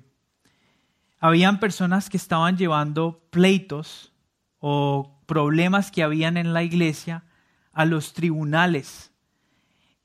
habían 1.19 1.61
personas 1.61 2.11
que 2.11 2.17
estaban 2.17 2.57
llevando 2.57 3.27
pleitos 3.31 4.13
o 4.59 5.21
problemas 5.27 5.91
que 5.91 6.03
habían 6.03 6.37
en 6.37 6.53
la 6.53 6.63
iglesia 6.63 7.25
a 7.73 7.85
los 7.85 8.13
tribunales. 8.13 9.13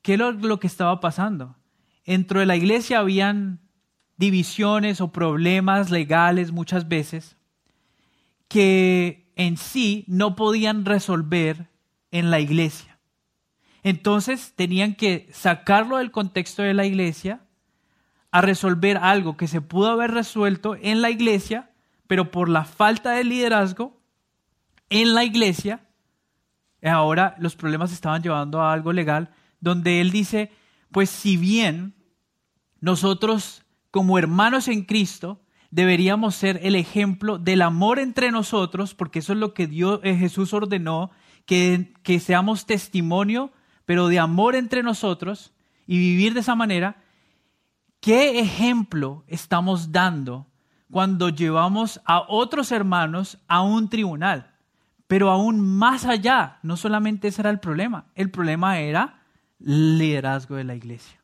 ¿Qué 0.01 0.13
es 0.15 0.19
lo, 0.19 0.59
que 0.59 0.67
estaba 0.67 0.99
pasando? 0.99 1.55
Dentro 2.05 2.39
de 2.39 2.45
la 2.45 2.55
iglesia 2.55 2.99
habían 2.99 3.59
divisiones 4.17 4.99
o 5.01 5.11
problemas 5.11 5.89
legales 5.89 6.51
muchas 6.51 6.87
veces 6.87 7.37
que 8.47 9.31
en 9.35 9.57
sí 9.57 10.03
no 10.07 10.35
podían 10.35 10.85
resolver 10.85 11.70
en 12.11 12.29
la 12.29 12.39
iglesia. 12.39 12.99
Entonces 13.83 14.53
tenían 14.55 14.95
que 14.95 15.27
sacarlo 15.33 15.97
del 15.97 16.11
contexto 16.11 16.61
de 16.61 16.73
la 16.73 16.85
iglesia 16.85 17.41
a 18.31 18.41
resolver 18.41 18.97
algo 18.97 19.37
que 19.37 19.47
se 19.47 19.61
pudo 19.61 19.89
haber 19.89 20.11
resuelto 20.11 20.77
en 20.81 21.01
la 21.01 21.09
iglesia, 21.09 21.71
pero 22.07 22.31
por 22.31 22.47
la 22.47 22.63
falta 22.63 23.11
de 23.11 23.23
liderazgo 23.23 24.01
en 24.89 25.13
la 25.13 25.23
iglesia, 25.23 25.87
ahora 26.83 27.35
los 27.39 27.55
problemas 27.55 27.91
estaban 27.91 28.21
llevando 28.21 28.61
a 28.61 28.73
algo 28.73 28.93
legal, 28.93 29.31
donde 29.59 30.01
él 30.01 30.11
dice, 30.11 30.51
pues 30.91 31.09
si 31.09 31.37
bien 31.37 31.95
nosotros 32.79 33.63
como 33.89 34.17
hermanos 34.17 34.67
en 34.67 34.83
Cristo 34.83 35.41
deberíamos 35.69 36.35
ser 36.35 36.59
el 36.63 36.75
ejemplo 36.75 37.37
del 37.37 37.61
amor 37.61 37.99
entre 37.99 38.31
nosotros, 38.31 38.93
porque 38.93 39.19
eso 39.19 39.33
es 39.33 39.39
lo 39.39 39.53
que 39.53 39.67
Dios, 39.67 39.99
eh, 40.03 40.15
Jesús 40.15 40.53
ordenó, 40.53 41.11
que, 41.45 41.93
que 42.03 42.19
seamos 42.19 42.65
testimonio, 42.65 43.51
pero 43.85 44.07
de 44.07 44.19
amor 44.19 44.55
entre 44.55 44.83
nosotros, 44.83 45.53
y 45.87 45.97
vivir 45.97 46.33
de 46.33 46.39
esa 46.39 46.55
manera, 46.55 47.03
¿qué 47.99 48.39
ejemplo 48.39 49.23
estamos 49.27 49.91
dando 49.91 50.47
cuando 50.89 51.29
llevamos 51.29 52.01
a 52.05 52.23
otros 52.27 52.71
hermanos 52.71 53.37
a 53.47 53.61
un 53.61 53.89
tribunal? 53.89 54.51
Pero 55.07 55.29
aún 55.29 55.59
más 55.59 56.05
allá, 56.05 56.59
no 56.63 56.77
solamente 56.77 57.27
ese 57.27 57.41
era 57.41 57.49
el 57.49 57.59
problema, 57.59 58.05
el 58.15 58.31
problema 58.31 58.79
era 58.79 59.21
liderazgo 59.59 60.55
de 60.55 60.63
la 60.63 60.75
iglesia, 60.75 61.19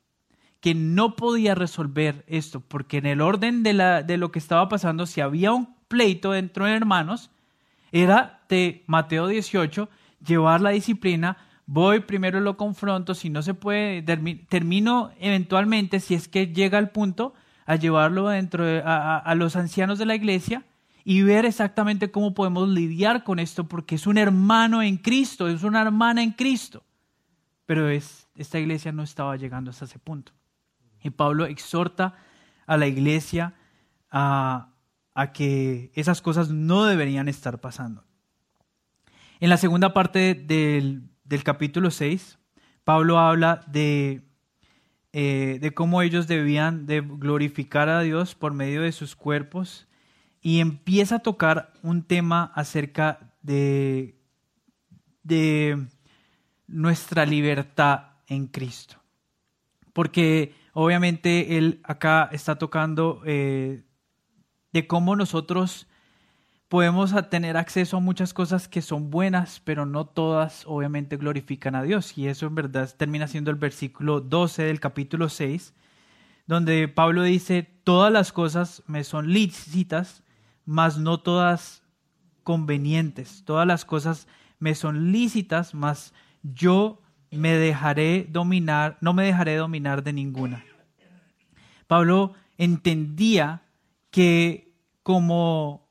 que 0.59 0.75
no 0.75 1.15
podía 1.15 1.55
resolver 1.55 2.25
esto, 2.27 2.59
porque 2.59 2.97
en 2.97 3.05
el 3.05 3.21
orden 3.21 3.63
de, 3.63 3.73
la, 3.73 4.03
de 4.03 4.17
lo 4.17 4.31
que 4.31 4.39
estaba 4.39 4.67
pasando, 4.67 5.05
si 5.05 5.21
había 5.21 5.53
un 5.53 5.75
pleito 5.87 6.31
dentro 6.31 6.65
de 6.65 6.75
hermanos, 6.75 7.31
era 7.91 8.41
de 8.49 8.83
Mateo 8.87 9.27
18, 9.27 9.89
llevar 10.25 10.61
la 10.61 10.71
disciplina, 10.71 11.37
voy 11.65 11.99
primero 11.99 12.39
lo 12.39 12.57
confronto, 12.57 13.13
si 13.13 13.29
no 13.29 13.41
se 13.41 13.53
puede, 13.53 14.01
termino 14.49 15.11
eventualmente, 15.19 15.99
si 15.99 16.15
es 16.15 16.27
que 16.27 16.47
llega 16.47 16.77
al 16.77 16.91
punto, 16.91 17.33
a 17.65 17.75
llevarlo 17.75 18.29
dentro 18.29 18.63
a, 18.85 19.35
los 19.35 19.57
ancianos 19.57 19.99
de 19.99 20.05
la 20.05 20.15
iglesia 20.15 20.65
y 21.03 21.21
ver 21.21 21.45
exactamente 21.45 22.11
cómo 22.11 22.33
podemos 22.33 22.69
lidiar 22.69 23.23
con 23.25 23.39
esto, 23.39 23.67
porque 23.67 23.95
es 23.95 24.07
un 24.07 24.17
hermano 24.17 24.81
en 24.81 24.97
Cristo, 24.97 25.49
es 25.49 25.63
una 25.63 25.81
hermana 25.81 26.23
en 26.23 26.31
Cristo. 26.31 26.83
Pero 27.65 27.89
es, 27.89 28.27
esta 28.35 28.57
iglesia 28.59 28.93
no 28.93 29.03
estaba 29.03 29.35
llegando 29.35 29.71
hasta 29.71 29.85
ese 29.85 29.99
punto. 29.99 30.31
Y 31.03 31.09
Pablo 31.09 31.45
exhorta 31.45 32.15
a 32.65 32.77
la 32.77 32.87
iglesia 32.87 33.53
a 34.09 34.71
que 35.33 35.91
esas 35.93 36.21
cosas 36.21 36.49
no 36.49 36.85
deberían 36.85 37.27
estar 37.27 37.59
pasando. 37.59 38.06
En 39.39 39.49
la 39.49 39.57
segunda 39.57 39.93
parte 39.93 40.33
del, 40.33 41.11
capítulo 41.43 41.91
6, 41.91 42.39
Pablo 42.83 43.19
habla 43.19 43.61
de, 43.67 44.23
eh, 45.13 45.59
de 45.61 45.73
cómo 45.75 46.01
ellos 46.01 46.25
debían 46.25 46.87
de 46.87 47.01
glorificar 47.01 47.87
a 47.87 48.01
Dios 48.01 48.33
por 48.33 48.53
medio 48.53 48.81
de 48.81 48.91
sus 48.91 49.15
cuerpos 49.15 49.87
y 50.41 50.59
empieza 50.59 51.17
a 51.17 51.19
tocar 51.19 51.71
un 51.83 52.01
tema 52.01 52.51
acerca 52.55 53.35
de, 53.43 54.19
de 55.21 55.85
nuestra 56.65 57.27
libertad 57.27 58.13
en 58.25 58.47
Cristo. 58.47 58.95
Porque 59.93 60.55
obviamente 60.73 61.59
él 61.59 61.79
acá 61.83 62.27
está 62.31 62.57
tocando 62.57 63.21
eh, 63.23 63.83
de 64.73 64.87
cómo 64.87 65.15
nosotros 65.15 65.85
podemos 66.69 67.13
tener 67.29 67.57
acceso 67.57 67.97
a 67.97 68.01
muchas 68.01 68.33
cosas 68.33 68.67
que 68.67 68.81
son 68.81 69.09
buenas, 69.09 69.61
pero 69.63 69.85
no 69.85 70.05
todas 70.05 70.63
obviamente 70.65 71.17
glorifican 71.17 71.75
a 71.75 71.83
Dios. 71.83 72.17
Y 72.17 72.27
eso 72.27 72.45
en 72.47 72.55
verdad 72.55 72.93
termina 72.95 73.27
siendo 73.27 73.51
el 73.51 73.57
versículo 73.57 74.21
12 74.21 74.63
del 74.63 74.79
capítulo 74.79 75.29
6, 75.29 75.73
donde 76.45 76.87
Pablo 76.87 77.23
dice, 77.23 77.63
todas 77.83 78.11
las 78.11 78.31
cosas 78.31 78.83
me 78.87 79.03
son 79.03 79.31
lícitas, 79.31 80.23
mas 80.65 80.97
no 80.97 81.19
todas 81.19 81.83
convenientes. 82.43 83.43
Todas 83.45 83.67
las 83.67 83.85
cosas 83.85 84.27
me 84.59 84.75
son 84.75 85.11
lícitas, 85.11 85.73
mas 85.73 86.13
yo 86.43 87.01
me 87.31 87.53
dejaré 87.53 88.27
dominar, 88.29 88.97
no 89.01 89.13
me 89.13 89.25
dejaré 89.25 89.55
dominar 89.55 90.03
de 90.03 90.13
ninguna. 90.13 90.65
Pablo 91.87 92.33
entendía 92.57 93.63
que 94.11 94.73
como 95.03 95.86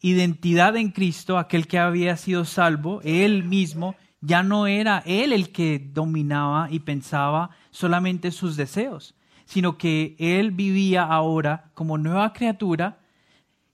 identidad 0.00 0.76
en 0.76 0.90
Cristo, 0.90 1.38
aquel 1.38 1.66
que 1.66 1.78
había 1.78 2.16
sido 2.16 2.44
salvo, 2.44 3.00
él 3.02 3.44
mismo, 3.44 3.96
ya 4.20 4.42
no 4.42 4.66
era 4.66 5.02
él 5.06 5.32
el 5.32 5.52
que 5.52 5.78
dominaba 5.78 6.68
y 6.70 6.80
pensaba 6.80 7.50
solamente 7.70 8.30
sus 8.30 8.56
deseos, 8.56 9.14
sino 9.44 9.78
que 9.78 10.16
él 10.18 10.50
vivía 10.50 11.04
ahora 11.04 11.70
como 11.74 11.98
nueva 11.98 12.32
criatura, 12.32 13.00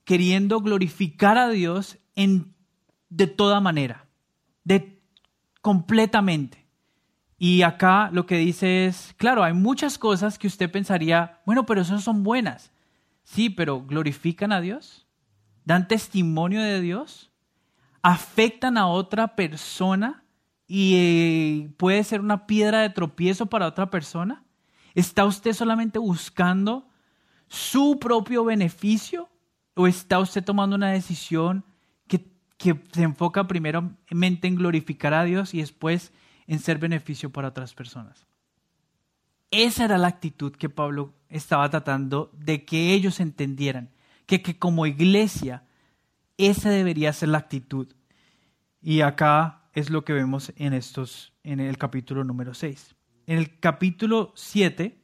queriendo 0.03 0.59
glorificar 0.59 1.37
a 1.37 1.49
Dios 1.49 1.97
en, 2.15 2.53
de 3.09 3.27
toda 3.27 3.59
manera, 3.61 4.07
de 4.63 5.01
completamente. 5.61 6.63
Y 7.37 7.63
acá 7.63 8.09
lo 8.11 8.25
que 8.25 8.37
dice 8.37 8.85
es, 8.85 9.13
claro, 9.17 9.43
hay 9.43 9.53
muchas 9.53 9.97
cosas 9.97 10.37
que 10.37 10.47
usted 10.47 10.71
pensaría, 10.71 11.41
bueno, 11.45 11.65
pero 11.65 11.81
esas 11.81 12.03
son 12.03 12.23
buenas. 12.23 12.71
Sí, 13.23 13.49
pero 13.49 13.83
glorifican 13.83 14.51
a 14.51 14.61
Dios, 14.61 15.02
dan 15.65 15.87
testimonio 15.87 16.61
de 16.61 16.81
Dios, 16.81 17.31
afectan 18.01 18.77
a 18.77 18.87
otra 18.87 19.35
persona 19.35 20.23
y 20.67 20.95
eh, 20.95 21.69
puede 21.77 22.03
ser 22.03 22.21
una 22.21 22.45
piedra 22.47 22.81
de 22.81 22.89
tropiezo 22.89 23.45
para 23.47 23.67
otra 23.67 23.89
persona. 23.89 24.43
¿Está 24.95 25.25
usted 25.25 25.53
solamente 25.53 25.99
buscando 25.99 26.87
su 27.47 27.97
propio 27.99 28.43
beneficio 28.43 29.29
o 29.75 29.87
está 29.87 30.19
usted 30.19 30.43
tomando 30.43 30.75
una 30.75 30.91
decisión 30.91 31.65
que, 32.07 32.31
que 32.57 32.81
se 32.91 33.03
enfoca 33.03 33.47
primeramente 33.47 34.47
en 34.47 34.55
glorificar 34.55 35.13
a 35.13 35.23
Dios 35.23 35.53
y 35.53 35.59
después 35.59 36.11
en 36.47 36.59
ser 36.59 36.77
beneficio 36.77 37.31
para 37.31 37.49
otras 37.49 37.73
personas? 37.73 38.25
Esa 39.51 39.85
era 39.85 39.99
la 39.99 40.07
actitud 40.07 40.51
que 40.53 40.69
Pablo 40.69 41.13
estaba 41.29 41.69
tratando 41.69 42.31
de 42.33 42.65
que 42.65 42.93
ellos 42.93 43.19
entendieran, 43.19 43.91
que, 44.41 44.57
como 44.57 44.85
iglesia 44.85 45.63
esa 46.37 46.69
debería 46.69 47.13
ser 47.13 47.29
la 47.29 47.37
actitud. 47.37 47.87
Y 48.81 49.01
acá 49.01 49.63
es 49.73 49.89
lo 49.89 50.03
que 50.03 50.13
vemos 50.13 50.51
en, 50.55 50.73
estos, 50.73 51.33
en 51.43 51.59
el 51.59 51.77
capítulo 51.77 52.23
número 52.23 52.53
6. 52.53 52.95
En 53.27 53.37
el 53.37 53.59
capítulo 53.59 54.33
7 54.35 54.97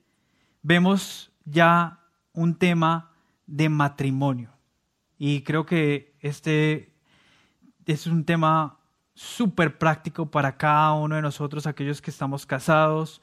vemos 0.61 1.31
ya 1.45 1.99
un 2.33 2.55
tema 2.55 3.11
de 3.45 3.69
matrimonio. 3.69 4.51
Y 5.17 5.41
creo 5.41 5.65
que 5.65 6.15
este 6.21 6.93
es 7.85 8.07
un 8.07 8.23
tema 8.23 8.79
súper 9.13 9.77
práctico 9.77 10.31
para 10.31 10.55
cada 10.55 10.93
uno 10.93 11.15
de 11.15 11.21
nosotros, 11.21 11.67
aquellos 11.67 12.01
que 12.01 12.11
estamos 12.11 12.45
casados, 12.45 13.21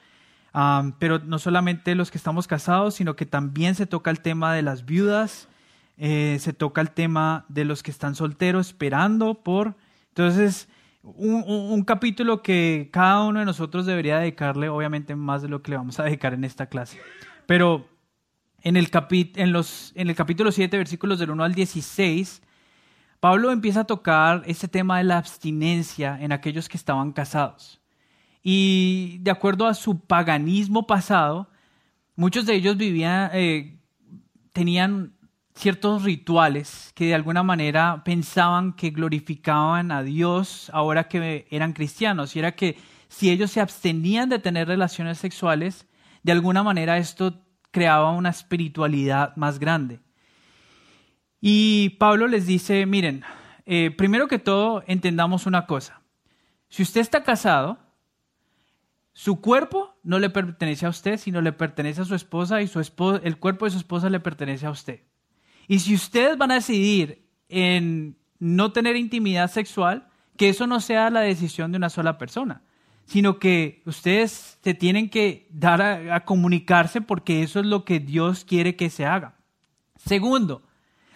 pero 0.99 1.19
no 1.21 1.39
solamente 1.39 1.95
los 1.95 2.11
que 2.11 2.19
estamos 2.19 2.47
casados, 2.47 2.95
sino 2.95 3.17
que 3.17 3.27
también 3.27 3.75
se 3.75 3.87
toca 3.87 4.11
el 4.11 4.21
tema 4.21 4.53
de 4.53 4.63
las 4.63 4.85
viudas, 4.85 5.49
eh, 5.97 6.37
se 6.41 6.53
toca 6.53 6.81
el 6.81 6.91
tema 6.91 7.47
de 7.49 7.65
los 7.65 7.83
que 7.83 7.91
están 7.91 8.15
solteros 8.15 8.69
esperando 8.69 9.43
por... 9.43 9.77
Entonces, 10.09 10.69
un, 11.03 11.85
capítulo 11.85 12.43
que 12.43 12.89
cada 12.93 13.25
uno 13.25 13.39
de 13.41 13.45
nosotros 13.45 13.87
debería 13.87 14.19
dedicarle, 14.19 14.69
obviamente 14.69 15.15
más 15.15 15.43
de 15.43 15.49
lo 15.49 15.63
que 15.63 15.71
le 15.71 15.77
vamos 15.77 16.01
a 16.01 16.05
dedicar 16.05 16.35
en 16.35 16.45
esta 16.45 16.67
clase. 16.67 16.99
Pero 17.47 17.89
en 18.63 18.77
el, 18.77 18.91
en 19.11 19.53
los, 19.53 19.93
en 19.95 20.09
el 20.09 20.17
capítulo 20.17 20.51
7, 20.51 20.77
versículos 20.77 21.19
del 21.19 21.31
1 21.31 21.45
al 21.45 21.55
16, 21.55 22.43
Pablo 23.21 23.51
empieza 23.51 23.81
a 23.81 23.85
tocar 23.85 24.43
ese 24.47 24.69
tema 24.69 24.99
de 24.99 25.05
la 25.05 25.19
abstinencia 25.19 26.19
en 26.21 26.33
aquellos 26.33 26.69
que 26.69 26.77
estaban 26.77 27.13
casados. 27.13 27.81
Y 28.43 29.19
de 29.21 29.31
acuerdo 29.31 29.67
a 29.67 29.75
su 29.75 30.01
paganismo 30.01 30.87
pasado, 30.87 31.49
muchos 32.15 32.47
de 32.47 32.55
ellos 32.55 32.77
vivían, 32.77 33.31
eh, 33.33 33.79
tenían 34.53 35.16
ciertos 35.57 36.05
rituales 36.05 36.93
que 36.95 37.07
de 37.07 37.15
alguna 37.15 37.43
manera 37.43 38.03
pensaban 38.05 38.75
que 38.75 38.91
glorificaban 38.91 39.91
a 39.91 40.03
Dios 40.03 40.71
ahora 40.73 41.09
que 41.09 41.47
eran 41.51 41.73
cristianos. 41.73 42.37
Y 42.37 42.41
era 42.41 42.55
que 42.55 42.79
si 43.09 43.31
ellos 43.31 43.51
se 43.51 43.61
abstenían 43.61 44.29
de 44.29 44.39
tener 44.39 44.69
relaciones 44.69 45.19
sexuales, 45.19 45.87
de 46.23 46.33
alguna 46.33 46.63
manera 46.63 46.99
esto 46.99 47.43
creaba 47.71 48.13
una 48.13 48.29
espiritualidad 48.31 49.35
más 49.37 49.59
grande. 49.59 50.01
Y 51.41 51.91
Pablo 51.99 52.27
les 52.27 52.47
dice, 52.47 52.85
miren, 52.85 53.25
eh, 53.65 53.91
primero 53.91 54.29
que 54.29 54.39
todo 54.39 54.83
entendamos 54.87 55.47
una 55.47 55.67
cosa. 55.67 56.03
Si 56.69 56.83
usted 56.83 57.01
está 57.01 57.23
casado, 57.23 57.79
su 59.13 59.41
cuerpo 59.41 59.95
no 60.03 60.19
le 60.19 60.29
pertenece 60.29 60.85
a 60.85 60.91
usted, 60.91 61.17
sino 61.17 61.41
le 61.41 61.53
pertenece 61.53 62.03
a 62.03 62.05
su 62.05 62.15
esposa 62.15 62.61
y 62.61 62.69
su 62.69 62.81
el 63.23 63.39
cuerpo 63.39 63.65
de 63.65 63.71
su 63.71 63.79
esposa 63.79 64.11
le 64.11 64.21
pertenece 64.21 64.67
a 64.67 64.71
usted. 64.71 65.01
Y 65.69 65.81
si 65.81 65.95
ustedes 65.95 66.37
van 66.39 66.51
a 66.51 66.55
decidir 66.55 67.25
en 67.49 68.17
no 68.39 68.73
tener 68.73 68.97
intimidad 68.97 69.51
sexual, 69.51 70.09
que 70.37 70.49
eso 70.49 70.67
no 70.67 70.81
sea 70.81 71.11
la 71.11 71.21
decisión 71.21 71.73
de 71.73 71.79
una 71.79 71.91
sola 71.91 72.19
persona, 72.19 72.63
sino 73.07 73.39
que 73.39 73.83
ustedes 73.87 74.59
se 74.63 74.75
tienen 74.75 75.09
que 75.09 75.49
dar 75.51 75.81
a, 75.83 76.25
comunicarse 76.25 77.01
porque 77.01 77.43
eso 77.43 77.61
es 77.61 77.67
lo 77.67 77.85
que 77.85 78.01
Dios 78.01 78.45
quiere 78.45 78.77
que 78.77 78.91
se 78.91 79.07
haga. 79.07 79.35
Segundo, 79.97 80.63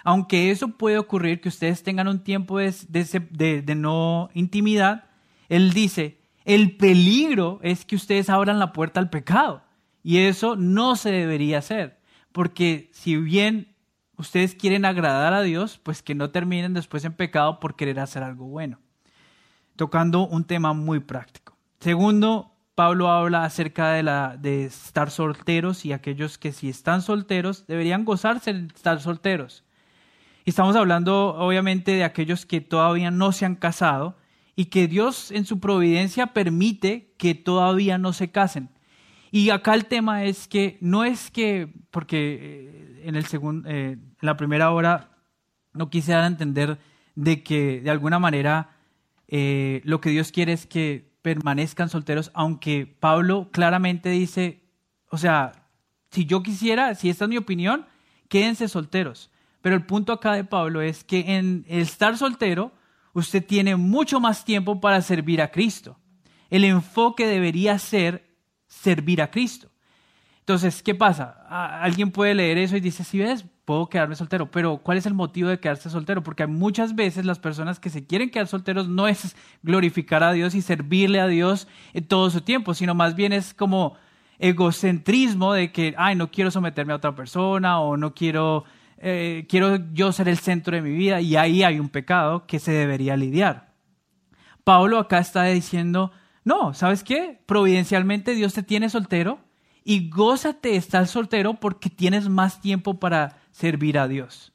aunque 0.05 0.51
eso 0.51 0.69
puede 0.69 0.99
ocurrir, 0.99 1.41
que 1.41 1.49
ustedes 1.49 1.83
tengan 1.83 2.09
un 2.09 2.25
tiempo 2.25 2.59
de 2.59 3.75
no 3.77 4.31
intimidad, 4.35 5.05
Él 5.49 5.73
dice, 5.73 6.21
el 6.45 6.77
peligro 6.77 7.61
es 7.63 7.85
que 7.85 7.97
ustedes 7.97 8.31
abran 8.31 8.59
la 8.59 8.73
puerta 8.73 9.01
al 9.01 9.11
pecado. 9.11 9.63
Y 10.03 10.19
eso 10.19 10.57
no 10.57 10.97
se 10.97 11.11
debería 11.11 11.59
hacer. 11.59 11.99
Porque 12.33 12.91
si 12.93 13.17
bien 13.17 13.70
ustedes 14.21 14.55
quieren 14.55 14.85
agradar 14.85 15.33
a 15.33 15.43
Dios, 15.43 15.81
pues 15.83 16.03
que 16.03 16.14
no 16.14 16.31
terminen 16.31 16.75
después 16.75 17.05
en 17.05 17.14
pecado 17.14 17.59
por 17.59 17.75
querer 17.75 17.99
hacer 17.99 18.23
algo 18.23 18.47
bueno. 18.47 18.79
Tocando 19.77 20.27
un 20.27 20.45
tema 20.45 20.75
muy 20.75 21.01
práctico. 21.01 21.57
Segundo, 21.81 22.53
Pablo 22.75 23.11
habla 23.11 23.45
acerca 23.45 23.93
de, 23.93 24.03
la, 24.03 24.39
estar 24.43 25.11
solteros 25.11 25.85
y 25.85 25.93
aquellos 25.93 26.39
que 26.39 26.53
si 26.53 26.68
están 26.68 27.03
solteros 27.03 27.66
deberían 27.66 28.05
gozarse 28.05 28.53
de 28.53 28.66
estar 28.66 29.01
solteros. 29.01 29.64
Y 30.45 30.51
estamos 30.51 30.77
hablando 30.77 31.35
obviamente 31.35 31.93
de 31.93 32.05
aquellos 32.05 32.45
que 32.45 32.61
todavía 32.61 33.11
no 33.11 33.33
se 33.33 33.47
han 33.47 33.57
casado 33.57 34.16
y 34.55 34.66
que 34.66 34.87
Dios 34.87 35.31
en 35.31 35.47
su 35.47 35.61
providencia 35.61 36.29
permite 36.29 37.14
que 37.16 37.35
todavía 37.35 37.97
no 37.97 38.12
se 38.12 38.31
casen. 38.31 38.68
Y 39.31 39.51
acá 39.51 39.74
el 39.74 39.87
tema 39.87 40.24
es 40.24 40.49
que 40.49 40.78
no 40.81 41.05
es 41.05 41.31
que, 41.31 41.72
porque 41.91 42.39
eh, 42.41 43.03
en, 43.05 43.14
el 43.14 43.24
eh, 43.24 43.97
en 43.97 44.16
la 44.20 44.37
primera 44.37 44.70
hora 44.72 45.11
no 45.72 45.89
quise 45.89 46.12
dar 46.12 46.24
a 46.24 46.26
entender 46.26 46.78
de 47.14 47.43
que 47.43 47.81
de 47.81 47.91
alguna 47.91 48.18
manera 48.18 48.76
eh, 49.28 49.81
lo 49.85 50.01
que 50.01 50.11
Dios 50.11 50.33
quiere 50.33 50.53
es 50.53 50.66
que 50.66 51.11
permanezcan 51.22 51.89
solteros, 51.89 52.31
aunque 52.35 52.87
Pablo 52.87 53.51
claramente 53.53 54.09
dice, 54.09 54.64
o 55.11 55.18
sea, 55.18 55.53
si 56.11 56.24
yo 56.24 56.43
quisiera, 56.43 56.95
si 56.95 57.11
esta 57.11 57.26
es 57.26 57.28
mi 57.28 57.37
opinión, 57.37 57.87
quédense 58.28 58.68
solteros. 58.68 59.31
Pero 59.61 59.76
el 59.76 59.85
punto 59.85 60.12
acá 60.12 60.33
de 60.33 60.45
Pablo 60.45 60.81
es 60.81 61.05
que 61.05 61.37
en 61.37 61.64
estar 61.68 62.16
soltero, 62.16 62.72
usted 63.12 63.45
tiene 63.45 63.76
mucho 63.76 64.18
más 64.18 64.45
tiempo 64.45 64.81
para 64.81 65.03
servir 65.03 65.43
a 65.43 65.51
Cristo. 65.51 65.99
El 66.49 66.64
enfoque 66.64 67.26
debería 67.26 67.78
ser 67.78 68.30
servir 68.71 69.21
a 69.21 69.31
Cristo. 69.31 69.68
Entonces, 70.39 70.83
¿qué 70.83 70.95
pasa? 70.95 71.45
Alguien 71.83 72.11
puede 72.11 72.35
leer 72.35 72.57
eso 72.57 72.77
y 72.77 72.81
dice, 72.81 73.05
si 73.05 73.18
ves, 73.18 73.45
puedo 73.64 73.89
quedarme 73.89 74.16
soltero, 74.16 74.51
pero 74.51 74.79
¿cuál 74.79 74.97
es 74.97 75.07
el 75.07 75.14
motivo 75.14 75.49
de 75.49 75.61
quedarse 75.61 75.91
soltero? 75.91 76.23
Porque 76.23 76.47
muchas 76.47 76.95
veces 76.95 77.25
las 77.25 77.39
personas 77.39 77.79
que 77.79 77.91
se 77.91 78.07
quieren 78.07 78.31
quedar 78.31 78.47
solteros 78.47 78.89
no 78.89 79.07
es 79.07 79.37
glorificar 79.62 80.23
a 80.23 80.33
Dios 80.33 80.55
y 80.55 80.62
servirle 80.62 81.21
a 81.21 81.27
Dios 81.27 81.68
en 81.93 82.05
todo 82.05 82.31
su 82.31 82.41
tiempo, 82.41 82.75
sino 82.75 82.95
más 82.95 83.14
bien 83.14 83.33
es 83.33 83.53
como 83.53 83.97
egocentrismo 84.39 85.53
de 85.53 85.71
que, 85.73 85.95
ay, 85.99 86.16
no 86.16 86.31
quiero 86.31 86.51
someterme 86.51 86.95
a 86.95 86.97
otra 86.97 87.14
persona 87.14 87.81
o 87.81 87.97
no 87.97 88.14
quiero, 88.14 88.64
eh, 88.99 89.47
quiero 89.49 89.93
yo 89.93 90.12
ser 90.12 90.29
el 90.29 90.39
centro 90.39 90.75
de 90.75 90.83
mi 90.83 90.93
vida 90.93 91.21
y 91.21 91.37
ahí 91.37 91.62
hay 91.62 91.79
un 91.79 91.91
pecado 91.91 92.47
que 92.47 92.59
se 92.59 92.73
debería 92.73 93.16
lidiar. 93.16 93.73
Pablo 94.64 94.99
acá 94.99 95.18
está 95.18 95.45
diciendo, 95.45 96.12
no, 96.45 96.74
¿sabes 96.74 97.05
qué? 97.05 97.41
Providencialmente 97.47 98.34
Dios 98.34 98.55
te 98.55 98.62
tiene 98.62 98.88
soltero 98.88 99.41
y 99.84 100.09
gózate 100.09 100.76
estar 100.76 101.07
soltero 101.07 101.55
porque 101.55 101.91
tienes 101.91 102.28
más 102.28 102.61
tiempo 102.61 102.99
para 102.99 103.38
servir 103.51 103.99
a 103.99 104.09
Dios. 104.09 104.53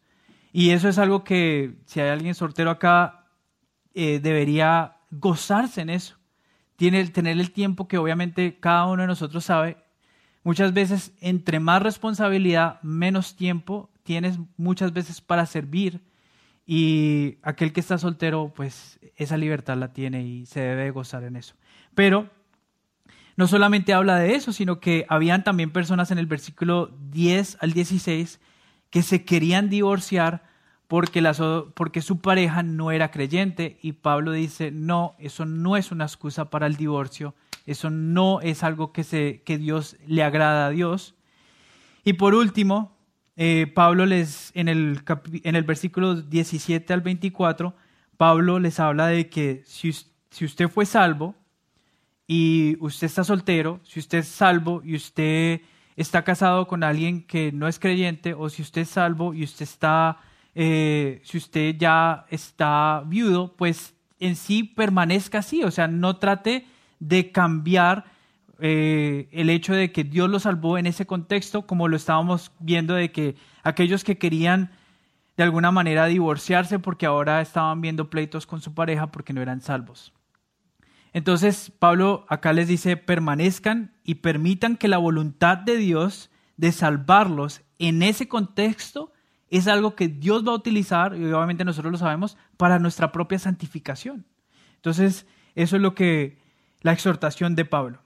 Y 0.51 0.71
eso 0.71 0.87
es 0.87 0.97
algo 0.97 1.23
que 1.23 1.75
si 1.85 1.99
hay 1.99 2.09
alguien 2.09 2.33
soltero 2.33 2.71
acá, 2.71 3.27
eh, 3.93 4.19
debería 4.21 4.97
gozarse 5.11 5.81
en 5.81 5.89
eso. 5.89 6.17
Tiene, 6.75 7.05
tener 7.07 7.39
el 7.39 7.51
tiempo 7.51 7.87
que 7.87 7.97
obviamente 7.97 8.57
cada 8.59 8.85
uno 8.85 9.03
de 9.03 9.07
nosotros 9.07 9.45
sabe. 9.45 9.77
Muchas 10.43 10.73
veces, 10.73 11.11
entre 11.21 11.59
más 11.59 11.81
responsabilidad, 11.81 12.81
menos 12.81 13.35
tiempo 13.35 13.89
tienes 14.03 14.37
muchas 14.57 14.93
veces 14.93 15.21
para 15.21 15.45
servir. 15.45 16.01
Y 16.65 17.37
aquel 17.41 17.73
que 17.73 17.79
está 17.79 17.97
soltero, 17.97 18.53
pues 18.55 18.99
esa 19.15 19.37
libertad 19.37 19.77
la 19.77 19.93
tiene 19.93 20.23
y 20.23 20.45
se 20.45 20.61
debe 20.61 20.91
gozar 20.91 21.23
en 21.23 21.35
eso. 21.35 21.55
Pero 21.95 22.29
no 23.37 23.47
solamente 23.47 23.93
habla 23.93 24.17
de 24.17 24.35
eso, 24.35 24.53
sino 24.53 24.79
que 24.79 25.05
habían 25.09 25.43
también 25.43 25.71
personas 25.71 26.11
en 26.11 26.17
el 26.17 26.25
versículo 26.25 26.91
10 27.11 27.57
al 27.61 27.73
16 27.73 28.39
que 28.89 29.01
se 29.01 29.25
querían 29.25 29.69
divorciar 29.69 30.43
porque, 30.87 32.01
su 32.01 32.21
pareja 32.21 32.63
no 32.63 32.91
era 32.91 33.11
creyente 33.11 33.79
y 33.81 33.93
Pablo 33.93 34.31
dice, 34.31 34.71
no, 34.71 35.15
eso 35.19 35.45
no 35.45 35.77
es 35.77 35.91
una 35.91 36.05
excusa 36.05 36.49
para 36.49 36.67
el 36.67 36.75
divorcio, 36.75 37.33
eso 37.65 37.89
no 37.89 38.39
es 38.41 38.63
algo 38.63 38.93
que, 38.93 39.57
Dios 39.57 39.97
le 40.05 40.23
agrada 40.23 40.67
a 40.67 40.69
Dios. 40.69 41.15
Y 42.03 42.13
por 42.13 42.35
último, 42.35 42.95
eh, 43.35 43.69
Pablo 43.73 44.05
les, 44.05 44.51
en 44.53 44.67
el, 44.67 45.01
en 45.43 45.55
el 45.55 45.63
versículo 45.63 46.21
17 46.21 46.93
al 46.93 47.01
24, 47.01 47.75
Pablo 48.15 48.59
les 48.59 48.79
habla 48.79 49.07
de 49.07 49.27
que 49.27 49.63
si 49.65 50.45
usted 50.45 50.69
fue 50.69 50.85
salvo, 50.85 51.35
y 52.27 52.77
usted 52.79 53.05
está 53.05 53.23
soltero, 53.23 53.79
si 53.83 53.99
usted 53.99 54.19
es 54.19 54.27
salvo 54.27 54.81
y 54.83 54.95
usted 54.95 55.61
está 55.95 56.23
casado 56.23 56.67
con 56.67 56.83
alguien 56.83 57.21
que 57.23 57.51
no 57.51 57.67
es 57.67 57.79
creyente, 57.79 58.33
o 58.33 58.49
si 58.49 58.61
usted 58.61 58.81
es 58.81 58.89
salvo 58.89 59.33
y 59.33 59.43
usted 59.43 59.63
está, 59.63 60.17
eh, 60.55 61.21
si 61.23 61.37
usted 61.37 61.75
ya 61.77 62.25
está 62.29 63.03
viudo, 63.05 63.55
pues 63.55 63.93
en 64.19 64.35
sí 64.35 64.63
permanezca 64.63 65.39
así, 65.39 65.63
o 65.63 65.71
sea, 65.71 65.87
no 65.87 66.17
trate 66.17 66.67
de 66.99 67.31
cambiar 67.31 68.05
eh, 68.59 69.27
el 69.31 69.49
hecho 69.49 69.73
de 69.73 69.91
que 69.91 70.03
Dios 70.03 70.29
lo 70.29 70.39
salvó 70.39 70.77
en 70.77 70.87
ese 70.87 71.05
contexto, 71.05 71.67
como 71.67 71.87
lo 71.87 71.97
estábamos 71.97 72.51
viendo 72.59 72.95
de 72.95 73.11
que 73.11 73.35
aquellos 73.63 74.03
que 74.03 74.17
querían 74.17 74.71
de 75.37 75.43
alguna 75.43 75.71
manera 75.71 76.05
divorciarse 76.05 76.79
porque 76.79 77.05
ahora 77.05 77.41
estaban 77.41 77.81
viendo 77.81 78.09
pleitos 78.09 78.47
con 78.47 78.61
su 78.61 78.73
pareja 78.73 79.11
porque 79.11 79.33
no 79.33 79.41
eran 79.41 79.61
salvos. 79.61 80.13
Entonces 81.15 81.71
Pablo 81.79 82.25
acá 82.27 82.51
les 82.51 82.67
dice, 82.67 82.97
permanezcan 82.97 83.93
y 84.03 84.15
permitan 84.15 84.75
que 84.75 84.89
la 84.89 84.97
voluntad 84.97 85.57
de 85.57 85.77
Dios 85.77 86.29
de 86.57 86.73
salvarlos 86.73 87.61
en 87.79 88.03
ese 88.03 88.27
contexto 88.27 89.13
es 89.49 89.69
algo 89.69 89.95
que 89.95 90.09
Dios 90.09 90.45
va 90.45 90.51
a 90.51 90.55
utilizar, 90.55 91.15
y 91.15 91.23
obviamente 91.31 91.63
nosotros 91.63 91.93
lo 91.93 91.97
sabemos, 91.97 92.35
para 92.57 92.79
nuestra 92.79 93.13
propia 93.13 93.39
santificación. 93.39 94.25
Entonces, 94.75 95.25
eso 95.55 95.77
es 95.77 95.81
lo 95.81 95.95
que 95.95 96.37
la 96.81 96.91
exhortación 96.91 97.55
de 97.55 97.63
Pablo. 97.63 98.01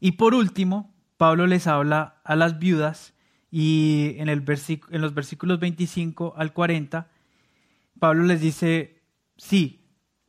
y 0.00 0.12
por 0.12 0.34
último, 0.34 0.92
Pablo 1.16 1.46
les 1.46 1.68
habla 1.68 2.20
a 2.24 2.34
las 2.34 2.58
viudas 2.58 3.14
y 3.52 4.16
en, 4.18 4.28
el 4.28 4.42
en 4.90 5.00
los 5.00 5.14
versículos 5.14 5.60
25 5.60 6.34
al 6.36 6.52
40, 6.52 7.08
Pablo 8.00 8.24
les 8.24 8.40
dice, 8.40 9.00
sí, 9.36 9.83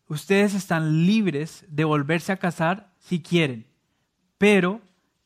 ustedes 0.07 0.53
están 0.53 1.05
libres 1.05 1.65
de 1.67 1.83
volverse 1.83 2.31
a 2.31 2.37
casar 2.37 2.93
si 2.99 3.21
quieren, 3.21 3.65
pero 4.37 4.81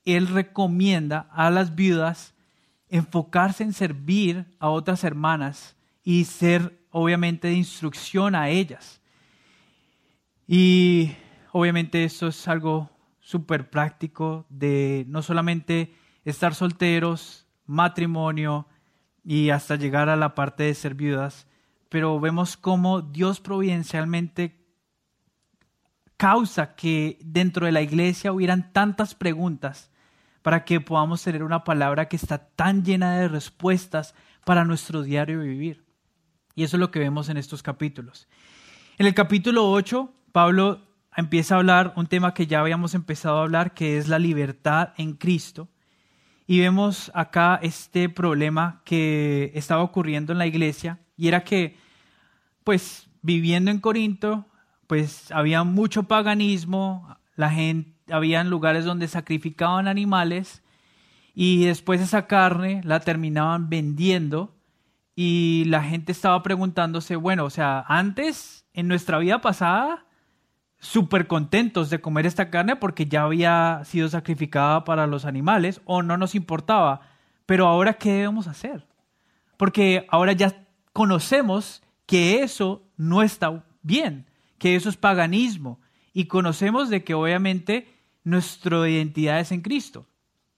él 0.05 0.27
recomienda 0.27 1.27
a 1.31 1.49
las 1.49 1.75
viudas 1.75 2.33
enfocarse 2.89 3.63
en 3.63 3.73
servir 3.73 4.45
a 4.59 4.69
otras 4.69 5.03
hermanas 5.03 5.75
y 6.03 6.25
ser 6.25 6.79
obviamente 6.91 7.49
de 7.49 7.53
instrucción 7.53 8.35
a 8.35 8.49
ellas. 8.49 9.01
Y 10.47 11.11
obviamente 11.51 12.03
eso 12.03 12.27
es 12.27 12.47
algo 12.47 12.89
súper 13.19 13.69
práctico 13.69 14.45
de 14.49 15.05
no 15.07 15.21
solamente 15.21 15.93
estar 16.25 16.55
solteros, 16.55 17.45
matrimonio 17.67 18.65
y 19.23 19.51
hasta 19.51 19.75
llegar 19.75 20.09
a 20.09 20.15
la 20.15 20.33
parte 20.33 20.63
de 20.63 20.73
ser 20.73 20.95
viudas, 20.95 21.45
pero 21.89 22.19
vemos 22.19 22.57
cómo 22.57 23.01
Dios 23.01 23.39
providencialmente 23.39 24.58
causa 26.19 26.75
que 26.75 27.17
dentro 27.21 27.65
de 27.65 27.71
la 27.71 27.81
iglesia 27.81 28.33
hubieran 28.33 28.73
tantas 28.73 29.15
preguntas 29.15 29.89
para 30.41 30.65
que 30.65 30.81
podamos 30.81 31.23
tener 31.23 31.43
una 31.43 31.63
palabra 31.63 32.09
que 32.09 32.17
está 32.17 32.49
tan 32.49 32.83
llena 32.83 33.17
de 33.17 33.29
respuestas 33.29 34.13
para 34.43 34.65
nuestro 34.65 35.01
diario 35.01 35.39
vivir. 35.39 35.85
Y 36.55 36.63
eso 36.63 36.75
es 36.75 36.81
lo 36.81 36.91
que 36.91 36.99
vemos 36.99 37.29
en 37.29 37.37
estos 37.37 37.63
capítulos. 37.63 38.27
En 38.97 39.05
el 39.05 39.13
capítulo 39.13 39.71
8, 39.71 40.13
Pablo 40.33 40.81
empieza 41.15 41.55
a 41.55 41.59
hablar 41.59 41.93
un 41.95 42.07
tema 42.07 42.33
que 42.33 42.47
ya 42.47 42.59
habíamos 42.59 42.95
empezado 42.95 43.37
a 43.37 43.43
hablar, 43.43 43.73
que 43.73 43.97
es 43.97 44.09
la 44.09 44.19
libertad 44.19 44.89
en 44.97 45.13
Cristo. 45.13 45.69
Y 46.45 46.59
vemos 46.59 47.13
acá 47.13 47.61
este 47.63 48.09
problema 48.09 48.81
que 48.83 49.53
estaba 49.55 49.83
ocurriendo 49.83 50.33
en 50.33 50.39
la 50.39 50.47
iglesia, 50.47 50.99
y 51.15 51.29
era 51.29 51.45
que, 51.45 51.77
pues, 52.65 53.09
viviendo 53.21 53.71
en 53.71 53.79
Corinto, 53.79 54.49
pues 54.89 55.31
había 55.31 55.63
mucho 55.63 56.03
paganismo, 56.03 57.15
la 57.35 57.51
gente, 57.51 58.11
habían 58.11 58.49
lugares 58.49 58.85
donde 58.85 59.07
sacrificaban 59.07 59.87
animales 59.87 60.63
y 61.35 61.65
después 61.65 62.01
esa 62.01 62.25
carne 62.25 62.81
la 62.83 62.99
terminaban 62.99 63.69
vendiendo 63.69 64.57
y 65.15 65.65
la 65.67 65.83
gente 65.83 66.11
estaba 66.11 66.41
preguntándose, 66.41 67.17
bueno, 67.17 67.45
o 67.45 67.51
sea, 67.51 67.85
antes 67.87 68.65
en 68.73 68.87
nuestra 68.87 69.19
vida 69.19 69.41
pasada 69.41 70.07
súper 70.79 71.27
contentos 71.27 71.91
de 71.91 72.01
comer 72.01 72.25
esta 72.25 72.49
carne 72.49 72.75
porque 72.75 73.05
ya 73.05 73.21
había 73.21 73.81
sido 73.85 74.09
sacrificada 74.09 74.85
para 74.85 75.05
los 75.05 75.23
animales 75.23 75.81
o 75.85 76.01
no 76.01 76.17
nos 76.17 76.33
importaba, 76.33 77.01
pero 77.45 77.67
ahora 77.67 77.93
¿qué 77.93 78.11
debemos 78.13 78.47
hacer? 78.47 78.87
Porque 79.55 80.07
ahora 80.09 80.31
ya 80.31 80.65
conocemos 80.93 81.83
que 82.07 82.41
eso 82.41 82.81
no 82.97 83.21
está 83.21 83.63
bien 83.83 84.28
que 84.59 84.75
eso 84.75 84.89
es 84.89 84.97
paganismo 84.97 85.79
y 86.13 86.25
conocemos 86.25 86.89
de 86.89 87.03
que 87.03 87.13
obviamente 87.13 87.87
nuestra 88.23 88.87
identidad 88.87 89.39
es 89.39 89.51
en 89.51 89.61
Cristo. 89.61 90.05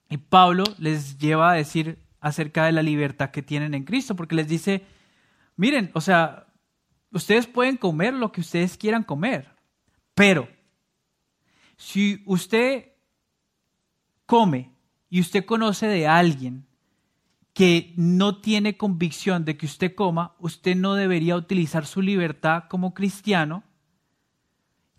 Y 0.09 0.17
Pablo 0.17 0.63
les 0.77 1.17
lleva 1.17 1.51
a 1.51 1.55
decir 1.55 1.99
acerca 2.19 2.65
de 2.65 2.71
la 2.71 2.83
libertad 2.83 3.31
que 3.31 3.41
tienen 3.41 3.73
en 3.73 3.83
Cristo, 3.83 4.15
porque 4.15 4.35
les 4.35 4.47
dice, 4.47 4.83
miren, 5.55 5.89
o 5.93 6.01
sea, 6.01 6.47
ustedes 7.11 7.47
pueden 7.47 7.77
comer 7.77 8.13
lo 8.13 8.31
que 8.31 8.41
ustedes 8.41 8.77
quieran 8.77 9.03
comer, 9.03 9.49
pero 10.13 10.47
Si 11.77 12.21
usted 12.27 12.91
come 14.27 14.71
y 15.09 15.19
usted 15.19 15.45
conoce 15.45 15.87
de 15.87 16.05
alguien 16.05 16.67
que 17.53 17.93
no 17.97 18.39
tiene 18.39 18.77
convicción 18.77 19.45
de 19.45 19.57
que 19.57 19.65
usted 19.65 19.95
coma, 19.95 20.35
usted 20.37 20.75
no 20.75 20.93
debería 20.93 21.35
utilizar 21.35 21.87
su 21.87 22.03
libertad 22.03 22.65
como 22.69 22.93
cristiano 22.93 23.63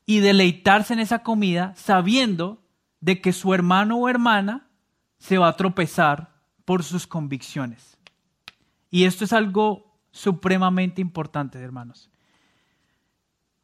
y 0.07 0.21
deleitarse 0.21 0.95
en 0.95 1.01
esa 1.01 1.23
comida 1.23 1.75
sabiendo 1.77 2.63
de 3.01 3.21
que 3.21 3.33
su 3.33 3.55
hermano 3.55 3.99
o 3.99 4.09
hermana 4.09 4.69
se 5.19 5.39
va 5.39 5.49
a 5.49 5.57
tropezar 5.57 6.33
por 6.65 6.83
sus 6.83 7.07
convicciones. 7.07 7.99
Y 8.91 9.05
esto 9.05 9.25
es 9.25 9.33
algo 9.33 9.99
supremamente 10.11 11.01
importante, 11.01 11.59
hermanos. 11.59 12.11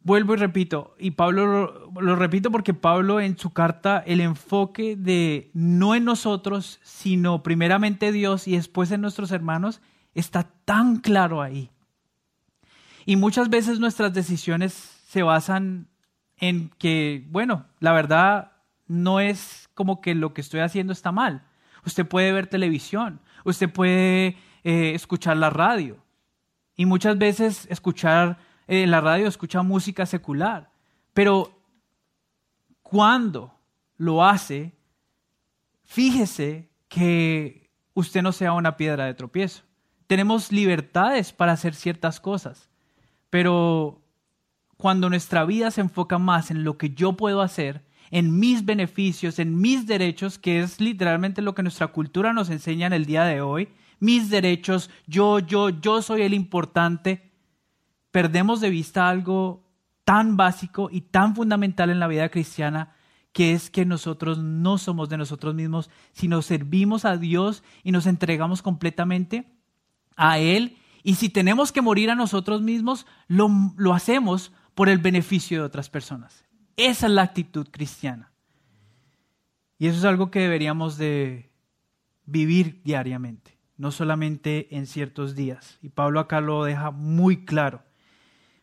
Vuelvo 0.01 0.35
y 0.35 0.37
repito, 0.37 0.95
y 0.99 1.11
Pablo 1.11 1.91
lo, 2.01 2.17
repito 2.17 2.51
porque 2.51 2.73
Pablo 2.73 3.21
en 3.21 3.37
su 3.37 3.51
carta 3.51 3.99
el 4.07 4.21
enfoque 4.21 4.97
de 4.97 5.51
no 5.53 5.95
en 5.95 6.05
nosotros, 6.05 6.81
sino 6.83 7.43
primeramente 7.43 8.11
Dios 8.11 8.49
y 8.49 8.57
después 8.57 8.91
en 8.91 9.03
nuestros 9.03 9.33
hermanos 9.33 9.83
está 10.15 10.45
tan 10.65 10.97
claro 10.97 11.43
ahí. 11.43 11.71
Y 13.05 13.17
muchas 13.17 13.51
veces 13.51 13.81
nuestras 13.81 14.15
decisiones 14.15 14.73
se 14.73 15.23
basan 15.23 15.89
en 16.39 16.71
que, 16.79 17.27
bueno, 17.31 17.67
la 17.81 17.93
verdad 17.93 18.53
no 18.87 19.21
es 19.21 19.69
como 19.75 20.01
que 20.01 20.15
lo 20.15 20.35
que 20.35 20.41
estoy 20.41 20.61
haciendo 20.61 20.93
está 20.93 21.13
mal. 21.13 21.45
Usted 21.85 22.07
puede 22.07 22.33
ver 22.33 22.47
televisión, 22.47 23.21
usted 23.45 23.71
puede 23.71 24.37
eh, 24.65 24.93
escuchar 24.95 25.37
la 25.37 25.51
radio. 25.51 25.99
Y 26.77 26.87
muchas 26.87 27.19
veces 27.19 27.67
escuchar 27.71 28.39
eh, 28.67 28.87
la 28.87 29.01
radio, 29.01 29.27
escucha 29.27 29.63
música 29.63 30.07
secular. 30.07 30.71
Pero 31.13 31.61
cuando 32.83 33.55
lo 33.97 34.25
hace, 34.25 34.73
fíjese 35.85 36.69
que 36.89 37.71
usted 37.95 38.23
no 38.23 38.33
sea 38.33 38.53
una 38.53 38.77
piedra 38.77 39.07
de 39.07 39.15
tropiezo. 39.15 39.63
Tenemos 40.07 40.53
libertades 40.53 41.33
para 41.33 41.53
hacer 41.53 41.75
ciertas 41.75 42.21
cosas, 42.21 42.71
pero 43.29 44.01
cuando 44.79 45.11
nuestra 45.11 45.45
vida 45.45 45.71
se 45.71 45.83
enfoca 45.83 46.19
más 46.19 46.51
en 46.51 46.65
lo 46.65 46.79
que 46.79 46.91
yo 46.91 47.15
puedo 47.15 47.43
hacer, 47.43 47.85
en 48.11 48.39
mis 48.39 48.65
beneficios, 48.65 49.39
en 49.39 49.61
mis 49.61 49.87
derechos, 49.87 50.39
que 50.39 50.61
es 50.61 50.81
literalmente 50.81 51.43
lo 51.43 51.55
que 51.55 51.63
nuestra 51.65 51.89
cultura 51.89 52.33
nos 52.33 52.49
enseña 52.49 52.87
en 52.87 52.93
el 52.93 53.05
día 53.05 53.25
de 53.25 53.41
hoy, 53.41 53.69
mis 53.99 54.31
derechos, 54.31 54.89
yo, 55.07 55.41
yo, 55.41 55.69
yo 55.71 56.01
soy 56.01 56.23
el 56.23 56.33
importante, 56.33 57.33
perdemos 58.13 58.61
de 58.61 58.71
vista 58.71 59.09
algo 59.09 59.69
tan 60.05 60.37
básico 60.37 60.89
y 60.93 61.03
tan 61.03 61.35
fundamental 61.35 61.91
en 61.91 61.99
la 61.99 62.07
vida 62.07 62.29
cristiana, 62.29 62.95
que 63.33 63.53
es 63.53 63.71
que 63.71 63.85
nosotros 63.85 64.39
no 64.39 64.79
somos 64.79 65.09
de 65.09 65.19
nosotros 65.19 65.57
mismos, 65.57 65.91
sino 66.13 66.41
servimos 66.41 67.05
a 67.05 67.17
Dios 67.17 67.65
y 67.83 67.91
nos 67.91 68.07
entregamos 68.07 68.63
completamente 68.63 69.53
a 70.17 70.39
Él. 70.39 70.79
Y 71.03 71.17
si 71.17 71.29
tenemos 71.29 71.73
que 71.73 71.83
morir 71.83 72.11
a 72.11 72.15
nosotros 72.15 72.63
mismos, 72.63 73.07
lo, 73.27 73.51
lo 73.77 73.93
hacemos 73.93 74.53
por 74.79 74.89
el 74.89 74.99
beneficio 74.99 75.59
de 75.59 75.65
otras 75.65 75.91
personas. 75.91 76.45
Esa 76.77 77.09
es 77.09 77.13
la 77.13 77.23
actitud 77.23 77.67
cristiana. 77.69 78.31
Y 79.77 79.89
eso 79.89 79.99
es 79.99 80.05
algo 80.05 80.31
que 80.31 80.39
deberíamos 80.39 80.97
de 80.97 81.51
vivir 82.27 82.81
diariamente, 82.85 83.59
no 83.77 83.91
solamente 83.91 84.69
en 84.77 84.87
ciertos 84.87 85.35
días. 85.35 85.81
Y 85.83 85.89
Pablo 85.89 86.21
acá 86.21 86.41
lo 86.41 86.63
deja 86.63 86.93
muy 86.93 87.45
claro. 87.45 87.83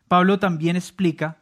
Pablo 0.08 0.38
también 0.38 0.74
explica 0.74 1.36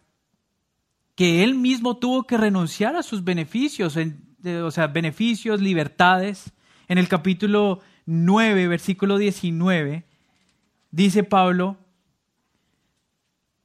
que 1.15 1.45
él 1.45 1.55
mismo 1.55 1.99
tuvo 1.99 2.27
que 2.27 2.37
renunciar 2.37 2.97
a 2.97 3.05
sus 3.05 3.23
beneficios, 3.23 3.97
o 3.97 4.71
sea, 4.73 4.89
beneficios, 4.89 5.61
libertades. 5.61 6.53
En 6.89 6.99
el 6.99 7.07
capítulo 7.07 7.79
9, 8.07 8.67
versículo 8.67 9.19
19, 9.19 10.05
dice 10.91 11.23
Pablo, 11.23 11.77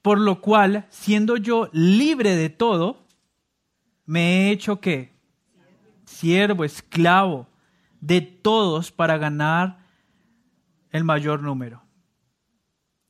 por 0.02 0.20
lo 0.20 0.42
cual, 0.42 0.86
siendo 0.90 1.38
yo 1.38 1.70
libre 1.74 2.36
de 2.36 2.50
todo, 2.50 3.06
me 4.06 4.22
he 4.22 4.52
hecho 4.52 4.80
qué? 4.80 5.12
Siervo, 6.06 6.64
esclavo 6.64 7.48
de 8.02 8.22
todos 8.22 8.92
para 8.92 9.18
ganar 9.18 9.80
el 10.92 11.04
mayor 11.04 11.42
número. 11.42 11.84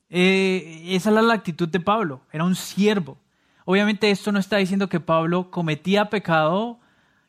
Eh, 0.08 0.86
esa 0.88 1.10
era 1.10 1.22
la 1.22 1.34
actitud 1.34 1.68
de 1.68 1.80
Pablo, 1.80 2.20
era 2.32 2.44
un 2.44 2.56
siervo. 2.56 3.16
Obviamente 3.64 4.10
esto 4.10 4.32
no 4.32 4.40
está 4.40 4.56
diciendo 4.56 4.88
que 4.88 4.98
Pablo 4.98 5.50
cometía 5.50 6.10
pecado 6.10 6.80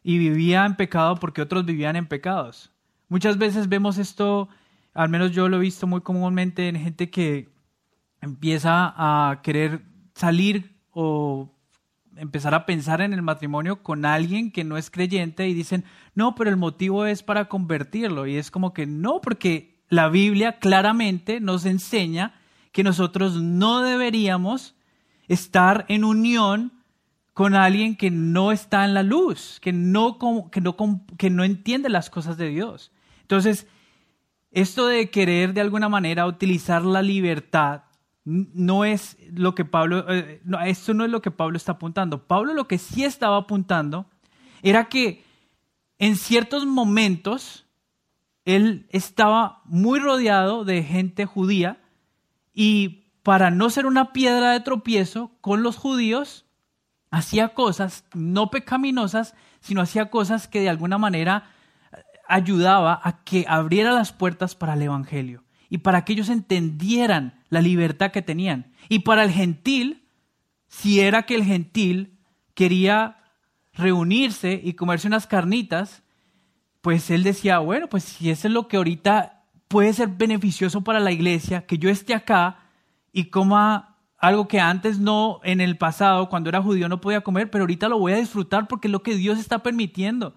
y 0.04 0.18
vivía 0.18 0.66
en 0.66 0.76
pecado 0.76 1.16
porque 1.16 1.42
otros 1.42 1.66
vivían 1.66 1.96
en 1.96 2.08
pecados. 2.08 2.72
Muchas 3.08 3.38
veces 3.38 3.70
vemos 3.70 4.00
esto, 4.00 4.50
al 4.94 5.10
menos 5.10 5.32
yo 5.32 5.48
lo 5.48 5.58
he 5.58 5.60
visto 5.60 5.86
muy 5.86 6.02
comúnmente 6.02 6.68
en 6.68 6.78
gente 6.78 7.12
que 7.12 7.50
empieza 8.22 8.94
a 8.96 9.42
querer 9.42 9.82
salir 10.14 10.78
o 10.92 11.58
empezar 12.16 12.54
a 12.54 12.66
pensar 12.66 13.02
en 13.02 13.14
el 13.14 13.22
matrimonio 13.22 13.82
con 13.82 14.06
alguien 14.06 14.52
que 14.52 14.64
no 14.64 14.78
es 14.78 14.92
creyente 14.92 15.48
y 15.48 15.54
dicen, 15.54 15.86
no, 16.14 16.36
pero 16.36 16.50
el 16.50 16.58
motivo 16.58 17.06
es 17.06 17.24
para 17.24 17.50
convertirlo. 17.50 18.28
Y 18.28 18.38
es 18.38 18.52
como 18.52 18.74
que 18.74 18.86
no, 18.86 19.22
porque 19.22 19.82
la 19.90 20.10
Biblia 20.10 20.60
claramente 20.60 21.40
nos 21.40 21.66
enseña 21.66 22.36
que 22.72 22.84
nosotros 22.84 23.42
no 23.42 23.82
deberíamos 23.82 24.76
estar 25.28 25.86
en 25.88 26.04
unión 26.04 26.74
con 27.34 27.56
alguien 27.56 27.96
que 27.96 28.12
no 28.12 28.52
está 28.52 28.86
en 28.86 28.94
la 28.94 29.04
luz, 29.04 29.60
que 29.62 29.74
no, 29.74 30.20
que 30.52 30.62
no, 30.62 30.76
que 31.18 31.30
no 31.30 31.44
entiende 31.44 31.90
las 31.90 32.10
cosas 32.10 32.38
de 32.38 32.50
Dios. 32.50 32.92
Entonces, 33.22 33.68
esto 34.52 34.86
de 34.86 35.10
querer 35.10 35.54
de 35.54 35.62
alguna 35.62 35.90
manera 35.90 36.28
utilizar 36.28 36.84
la 36.84 37.02
libertad 37.02 37.84
no 38.24 38.86
es 38.86 39.18
lo 39.32 39.56
que 39.56 39.66
Pablo, 39.66 40.06
eh, 40.10 40.42
esto 40.66 40.94
no 40.94 41.06
es 41.06 41.12
lo 41.12 41.22
que 41.22 41.32
Pablo 41.32 41.58
está 41.58 41.74
apuntando. 41.74 42.28
Pablo 42.28 42.54
lo 42.54 42.68
que 42.68 42.78
sí 42.78 43.04
estaba 43.04 43.38
apuntando 43.38 44.06
era 44.62 44.90
que 44.90 45.24
en 45.98 46.16
ciertos 46.16 46.66
momentos 46.66 47.66
él 48.46 48.88
estaba 48.90 49.62
muy 49.66 50.00
rodeado 50.00 50.66
de 50.66 50.84
gente 50.84 51.26
judía 51.26 51.82
y 52.54 53.02
para 53.24 53.52
no 53.52 53.70
ser 53.70 53.86
una 53.86 54.14
piedra 54.14 54.52
de 54.52 54.60
tropiezo 54.62 55.32
con 55.42 55.64
los 55.64 55.78
judíos, 55.78 56.46
hacía 57.12 57.50
cosas 57.50 58.06
no 58.14 58.50
pecaminosas, 58.50 59.36
sino 59.60 59.82
hacía 59.82 60.10
cosas 60.10 60.48
que 60.48 60.60
de 60.60 60.70
alguna 60.70 60.98
manera 60.98 61.52
ayudaba 62.28 63.00
a 63.04 63.24
que 63.24 63.46
abriera 63.48 63.92
las 63.92 64.12
puertas 64.12 64.56
para 64.56 64.74
el 64.74 64.82
Evangelio 64.82 65.44
y 65.70 65.80
para 65.80 66.04
que 66.04 66.14
ellos 66.14 66.30
entendieran 66.30 67.41
la 67.52 67.62
libertad 67.62 68.10
que 68.10 68.24
tenían. 68.24 68.74
Y 68.90 69.00
para 69.00 69.24
el 69.24 69.30
gentil, 69.30 70.08
si 70.68 71.02
era 71.02 71.24
que 71.24 71.36
el 71.36 71.44
gentil 71.44 72.18
quería 72.56 73.18
reunirse 73.74 74.60
y 74.64 74.74
comerse 74.74 75.08
unas 75.08 75.28
carnitas, 75.28 76.02
pues 76.82 77.12
él 77.12 77.22
decía, 77.22 77.60
bueno, 77.60 77.88
pues 77.88 78.06
si 78.06 78.32
eso 78.32 78.48
es 78.48 78.54
lo 78.54 78.68
que 78.68 78.78
ahorita 78.78 79.44
puede 79.68 79.94
ser 79.94 80.08
beneficioso 80.08 80.82
para 80.82 81.00
la 81.00 81.12
iglesia, 81.12 81.68
que 81.68 81.78
yo 81.78 81.90
esté 81.90 82.16
acá 82.16 82.58
y 83.14 83.26
coma 83.26 83.98
algo 84.18 84.48
que 84.48 84.60
antes 84.60 84.98
no, 84.98 85.40
en 85.44 85.62
el 85.62 85.78
pasado, 85.78 86.30
cuando 86.30 86.50
era 86.50 86.62
judío, 86.62 86.90
no 86.90 87.02
podía 87.02 87.22
comer, 87.22 87.52
pero 87.52 87.64
ahorita 87.64 87.88
lo 87.90 88.00
voy 88.00 88.14
a 88.14 88.18
disfrutar 88.18 88.68
porque 88.68 88.88
es 88.88 88.92
lo 88.92 89.04
que 89.04 89.16
Dios 89.16 89.38
está 89.38 89.60
permitiendo. 89.60 90.36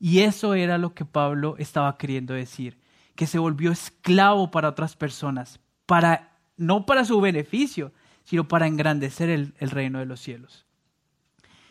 Y 0.00 0.20
eso 0.20 0.54
era 0.54 0.78
lo 0.78 0.94
que 0.94 1.04
Pablo 1.04 1.56
estaba 1.58 1.96
queriendo 1.96 2.34
decir 2.34 2.82
que 3.14 3.26
se 3.26 3.38
volvió 3.38 3.70
esclavo 3.70 4.50
para 4.50 4.68
otras 4.68 4.96
personas, 4.96 5.60
para, 5.86 6.33
no 6.56 6.86
para 6.86 7.04
su 7.04 7.20
beneficio, 7.20 7.92
sino 8.24 8.48
para 8.48 8.66
engrandecer 8.66 9.28
el, 9.28 9.54
el 9.58 9.70
reino 9.70 9.98
de 9.98 10.06
los 10.06 10.20
cielos. 10.20 10.66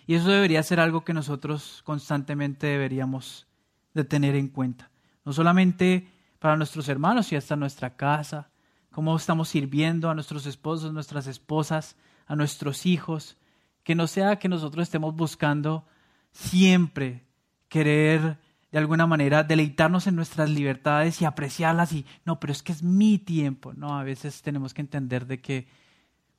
Y 0.06 0.16
eso 0.16 0.30
debería 0.30 0.62
ser 0.64 0.80
algo 0.80 1.04
que 1.04 1.14
nosotros 1.14 1.82
constantemente 1.86 2.68
deberíamos 2.68 3.48
de 3.94 4.04
tener 4.04 4.36
en 4.36 4.50
cuenta. 4.50 4.90
No 5.24 5.34
solamente 5.34 6.08
para 6.40 6.58
nuestros 6.58 6.90
hermanos, 6.90 7.32
y 7.32 7.38
hasta 7.38 7.56
nuestra 7.56 7.96
casa, 7.96 8.50
cómo 8.92 9.16
estamos 9.16 9.50
sirviendo 9.50 10.10
a 10.10 10.14
nuestros 10.14 10.46
esposos, 10.46 10.92
nuestras 10.92 11.26
esposas, 11.28 11.96
a 12.28 12.36
nuestros 12.36 12.86
hijos, 12.86 13.38
que 13.84 13.96
no 13.96 14.08
sea 14.08 14.38
que 14.40 14.50
nosotros 14.50 14.84
estemos 14.84 15.16
buscando 15.16 15.86
siempre 16.32 17.24
querer 17.70 18.38
de 18.74 18.80
alguna 18.80 19.06
manera 19.06 19.44
deleitarnos 19.44 20.08
en 20.08 20.16
nuestras 20.16 20.50
libertades 20.50 21.22
y 21.22 21.26
apreciarlas 21.26 21.94
y 21.94 22.08
no, 22.26 22.40
pero 22.40 22.52
es 22.52 22.64
que 22.64 22.72
es 22.72 22.82
mi 22.82 23.20
tiempo. 23.20 23.72
No, 23.74 24.00
a 24.00 24.04
veces 24.04 24.42
tenemos 24.42 24.74
que 24.74 24.82
entender 24.82 25.28
de 25.28 25.40
que 25.40 25.68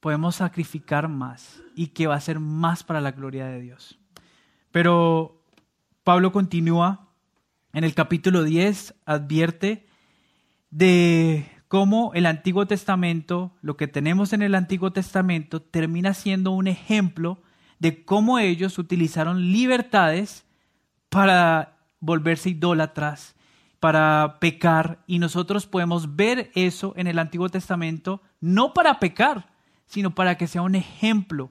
podemos 0.01 0.35
sacrificar 0.35 1.09
más 1.09 1.62
y 1.76 1.87
que 1.89 2.09
va 2.09 2.16
a 2.16 2.20
ser 2.20 2.41
más 2.41 2.82
para 2.82 3.01
la 3.01 3.12
gloria 3.12 3.47
de 3.47 3.61
Dios. 3.61 4.01
Pero 4.72 5.45
Pablo 6.03 6.32
continúa 6.32 7.09
en 7.72 7.85
el 7.85 7.95
capítulo 7.95 8.43
10, 8.43 8.97
advierte 9.07 9.87
de 10.70 11.49
cómo 11.68 12.11
el 12.14 12.26
Antiguo 12.26 12.66
Testamento, 12.66 13.53
lo 13.62 13.76
que 13.76 13.87
tenemos 13.87 14.32
en 14.32 14.43
el 14.43 14.57
Antiguo 14.57 14.93
Testamento, 14.93 15.62
termina 15.62 16.14
siendo 16.14 16.51
un 16.51 16.66
ejemplo 16.66 17.41
de 17.78 18.05
cómo 18.05 18.41
ellos 18.41 18.76
utilizaron 18.76 19.53
libertades 19.53 20.45
para 21.11 21.74
volverse 22.05 22.50
idólatras, 22.50 23.34
para 23.80 24.38
pecar, 24.40 25.05
y 25.07 25.18
nosotros 25.18 25.66
podemos 25.66 26.16
ver 26.16 26.50
eso 26.55 26.94
en 26.96 27.07
el 27.07 27.18
Antiguo 27.18 27.48
Testamento, 27.50 28.22
no 28.40 28.72
para 28.72 28.98
pecar, 28.98 29.50
sino 29.86 30.14
para 30.14 30.36
que 30.36 30.46
sea 30.46 30.62
un 30.62 30.74
ejemplo 30.74 31.50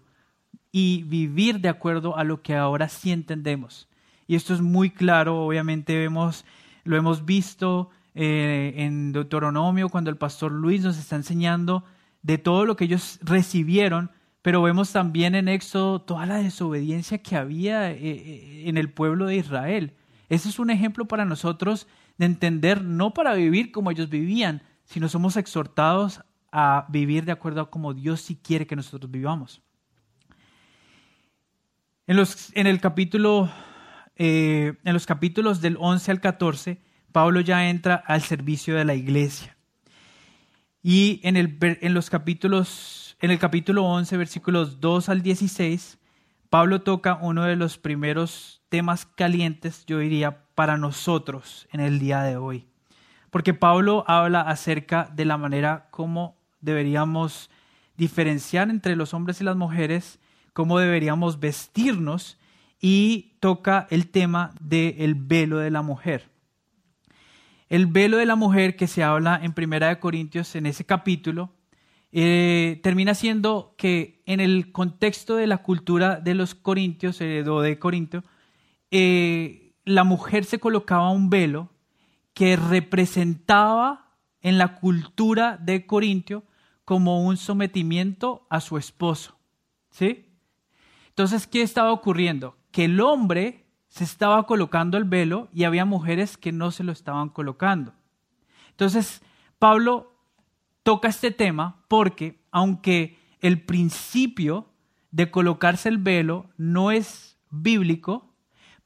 y 0.72 1.04
vivir 1.04 1.60
de 1.60 1.70
acuerdo 1.70 2.18
a 2.18 2.24
lo 2.24 2.42
que 2.42 2.56
ahora 2.56 2.90
sí 2.90 3.12
entendemos. 3.12 3.88
Y 4.26 4.36
esto 4.36 4.54
es 4.54 4.62
muy 4.62 4.90
claro, 4.90 5.46
obviamente 5.46 5.96
vemos, 5.98 6.46
lo 6.84 6.98
hemos 6.98 7.26
visto 7.26 7.92
eh, 8.16 8.74
en 8.78 9.12
Deuteronomio 9.12 9.90
cuando 9.90 10.10
el 10.10 10.18
pastor 10.18 10.52
Luis 10.52 10.82
nos 10.82 10.98
está 10.98 11.16
enseñando 11.16 11.84
de 12.24 12.38
todo 12.38 12.66
lo 12.66 12.76
que 12.76 12.86
ellos 12.86 13.20
recibieron, 13.22 14.10
pero 14.42 14.62
vemos 14.62 14.92
también 14.92 15.36
en 15.36 15.48
Éxodo 15.48 16.02
toda 16.02 16.26
la 16.26 16.38
desobediencia 16.38 17.20
que 17.20 17.36
había 17.36 17.92
eh, 17.92 17.98
eh, 18.02 18.64
en 18.66 18.78
el 18.78 18.92
pueblo 18.92 19.28
de 19.28 19.38
Israel. 19.38 19.94
Ese 20.30 20.50
es 20.50 20.60
un 20.60 20.70
ejemplo 20.70 21.06
para 21.06 21.26
nosotros 21.26 21.88
de 22.18 22.26
entender, 22.26 22.84
no 22.84 23.14
para 23.14 23.34
vivir 23.34 23.72
como 23.72 23.92
ellos 23.92 24.10
vivían, 24.10 24.62
sino 24.86 25.10
somos 25.10 25.38
exhortados 25.38 26.22
a 26.52 26.86
vivir 26.90 27.26
de 27.26 27.32
acuerdo 27.32 27.62
a 27.62 27.70
como 27.70 27.94
Dios 27.94 28.22
sí 28.22 28.36
quiere 28.36 28.68
que 28.68 28.76
nosotros 28.76 29.12
vivamos. 29.12 29.62
En 32.06 32.18
los, 32.18 32.52
en 32.56 32.68
el 32.68 32.80
capítulo, 32.80 33.50
eh, 34.18 34.74
en 34.84 34.94
los 34.94 35.06
capítulos 35.06 35.62
del 35.62 35.78
11 35.80 36.12
al 36.12 36.22
14, 36.22 36.82
Pablo 37.12 37.40
ya 37.40 37.70
entra 37.70 37.96
al 37.96 38.22
servicio 38.22 38.76
de 38.76 38.86
la 38.86 38.94
iglesia. 38.94 39.58
Y 40.82 41.22
en, 41.24 41.38
el, 41.38 41.58
en 41.62 41.94
los 41.94 42.10
capítulos, 42.10 43.16
en 43.22 43.32
el 43.32 43.40
capítulo 43.40 43.86
11, 43.86 44.18
versículos 44.18 44.82
2 44.82 45.10
al 45.10 45.22
16, 45.22 45.98
Pablo 46.54 46.84
toca 46.84 47.18
uno 47.20 47.46
de 47.46 47.56
los 47.56 47.80
primeros 47.80 48.62
temas 48.70 49.08
calientes, 49.08 49.88
yo 49.88 49.98
diría, 49.98 50.46
para 50.54 50.78
nosotros 50.78 51.68
en 51.72 51.80
el 51.80 51.98
día 51.98 52.22
de 52.22 52.38
hoy. 52.38 52.68
Porque 53.32 53.56
Pablo 53.56 54.06
habla 54.08 54.42
acerca 54.42 55.10
de 55.12 55.26
la 55.26 55.40
manera 55.40 55.88
como 55.90 56.38
deberíamos 56.62 57.50
diferenciar 57.98 58.70
entre 58.70 58.96
los 58.96 59.16
hombres 59.16 59.42
y 59.42 59.44
las 59.44 59.56
mujeres, 59.56 60.20
cómo 60.54 60.78
deberíamos 60.78 61.40
vestirnos 61.40 62.38
y 62.80 63.36
toca 63.40 63.88
el 63.90 64.12
tema 64.12 64.52
del 64.60 65.16
velo 65.16 65.58
de 65.58 65.72
la 65.72 65.82
mujer. 65.82 66.30
El 67.68 67.88
velo 67.88 68.18
de 68.18 68.28
la 68.28 68.36
mujer 68.36 68.76
que 68.76 68.86
se 68.86 69.04
habla 69.04 69.40
en 69.42 69.54
Primera 69.54 69.88
de 69.88 70.00
Corintios 70.00 70.56
en 70.56 70.68
ese 70.68 70.86
capítulo 70.86 71.50
eh, 72.16 72.80
termina 72.84 73.16
siendo 73.16 73.74
que 73.76 74.22
en 74.28 74.40
el 74.40 74.72
contexto 74.72 75.36
de 75.36 75.48
la 75.48 75.64
cultura 75.64 76.20
de 76.20 76.36
los 76.36 76.54
corintios 76.54 77.18
de 77.18 77.78
Corintio, 77.80 78.24
eh, 78.92 79.74
la 79.84 80.04
mujer 80.04 80.46
se 80.46 80.60
colocaba 80.60 81.10
un 81.10 81.32
velo 81.32 81.72
que 82.36 82.56
representaba 82.56 84.12
en 84.42 84.60
la 84.60 84.76
cultura 84.76 85.58
de 85.58 85.88
Corintio 85.88 86.44
como 86.86 87.26
un 87.26 87.36
sometimiento 87.36 88.46
a 88.48 88.62
su 88.62 88.78
esposo. 88.78 89.36
¿Sí? 89.90 90.28
Entonces, 91.10 91.48
¿qué 91.48 91.64
estaba 91.64 91.92
ocurriendo? 91.92 92.58
Que 92.72 92.86
el 92.86 93.02
hombre 93.02 93.66
se 93.88 94.04
estaba 94.04 94.46
colocando 94.46 94.98
el 94.98 95.06
velo 95.06 95.50
y 95.52 95.64
había 95.64 95.86
mujeres 95.86 96.38
que 96.38 96.52
no 96.52 96.70
se 96.70 96.84
lo 96.84 96.92
estaban 96.92 97.30
colocando. 97.30 97.94
Entonces, 98.70 99.24
Pablo 99.58 100.13
toca 100.84 101.08
este 101.08 101.32
tema 101.32 101.84
porque 101.88 102.42
aunque 102.52 103.18
el 103.40 103.62
principio 103.62 104.70
de 105.12 105.32
colocarse 105.32 105.90
el 105.90 105.98
velo 105.98 106.50
no 106.58 106.92
es 106.92 107.38
bíblico, 107.50 108.34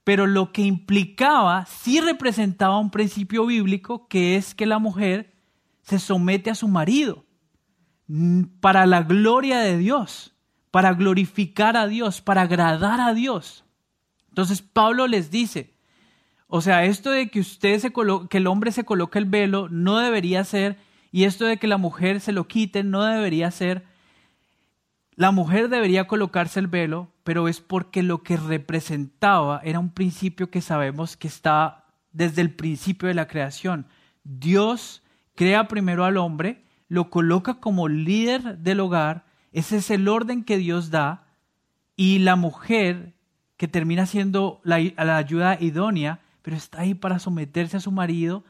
pero 0.04 0.26
lo 0.26 0.52
que 0.52 0.62
implicaba 0.62 1.66
sí 1.66 2.00
representaba 2.00 2.80
un 2.80 2.92
principio 2.92 3.46
bíblico 3.46 4.08
que 4.08 4.36
es 4.36 4.56
que 4.56 4.66
la 4.66 4.80
mujer 4.80 5.34
se 5.82 6.00
somete 6.00 6.50
a 6.50 6.56
su 6.56 6.68
marido 6.68 7.26
para 8.62 8.86
la 8.86 9.04
gloria 9.04 9.60
de 9.60 9.78
Dios, 9.78 10.34
para 10.72 10.94
glorificar 10.94 11.76
a 11.76 11.88
Dios, 11.88 12.22
para 12.22 12.44
agradar 12.44 13.02
a 13.02 13.14
Dios. 13.14 13.66
Entonces 14.30 14.62
Pablo 14.62 15.08
les 15.08 15.30
dice, 15.30 15.74
o 16.48 16.62
sea, 16.62 16.86
esto 16.86 17.12
de 17.12 17.30
que 17.30 17.40
usted 17.40 17.80
se 17.80 17.92
que 18.30 18.38
el 18.38 18.48
hombre 18.48 18.72
se 18.72 18.86
coloque 18.86 19.20
el 19.20 19.26
velo 19.26 19.68
no 19.70 19.98
debería 19.98 20.44
ser 20.44 20.78
y 21.12 21.24
esto 21.24 21.46
de 21.46 21.58
que 21.58 21.68
la 21.68 21.78
mujer 21.78 22.20
se 22.20 22.32
lo 22.32 22.48
quite 22.48 22.84
no 22.84 23.04
debería 23.04 23.52
ser. 23.52 23.86
La 25.16 25.32
mujer 25.32 25.70
debería 25.70 26.08
colocarse 26.08 26.60
el 26.60 26.68
velo, 26.68 27.10
pero 27.24 27.48
es 27.48 27.60
porque 27.60 28.04
lo 28.04 28.24
que 28.24 28.38
representaba 28.38 29.62
era 29.64 29.80
un 29.80 29.90
principio 29.90 30.50
que 30.50 30.62
sabemos 30.62 31.18
que 31.18 31.28
está 31.28 31.86
desde 32.12 32.42
el 32.42 32.52
principio 32.52 33.08
de 33.08 33.16
la 33.16 33.28
creación. 33.28 33.88
Dios 34.24 35.02
crea 35.36 35.68
primero 35.68 36.06
al 36.06 36.18
hombre 36.18 36.64
lo 36.90 37.10
coloca 37.10 37.56
como 37.56 37.88
líder 37.88 38.60
del 38.60 38.80
hogar, 38.80 39.26
ese 39.52 39.78
es 39.78 39.90
el 39.92 40.08
orden 40.08 40.44
que 40.44 40.58
Dios 40.58 40.90
da, 40.90 41.26
y 41.96 42.20
la 42.20 42.36
mujer 42.36 43.14
que 43.58 43.68
termina 43.68 44.06
siendo 44.06 44.62
la, 44.64 44.80
la 44.80 45.18
ayuda 45.18 45.58
idónea, 45.60 46.20
pero 46.42 46.56
está 46.56 46.82
ahí 46.82 46.94
para 46.94 47.20
someterse 47.20 47.78
a 47.78 47.82
su 47.82 47.92
marido, 47.92 48.44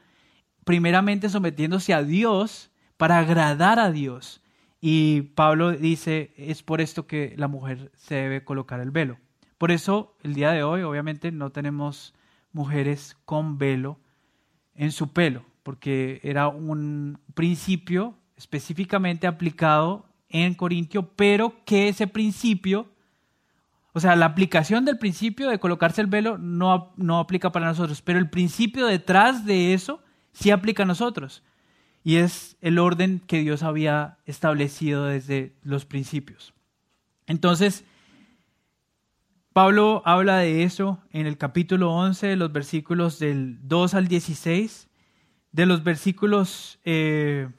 primeramente 0.67 1.29
sometiéndose 1.29 1.93
a 1.93 2.03
Dios 2.03 2.69
para 2.97 3.19
agradar 3.19 3.79
a 3.79 3.89
Dios. 3.89 4.41
Y 4.81 5.21
Pablo 5.33 5.71
dice, 5.71 6.33
es 6.35 6.61
por 6.61 6.81
esto 6.81 7.07
que 7.07 7.33
la 7.37 7.47
mujer 7.47 7.89
se 7.95 8.15
debe 8.15 8.43
colocar 8.43 8.81
el 8.81 8.91
velo. 8.91 9.17
Por 9.57 9.71
eso, 9.71 10.17
el 10.23 10.33
día 10.33 10.51
de 10.51 10.63
hoy, 10.63 10.81
obviamente, 10.81 11.31
no 11.31 11.51
tenemos 11.51 12.13
mujeres 12.51 13.15
con 13.23 13.57
velo 13.57 13.97
en 14.75 14.91
su 14.91 15.13
pelo, 15.13 15.45
porque 15.63 16.19
era 16.21 16.49
un 16.49 17.17
principio 17.33 18.15
específicamente 18.35 19.25
aplicado 19.25 20.05
en 20.27 20.53
Corintio, 20.53 21.13
pero 21.15 21.63
que 21.63 21.87
ese 21.87 22.07
principio, 22.07 22.91
o 23.93 24.01
sea, 24.01 24.17
la 24.17 24.25
aplicación 24.25 24.83
del 24.83 24.97
principio 24.97 25.49
de 25.49 25.59
colocarse 25.59 26.01
el 26.01 26.07
velo 26.07 26.37
no, 26.37 26.91
no 26.97 27.19
aplica 27.19 27.53
para 27.53 27.67
nosotros, 27.67 28.01
pero 28.01 28.19
el 28.19 28.29
principio 28.29 28.85
detrás 28.85 29.45
de 29.45 29.73
eso 29.73 30.01
sí 30.37 30.51
aplica 30.51 30.83
a 30.83 30.85
nosotros. 30.85 31.43
Y 32.03 32.17
es 32.17 32.57
el 32.61 32.79
orden 32.79 33.21
que 33.25 33.39
Dios 33.39 33.63
había 33.63 34.17
establecido 34.25 35.05
desde 35.05 35.53
los 35.63 35.85
principios. 35.85 36.53
Entonces, 37.25 37.83
Pablo 39.51 40.03
habla 40.05 40.37
de 40.37 40.63
eso 40.63 41.01
en 41.11 41.25
el 41.25 41.37
capítulo 41.37 41.91
11, 41.91 42.27
de 42.27 42.35
los 42.35 42.51
versículos 42.51 43.19
del 43.19 43.57
2 43.67 43.95
al 43.95 44.07
16, 44.07 44.87
de 45.51 45.65
los 45.65 45.83
versículos 45.83 46.79
eh, 46.85 47.49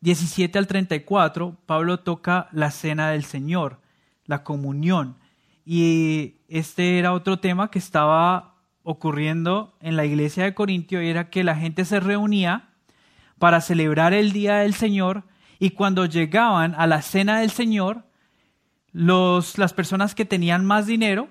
17 0.00 0.58
al 0.58 0.66
34, 0.66 1.56
Pablo 1.66 2.00
toca 2.00 2.48
la 2.52 2.70
cena 2.70 3.10
del 3.10 3.24
Señor, 3.24 3.80
la 4.26 4.44
comunión. 4.44 5.16
Y 5.64 6.36
este 6.48 6.98
era 6.98 7.12
otro 7.12 7.38
tema 7.38 7.70
que 7.70 7.78
estaba 7.78 8.49
ocurriendo 8.90 9.76
en 9.80 9.96
la 9.96 10.04
iglesia 10.04 10.44
de 10.44 10.54
Corintio 10.54 11.00
era 11.00 11.30
que 11.30 11.44
la 11.44 11.56
gente 11.56 11.84
se 11.84 12.00
reunía 12.00 12.68
para 13.38 13.60
celebrar 13.60 14.12
el 14.12 14.32
día 14.32 14.56
del 14.56 14.74
Señor 14.74 15.24
y 15.58 15.70
cuando 15.70 16.06
llegaban 16.06 16.74
a 16.76 16.86
la 16.86 17.02
cena 17.02 17.40
del 17.40 17.50
Señor, 17.50 18.04
los, 18.92 19.58
las 19.58 19.72
personas 19.72 20.14
que 20.14 20.24
tenían 20.24 20.64
más 20.64 20.86
dinero 20.86 21.28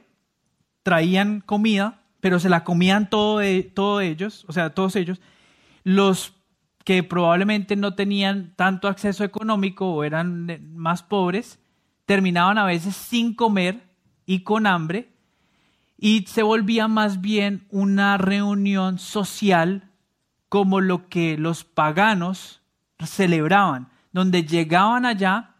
traían 0.83 1.41
comida, 1.41 2.01
pero 2.19 2.39
se 2.39 2.49
la 2.49 2.63
comían 2.63 3.09
todo 3.09 3.41
todos 3.73 4.03
ellos, 4.03 4.45
o 4.47 4.53
sea, 4.53 4.71
todos 4.71 4.95
ellos. 4.95 5.21
Los 5.83 6.35
que 6.83 7.03
probablemente 7.03 7.75
no 7.75 7.93
tenían 7.95 8.53
tanto 8.55 8.87
acceso 8.87 9.23
económico 9.23 9.91
o 9.91 10.03
eran 10.03 10.73
más 10.73 11.03
pobres, 11.03 11.59
terminaban 12.05 12.57
a 12.57 12.65
veces 12.65 12.95
sin 12.95 13.35
comer 13.35 13.83
y 14.25 14.43
con 14.43 14.65
hambre 14.65 15.09
y 15.99 16.25
se 16.27 16.43
volvía 16.43 16.87
más 16.87 17.21
bien 17.21 17.67
una 17.69 18.17
reunión 18.17 18.99
social 18.99 19.91
como 20.47 20.81
lo 20.81 21.09
que 21.09 21.37
los 21.37 21.63
paganos 21.63 22.61
celebraban, 23.03 23.89
donde 24.11 24.43
llegaban 24.43 25.05
allá 25.05 25.55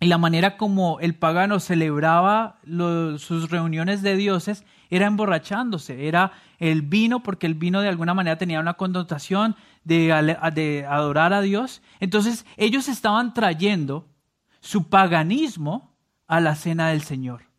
y 0.00 0.06
la 0.06 0.18
manera 0.18 0.56
como 0.56 0.98
el 0.98 1.14
pagano 1.14 1.60
celebraba 1.60 2.58
sus 3.18 3.50
reuniones 3.50 4.02
de 4.02 4.16
dioses 4.16 4.64
era 4.90 5.06
emborrachándose, 5.06 6.06
era 6.06 6.32
el 6.58 6.82
vino, 6.82 7.22
porque 7.22 7.46
el 7.46 7.54
vino 7.54 7.80
de 7.80 7.88
alguna 7.88 8.12
manera 8.12 8.36
tenía 8.36 8.60
una 8.60 8.74
connotación 8.74 9.56
de, 9.84 10.12
adorar 10.86 11.32
a 11.32 11.40
Dios. 11.40 11.80
Entonces 11.98 12.44
ellos 12.58 12.88
estaban 12.88 13.32
trayendo 13.32 14.06
su 14.60 14.90
paganismo 14.90 15.96
a 16.26 16.40
la 16.40 16.56
cena 16.56 16.88
del 16.88 17.02
Señor. 17.02 17.51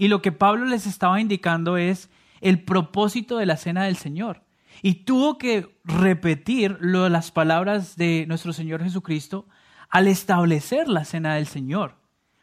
Y 0.00 0.08
lo 0.08 0.22
que 0.22 0.32
Pablo 0.32 0.64
les 0.64 0.86
estaba 0.86 1.20
indicando 1.20 1.76
es 1.76 2.08
el 2.40 2.64
propósito 2.64 3.36
de 3.36 3.44
la 3.44 3.58
cena 3.58 3.84
del 3.84 3.96
Señor. 3.96 4.42
Y 4.80 5.04
tuvo 5.04 5.36
que 5.36 5.78
repetir 5.84 6.78
las 6.80 7.30
palabras 7.30 7.96
de 7.96 8.24
nuestro 8.26 8.54
Señor 8.54 8.82
Jesucristo 8.82 9.46
al 9.90 10.08
establecer 10.08 10.88
la 10.88 11.04
cena 11.04 11.34
del 11.34 11.46
Señor, 11.46 11.96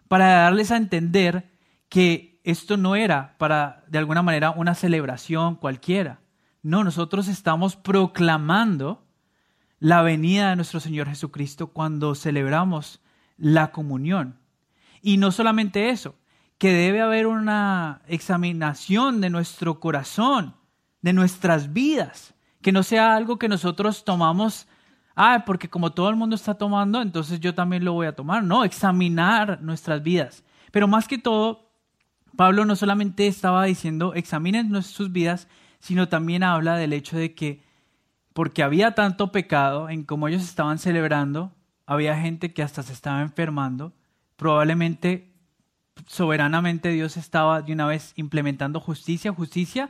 para 0.07 0.27
darles 0.43 0.69
a 0.69 0.77
entender 0.77 1.49
que 1.89 2.39
esto 2.43 2.77
no 2.77 2.95
era 2.95 3.35
para, 3.39 3.83
de 3.87 3.97
alguna 3.97 4.21
manera, 4.21 4.51
una 4.51 4.75
celebración 4.75 5.55
cualquiera. 5.55 6.19
No, 6.61 6.83
nosotros 6.83 7.27
estamos 7.27 7.75
proclamando 7.75 9.03
la 9.79 10.03
venida 10.03 10.51
de 10.51 10.57
nuestro 10.57 10.79
Señor 10.79 11.09
Jesucristo 11.09 11.73
cuando 11.73 12.13
celebramos 12.13 13.01
la 13.35 13.71
comunión. 13.71 14.37
Y 15.01 15.17
no 15.17 15.31
solamente 15.31 15.89
eso, 15.89 16.13
que 16.57 16.73
debe 16.73 17.01
haber 17.01 17.27
una 17.27 18.01
examinación 18.07 19.21
de 19.21 19.29
nuestro 19.29 19.79
corazón, 19.79 20.55
de 21.01 21.13
nuestras 21.13 21.73
vidas, 21.73 22.33
que 22.61 22.71
no 22.71 22.83
sea 22.83 23.15
algo 23.15 23.37
que 23.37 23.47
nosotros 23.47 24.03
tomamos, 24.03 24.67
ah, 25.15 25.43
porque 25.45 25.69
como 25.69 25.91
todo 25.91 26.09
el 26.09 26.15
mundo 26.15 26.35
está 26.35 26.55
tomando, 26.55 27.01
entonces 27.01 27.39
yo 27.39 27.53
también 27.53 27.85
lo 27.85 27.93
voy 27.93 28.07
a 28.07 28.15
tomar. 28.15 28.43
No, 28.43 28.63
examinar 28.63 29.61
nuestras 29.61 30.01
vidas. 30.01 30.43
Pero 30.71 30.87
más 30.87 31.07
que 31.07 31.17
todo, 31.17 31.71
Pablo 32.35 32.65
no 32.65 32.75
solamente 32.75 33.27
estaba 33.27 33.65
diciendo 33.65 34.13
examinen 34.15 34.81
sus 34.83 35.11
vidas, 35.11 35.47
sino 35.79 36.09
también 36.09 36.43
habla 36.43 36.75
del 36.75 36.93
hecho 36.93 37.17
de 37.17 37.35
que 37.35 37.63
porque 38.33 38.61
había 38.61 38.93
tanto 38.93 39.31
pecado 39.31 39.89
en 39.89 40.03
cómo 40.03 40.27
ellos 40.27 40.43
estaban 40.43 40.77
celebrando, 40.77 41.55
había 41.87 42.19
gente 42.19 42.53
que 42.53 42.61
hasta 42.61 42.83
se 42.83 42.93
estaba 42.93 43.21
enfermando, 43.21 43.93
probablemente 44.35 45.33
soberanamente 46.05 46.89
Dios 46.89 47.17
estaba 47.17 47.61
de 47.61 47.73
una 47.73 47.87
vez 47.87 48.13
implementando 48.15 48.79
justicia, 48.79 49.33
justicia 49.33 49.89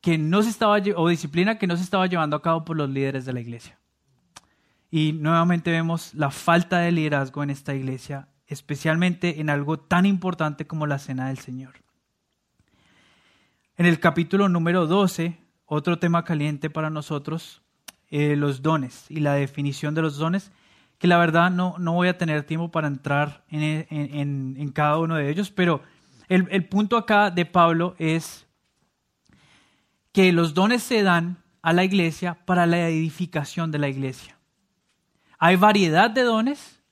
que 0.00 0.18
no 0.18 0.42
se 0.42 0.50
estaba 0.50 0.78
o 0.96 1.08
disciplina 1.08 1.58
que 1.58 1.66
no 1.66 1.76
se 1.76 1.82
estaba 1.82 2.06
llevando 2.06 2.36
a 2.36 2.42
cabo 2.42 2.64
por 2.64 2.76
los 2.76 2.88
líderes 2.88 3.24
de 3.24 3.32
la 3.32 3.40
iglesia. 3.40 3.78
Y 4.90 5.12
nuevamente 5.12 5.70
vemos 5.70 6.14
la 6.14 6.30
falta 6.30 6.78
de 6.78 6.92
liderazgo 6.92 7.42
en 7.42 7.50
esta 7.50 7.74
iglesia, 7.74 8.28
especialmente 8.46 9.40
en 9.40 9.50
algo 9.50 9.78
tan 9.78 10.06
importante 10.06 10.66
como 10.66 10.86
la 10.86 10.98
cena 10.98 11.28
del 11.28 11.38
Señor. 11.38 11.74
En 13.76 13.86
el 13.86 13.98
capítulo 14.00 14.48
número 14.48 14.86
12, 14.86 15.38
otro 15.64 15.98
tema 15.98 16.24
caliente 16.24 16.70
para 16.70 16.88
nosotros, 16.88 17.62
eh, 18.08 18.36
los 18.36 18.62
dones 18.62 19.10
y 19.10 19.20
la 19.20 19.34
definición 19.34 19.94
de 19.94 20.02
los 20.02 20.16
dones 20.16 20.52
que 20.98 21.06
la 21.06 21.18
verdad 21.18 21.50
no, 21.50 21.76
no 21.78 21.92
voy 21.92 22.08
a 22.08 22.18
tener 22.18 22.44
tiempo 22.44 22.70
para 22.70 22.88
entrar 22.88 23.44
en, 23.50 23.86
en, 23.90 24.72
cada 24.72 24.98
uno 24.98 25.16
de 25.16 25.30
ellos, 25.30 25.50
pero 25.50 25.82
el, 26.28 26.46
el 26.50 26.64
punto 26.64 26.96
acá 26.96 27.30
de 27.30 27.44
Pablo 27.44 27.94
es 27.98 28.46
que 30.12 30.32
los 30.32 30.54
dones 30.54 30.82
se 30.82 31.02
dan 31.02 31.38
a 31.60 31.72
la 31.72 31.84
iglesia 31.84 32.38
para 32.46 32.66
la 32.66 32.88
edificación 32.88 33.70
de 33.70 33.78
la 33.78 33.88
iglesia. 33.88 34.38
Hay 35.38 35.56
variedad 35.56 36.10
de 36.10 36.22
dones 36.22 36.82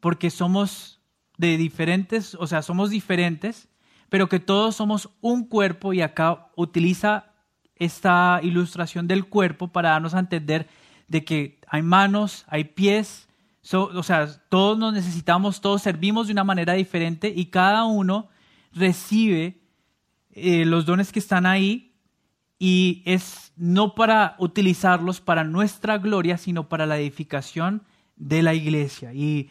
porque 0.00 0.30
somos 0.30 1.00
de 1.36 1.56
diferentes, 1.56 2.34
o 2.34 2.46
sea, 2.46 2.62
somos 2.62 2.90
diferentes, 2.90 3.68
pero 4.08 4.28
que 4.28 4.40
todos 4.40 4.76
somos 4.76 5.10
un 5.20 5.46
cuerpo 5.46 5.92
y 5.92 6.00
acá 6.00 6.48
utiliza 6.56 7.32
esta 7.76 8.40
ilustración 8.42 9.06
del 9.06 9.26
cuerpo 9.26 9.68
para 9.68 9.90
darnos 9.90 10.14
a 10.14 10.18
entender 10.18 10.68
de 11.06 11.24
que 11.24 11.60
hay 11.68 11.82
manos, 11.82 12.44
hay 12.48 12.64
pies, 12.64 13.27
o 13.72 14.02
sea, 14.02 14.28
todos 14.48 14.78
nos 14.78 14.92
necesitamos, 14.92 15.60
todos 15.60 15.82
servimos 15.82 16.26
de 16.26 16.32
una 16.32 16.44
manera 16.44 16.74
diferente 16.74 17.32
y 17.34 17.46
cada 17.46 17.84
uno 17.84 18.28
recibe 18.72 19.60
eh, 20.32 20.64
los 20.64 20.86
dones 20.86 21.12
que 21.12 21.18
están 21.18 21.46
ahí 21.46 21.94
y 22.58 23.02
es 23.04 23.52
no 23.56 23.94
para 23.94 24.36
utilizarlos 24.38 25.20
para 25.20 25.44
nuestra 25.44 25.98
gloria, 25.98 26.38
sino 26.38 26.68
para 26.68 26.86
la 26.86 26.98
edificación 26.98 27.82
de 28.16 28.42
la 28.42 28.54
iglesia. 28.54 29.12
Y 29.12 29.50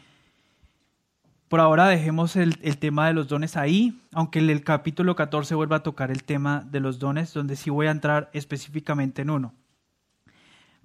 por 1.47 1.59
ahora 1.59 1.88
dejemos 1.88 2.35
el, 2.35 2.57
el, 2.61 2.77
tema 2.77 3.07
de 3.07 3.13
los 3.13 3.27
dones 3.27 3.55
ahí, 3.55 4.01
aunque 4.11 4.39
en 4.39 4.49
el 4.49 4.63
capítulo 4.63 5.15
14 5.15 5.55
vuelva 5.55 5.77
a 5.77 5.84
tocar 5.84 6.11
el 6.11 6.23
tema 6.23 6.65
de 6.69 6.79
los 6.79 6.99
dones, 6.99 7.34
donde 7.34 7.55
sí 7.55 7.69
voy 7.69 7.88
a 7.88 7.91
entrar 7.91 8.29
específicamente 8.34 9.21
en 9.21 9.29
uno. 9.29 9.53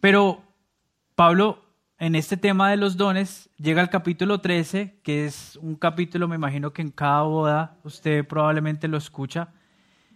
Pero 0.00 0.42
Pablo 1.14 1.62
en 1.98 2.14
este 2.14 2.36
tema 2.36 2.70
de 2.70 2.76
los 2.76 2.96
dones 2.96 3.50
llega 3.56 3.82
el 3.82 3.90
capítulo 3.90 4.40
13, 4.40 5.00
que 5.02 5.26
es 5.26 5.56
un 5.56 5.76
capítulo, 5.76 6.28
me 6.28 6.36
imagino 6.36 6.72
que 6.72 6.82
en 6.82 6.90
cada 6.90 7.22
boda 7.22 7.78
usted 7.84 8.26
probablemente 8.26 8.88
lo 8.88 8.96
escucha, 8.96 9.48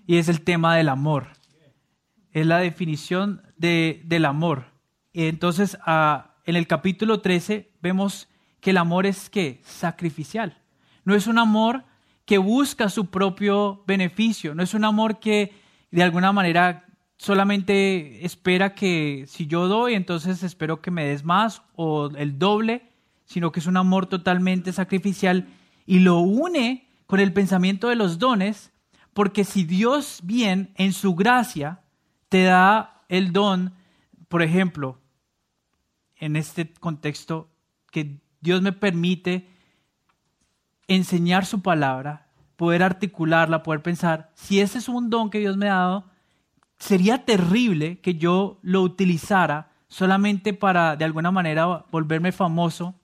y 0.07 0.17
es 0.17 0.29
el 0.29 0.43
tema 0.43 0.77
del 0.77 0.89
amor. 0.89 1.29
Es 2.33 2.47
la 2.47 2.59
definición 2.59 3.43
de, 3.57 4.03
del 4.05 4.25
amor. 4.25 4.73
entonces, 5.13 5.79
en 5.87 6.57
el 6.57 6.67
capítulo 6.67 7.21
13 7.21 7.73
vemos 7.81 8.29
que 8.61 8.71
el 8.71 8.77
amor 8.77 9.07
es 9.07 9.31
que 9.31 9.61
sacrificial. 9.65 10.61
No 11.05 11.15
es 11.15 11.27
un 11.27 11.39
amor 11.39 11.85
que 12.25 12.39
busca 12.39 12.89
su 12.89 13.11
propio 13.11 13.85
beneficio, 13.87 14.55
no 14.55 14.63
es 14.63 14.75
un 14.75 14.85
amor 14.85 15.21
que 15.21 15.55
de 15.91 16.03
alguna 16.03 16.33
manera 16.33 16.86
solamente 17.17 18.25
espera 18.25 18.75
que 18.75 19.25
si 19.27 19.47
yo 19.47 19.69
doy, 19.69 19.95
entonces 19.95 20.43
espero 20.43 20.81
que 20.81 20.91
me 20.91 21.07
des 21.07 21.25
más 21.25 21.63
o 21.75 22.11
el 22.17 22.39
doble, 22.39 22.91
sino 23.25 23.53
que 23.53 23.61
es 23.61 23.67
un 23.67 23.77
amor 23.77 24.07
totalmente 24.07 24.73
sacrificial 24.73 25.49
y 25.87 26.01
lo 26.01 26.19
une 26.19 26.89
con 27.07 27.21
el 27.21 27.33
pensamiento 27.33 27.89
de 27.89 27.97
los 27.97 28.19
dones, 28.19 28.73
porque 29.15 29.45
si 29.45 29.65
Dios 29.65 30.21
bien 30.23 30.73
en 30.77 30.93
su 30.93 31.15
gracia 31.15 31.81
te 32.29 32.43
da 32.45 33.03
el 33.09 33.33
don, 33.33 33.73
por 34.29 34.43
ejemplo, 34.43 34.99
en 36.17 36.37
este 36.37 36.73
contexto, 36.75 37.51
que 37.91 38.21
Dios 38.41 38.63
me 38.63 38.73
permite 38.73 39.49
enseñar 40.89 41.47
su 41.47 41.63
palabra, 41.63 42.29
poder 42.57 42.83
articularla, 42.83 43.63
poder 43.63 43.83
pensar, 43.83 44.31
si 44.35 44.61
ese 44.61 44.79
es 44.79 44.89
un 44.89 45.11
don 45.11 45.31
que 45.31 45.39
Dios 45.39 45.57
me 45.57 45.69
ha 45.69 45.75
dado, 45.75 46.11
sería 46.79 47.25
terrible 47.25 48.01
que 48.01 48.15
yo 48.15 48.59
lo 48.63 48.83
utilizara 48.83 49.73
solamente 49.89 50.53
para, 50.53 50.97
de 50.97 51.05
alguna 51.05 51.31
manera, 51.31 51.85
volverme 51.91 52.33
famoso, 52.33 52.95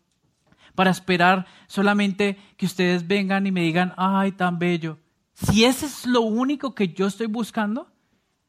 para 0.74 0.90
esperar 0.90 1.47
solamente 1.66 2.39
que 2.57 2.66
ustedes 2.66 3.07
vengan 3.07 3.47
y 3.47 3.53
me 3.53 3.62
digan, 3.62 3.93
ay, 3.97 4.32
tan 4.32 4.59
bello. 4.59 4.99
Si 5.35 5.65
ese 5.65 5.86
es 5.86 6.07
lo 6.07 6.23
único 6.23 6.74
que 6.74 6.89
yo 6.89 7.07
estoy 7.07 7.27
buscando, 7.27 7.90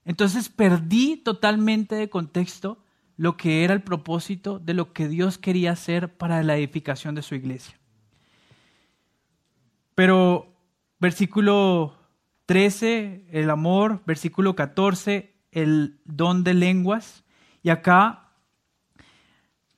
entonces 0.06 0.50
perdí 0.50 1.18
totalmente 1.18 1.96
de 1.96 2.10
contexto 2.10 2.78
lo 3.16 3.38
que 3.38 3.64
era 3.64 3.74
el 3.74 3.84
propósito 3.84 4.60
de 4.60 4.74
lo 4.74 4.94
que 4.94 5.08
Dios 5.08 5.38
quería 5.38 5.72
hacer 5.72 6.16
para 6.18 6.44
la 6.44 6.58
edificación 6.58 7.16
de 7.16 7.22
su 7.22 7.36
iglesia. 7.36 7.78
Pero 9.96 10.54
versículo 11.00 11.96
13, 12.46 13.26
el 13.32 13.50
amor, 13.50 14.02
versículo 14.06 14.56
14, 14.56 15.34
el 15.52 16.00
don 16.06 16.44
de 16.44 16.54
lenguas. 16.54 17.24
Y 17.62 17.70
acá 17.70 18.32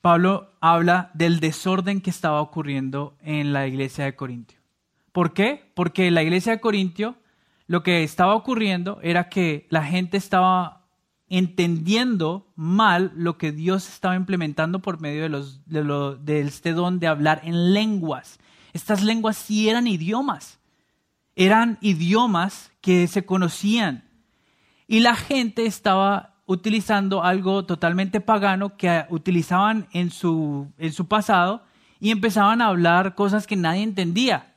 Pablo 0.02 0.54
habla 0.62 1.12
del 1.14 1.40
desorden 1.40 2.02
que 2.02 2.10
estaba 2.10 2.42
ocurriendo 2.42 3.18
en 3.22 3.54
la 3.54 3.68
iglesia 3.68 4.06
de 4.06 4.16
Corintio. 4.16 4.60
¿Por 5.12 5.34
qué? 5.34 5.72
Porque 5.74 6.08
en 6.08 6.16
la 6.16 6.24
iglesia 6.24 6.54
de 6.54 6.60
Corintio 6.60 7.16
lo 7.68 7.84
que 7.84 8.04
estaba 8.04 8.36
ocurriendo 8.36 9.00
era 9.02 9.30
que 9.30 9.66
la 9.70 9.84
gente 9.84 10.18
estaba 10.18 10.86
entendiendo 11.28 12.52
mal 12.56 13.12
lo 13.16 13.38
que 13.38 13.52
Dios 13.52 13.90
estaba 13.90 14.16
implementando 14.16 14.80
por 14.80 15.02
medio 15.02 15.24
de, 15.24 15.30
los, 15.30 15.66
de, 15.66 16.42
este 16.42 16.74
don 16.74 17.00
de 17.00 17.08
hablar 17.08 17.42
en 17.44 17.74
lenguas. 17.74 18.40
Estas 18.74 19.04
lenguas 19.04 19.38
sí 19.38 19.70
eran 19.70 19.88
idiomas 19.88 20.60
eran 21.36 21.78
idiomas 21.82 22.72
que 22.82 23.08
se 23.08 23.26
conocían 23.26 24.06
y 24.88 25.00
la 25.00 25.16
gente 25.16 25.66
estaba 25.66 26.36
utilizando 26.46 27.24
algo 27.24 27.66
totalmente 27.66 28.22
pagano 28.22 28.78
que 28.78 29.06
utilizaban 29.10 29.88
en 29.92 30.12
su, 30.12 30.72
en 30.78 30.94
su 30.94 31.08
pasado 31.08 31.64
y 32.00 32.12
empezaban 32.12 32.62
a 32.62 32.68
hablar 32.68 33.16
cosas 33.16 33.48
que 33.48 33.56
nadie 33.56 33.84
entendía. 33.84 34.54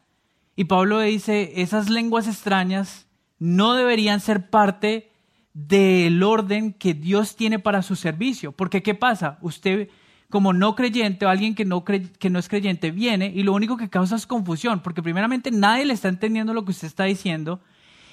Y 0.54 0.64
Pablo 0.64 1.00
dice, 1.00 1.62
esas 1.62 1.88
lenguas 1.88 2.26
extrañas 2.26 3.06
no 3.38 3.74
deberían 3.74 4.20
ser 4.20 4.50
parte 4.50 5.12
del 5.54 6.22
orden 6.22 6.72
que 6.72 6.94
Dios 6.94 7.36
tiene 7.36 7.58
para 7.58 7.82
su 7.82 7.96
servicio. 7.96 8.52
Porque 8.52 8.82
¿qué 8.82 8.94
pasa? 8.94 9.38
Usted 9.40 9.88
como 10.30 10.52
no 10.52 10.74
creyente 10.74 11.24
o 11.24 11.28
alguien 11.28 11.54
que 11.54 11.64
no, 11.64 11.84
es 11.86 12.48
creyente 12.48 12.90
viene 12.90 13.32
y 13.34 13.42
lo 13.42 13.54
único 13.54 13.76
que 13.76 13.88
causa 13.88 14.16
es 14.16 14.26
confusión, 14.26 14.80
porque 14.80 15.02
primeramente 15.02 15.50
nadie 15.50 15.86
le 15.86 15.94
está 15.94 16.08
entendiendo 16.08 16.52
lo 16.52 16.64
que 16.64 16.72
usted 16.72 16.86
está 16.86 17.04
diciendo. 17.04 17.60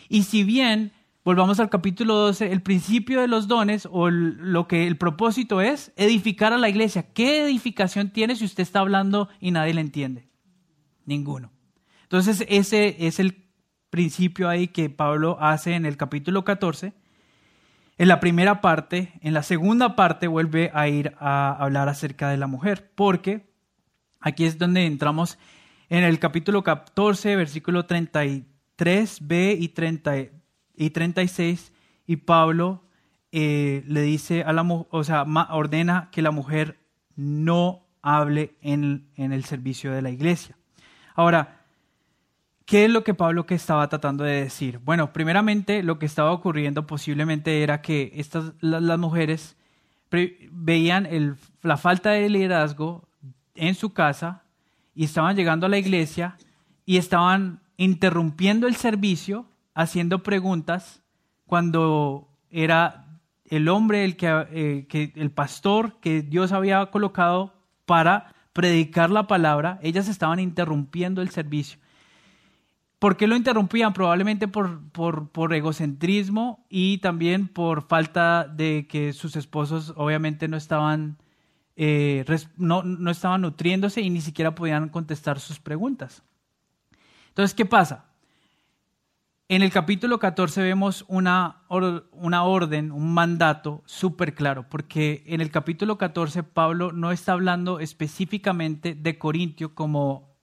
Y 0.08 0.24
si 0.24 0.44
bien, 0.44 0.94
volvamos 1.26 1.60
al 1.60 1.70
capítulo 1.70 2.16
12, 2.16 2.52
el 2.52 2.62
principio 2.62 3.20
de 3.20 3.28
los 3.28 3.48
dones 3.48 3.88
o 3.92 4.10
lo 4.10 4.68
que 4.68 4.88
el 4.88 4.98
propósito 4.98 5.60
es 5.60 5.92
edificar 5.98 6.54
a 6.54 6.58
la 6.58 6.70
iglesia. 6.70 7.12
¿Qué 7.14 7.44
edificación 7.44 8.12
tiene 8.12 8.36
si 8.36 8.46
usted 8.46 8.64
está 8.64 8.80
hablando 8.80 9.28
y 9.42 9.52
nadie 9.52 9.74
le 9.74 9.82
entiende? 9.82 10.30
Ninguno. 11.06 11.52
Entonces 12.04 12.46
ese 12.48 12.96
es 13.08 13.20
el 13.20 13.44
principio 13.90 14.48
ahí 14.48 14.70
que 14.70 14.90
Pablo 14.90 15.38
hace 15.42 15.74
en 15.74 15.86
el 15.86 15.98
capítulo 15.98 16.46
14 16.46 16.94
en 17.98 18.08
la 18.08 18.20
primera 18.20 18.62
parte, 18.62 19.14
en 19.22 19.34
la 19.34 19.44
segunda 19.44 19.96
parte 19.96 20.28
vuelve 20.28 20.72
a 20.74 20.88
ir 20.88 21.16
a 21.20 21.52
hablar 21.52 21.90
acerca 21.90 22.30
de 22.30 22.38
la 22.38 22.48
mujer, 22.48 22.92
porque 22.96 23.46
aquí 24.20 24.46
es 24.46 24.58
donde 24.58 24.86
entramos 24.86 25.38
en 25.90 26.04
el 26.04 26.20
capítulo 26.20 26.64
14, 26.64 27.36
versículo 27.36 27.86
33 27.86 28.56
3b 28.78 29.58
y, 29.60 29.70
30, 29.70 30.16
y 30.76 30.90
36, 30.90 31.74
y 32.06 32.18
Pablo 32.18 32.84
eh, 33.32 33.84
le 33.88 34.02
dice 34.02 34.44
a 34.44 34.54
la 34.54 34.64
o 34.64 35.04
sea, 35.04 35.26
ordena 35.52 36.10
que 36.12 36.22
la 36.22 36.32
mujer 36.32 36.80
no 37.16 37.88
hable 38.02 38.56
en, 38.62 39.10
en 39.16 39.32
el 39.32 39.46
servicio 39.46 39.92
de 39.92 40.02
la 40.02 40.12
iglesia. 40.12 40.58
Ahora, 41.16 41.65
¿Qué 42.66 42.86
es 42.86 42.92
lo 42.92 43.04
que 43.04 43.14
Pablo 43.14 43.46
que 43.46 43.54
estaba 43.54 43.88
tratando 43.90 44.24
de 44.24 44.42
decir? 44.42 44.80
Bueno, 44.80 45.14
primeramente 45.14 45.84
lo 45.84 46.00
que 46.00 46.08
estaba 46.08 46.32
ocurriendo 46.32 46.88
posiblemente 46.88 47.62
era 47.62 47.82
que 47.82 48.12
estas, 48.16 48.54
las, 48.60 48.98
mujeres 48.98 49.56
veían 50.52 51.06
el, 51.06 51.36
la 51.62 51.78
falta 51.78 52.12
de 52.12 52.28
liderazgo 52.28 53.08
en 53.54 53.76
su 53.76 53.94
casa 53.94 54.42
y 54.96 55.04
estaban 55.04 55.36
llegando 55.36 55.68
a 55.68 55.70
la 55.70 55.78
iglesia 55.78 56.38
y 56.88 56.98
estaban 56.98 57.60
interrumpiendo 57.78 58.66
el 58.66 58.76
servicio, 58.76 59.46
haciendo 59.76 60.24
preguntas, 60.24 61.04
cuando 61.46 62.28
era 62.50 63.06
el 63.48 63.68
hombre, 63.68 64.06
el, 64.06 64.16
que, 64.16 64.48
eh, 64.52 64.86
que, 64.90 65.14
el 65.16 65.30
pastor 65.30 66.00
que 66.00 66.24
Dios 66.24 66.52
había 66.52 66.84
colocado 66.88 67.54
para 67.86 68.34
predicar 68.54 69.12
la 69.12 69.28
palabra, 69.28 69.80
ellas 69.84 70.08
estaban 70.08 70.40
interrumpiendo 70.40 71.22
el 71.22 71.30
servicio. 71.30 71.80
¿Por 73.00 73.18
qué 73.18 73.28
lo 73.28 73.36
interrumpían? 73.36 73.94
Probablemente 73.94 74.48
por, 74.48 74.90
por, 74.92 75.54
egocentrismo 75.54 76.66
y 76.70 77.00
también 77.00 77.48
por 77.48 77.88
falta 77.88 78.48
de 78.48 78.88
que 78.88 79.14
sus 79.14 79.36
esposos 79.36 79.94
obviamente 79.98 80.48
no 80.48 80.58
estaban, 80.58 81.18
eh, 81.76 82.26
no, 82.58 82.84
no 82.84 83.12
estaban 83.12 83.42
nutriéndose 83.42 84.02
y 84.02 84.10
ni 84.10 84.22
siquiera 84.22 84.56
podían 84.56 84.90
contestar 84.90 85.40
sus 85.40 85.60
preguntas. 85.60 86.24
Entonces, 87.30 87.54
¿qué 87.54 87.66
pasa? 87.66 88.06
En 89.48 89.62
el 89.62 89.72
capítulo 89.72 90.18
14 90.18 90.64
vemos 90.64 91.06
una, 91.08 91.66
una 91.70 92.44
orden, 92.44 92.92
un 92.92 93.14
mandato 93.14 93.84
súper 93.86 94.34
claro, 94.34 94.68
porque 94.70 95.24
en 95.28 95.40
el 95.40 95.52
capítulo 95.52 96.00
14 96.00 96.42
Pablo 96.42 96.92
no 96.92 97.12
está 97.12 97.34
hablando 97.34 97.80
específicamente 97.80 98.96
de 98.96 99.20
Corintio 99.20 99.76
como 99.76 100.35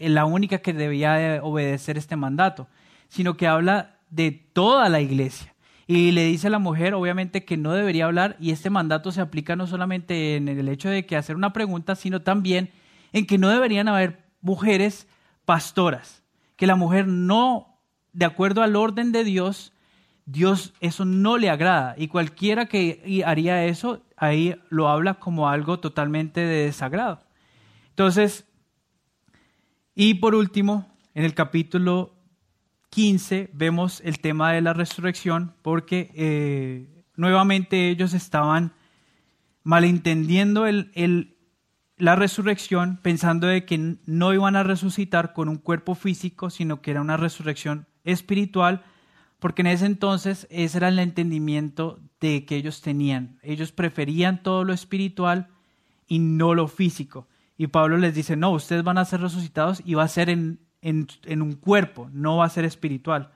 la 0.00 0.24
única 0.24 0.58
que 0.58 0.72
debía 0.72 1.40
obedecer 1.42 1.98
este 1.98 2.16
mandato, 2.16 2.68
sino 3.08 3.36
que 3.36 3.46
habla 3.46 3.98
de 4.10 4.30
toda 4.30 4.88
la 4.88 5.00
iglesia. 5.00 5.54
Y 5.86 6.12
le 6.12 6.24
dice 6.24 6.48
a 6.48 6.50
la 6.50 6.58
mujer, 6.58 6.94
obviamente, 6.94 7.44
que 7.44 7.56
no 7.56 7.72
debería 7.72 8.04
hablar, 8.04 8.36
y 8.38 8.50
este 8.50 8.68
mandato 8.68 9.10
se 9.10 9.22
aplica 9.22 9.56
no 9.56 9.66
solamente 9.66 10.36
en 10.36 10.48
el 10.48 10.68
hecho 10.68 10.90
de 10.90 11.06
que 11.06 11.16
hacer 11.16 11.34
una 11.34 11.54
pregunta, 11.54 11.94
sino 11.94 12.20
también 12.20 12.70
en 13.12 13.26
que 13.26 13.38
no 13.38 13.48
deberían 13.48 13.88
haber 13.88 14.22
mujeres 14.42 15.08
pastoras, 15.46 16.22
que 16.56 16.66
la 16.66 16.76
mujer 16.76 17.06
no, 17.06 17.78
de 18.12 18.26
acuerdo 18.26 18.62
al 18.62 18.76
orden 18.76 19.12
de 19.12 19.24
Dios, 19.24 19.72
Dios 20.26 20.74
eso 20.80 21.06
no 21.06 21.38
le 21.38 21.48
agrada, 21.48 21.94
y 21.96 22.08
cualquiera 22.08 22.66
que 22.66 23.22
haría 23.24 23.64
eso, 23.64 24.02
ahí 24.14 24.60
lo 24.68 24.88
habla 24.88 25.14
como 25.14 25.48
algo 25.48 25.80
totalmente 25.80 26.40
de 26.40 26.66
desagrado. 26.66 27.20
Entonces, 27.88 28.44
y 30.00 30.14
por 30.14 30.36
último, 30.36 30.86
en 31.12 31.24
el 31.24 31.34
capítulo 31.34 32.14
15 32.90 33.50
vemos 33.52 34.00
el 34.04 34.20
tema 34.20 34.52
de 34.52 34.60
la 34.60 34.72
resurrección 34.72 35.54
porque 35.60 36.12
eh, 36.14 37.04
nuevamente 37.16 37.88
ellos 37.88 38.14
estaban 38.14 38.70
malentendiendo 39.64 40.66
la 41.96 42.14
resurrección 42.14 43.00
pensando 43.02 43.48
de 43.48 43.64
que 43.64 43.96
no 44.06 44.32
iban 44.32 44.54
a 44.54 44.62
resucitar 44.62 45.32
con 45.32 45.48
un 45.48 45.56
cuerpo 45.56 45.96
físico, 45.96 46.48
sino 46.48 46.80
que 46.80 46.92
era 46.92 47.00
una 47.00 47.16
resurrección 47.16 47.88
espiritual, 48.04 48.84
porque 49.40 49.62
en 49.62 49.66
ese 49.66 49.86
entonces 49.86 50.46
ese 50.48 50.78
era 50.78 50.90
el 50.90 51.00
entendimiento 51.00 51.98
de 52.20 52.44
que 52.44 52.54
ellos 52.54 52.82
tenían. 52.82 53.40
Ellos 53.42 53.72
preferían 53.72 54.44
todo 54.44 54.62
lo 54.62 54.72
espiritual 54.72 55.48
y 56.06 56.20
no 56.20 56.54
lo 56.54 56.68
físico. 56.68 57.26
Y 57.58 57.66
Pablo 57.66 57.98
les 57.98 58.14
dice, 58.14 58.36
no, 58.36 58.52
ustedes 58.52 58.82
van 58.82 58.96
a 58.96 59.04
ser 59.04 59.20
resucitados 59.20 59.82
y 59.84 59.92
va 59.92 60.04
a 60.04 60.08
ser 60.08 60.30
en, 60.30 60.60
en, 60.80 61.42
un 61.42 61.52
cuerpo, 61.52 62.08
no 62.12 62.38
va 62.38 62.46
a 62.46 62.50
ser 62.50 62.64
espiritual. 62.64 63.32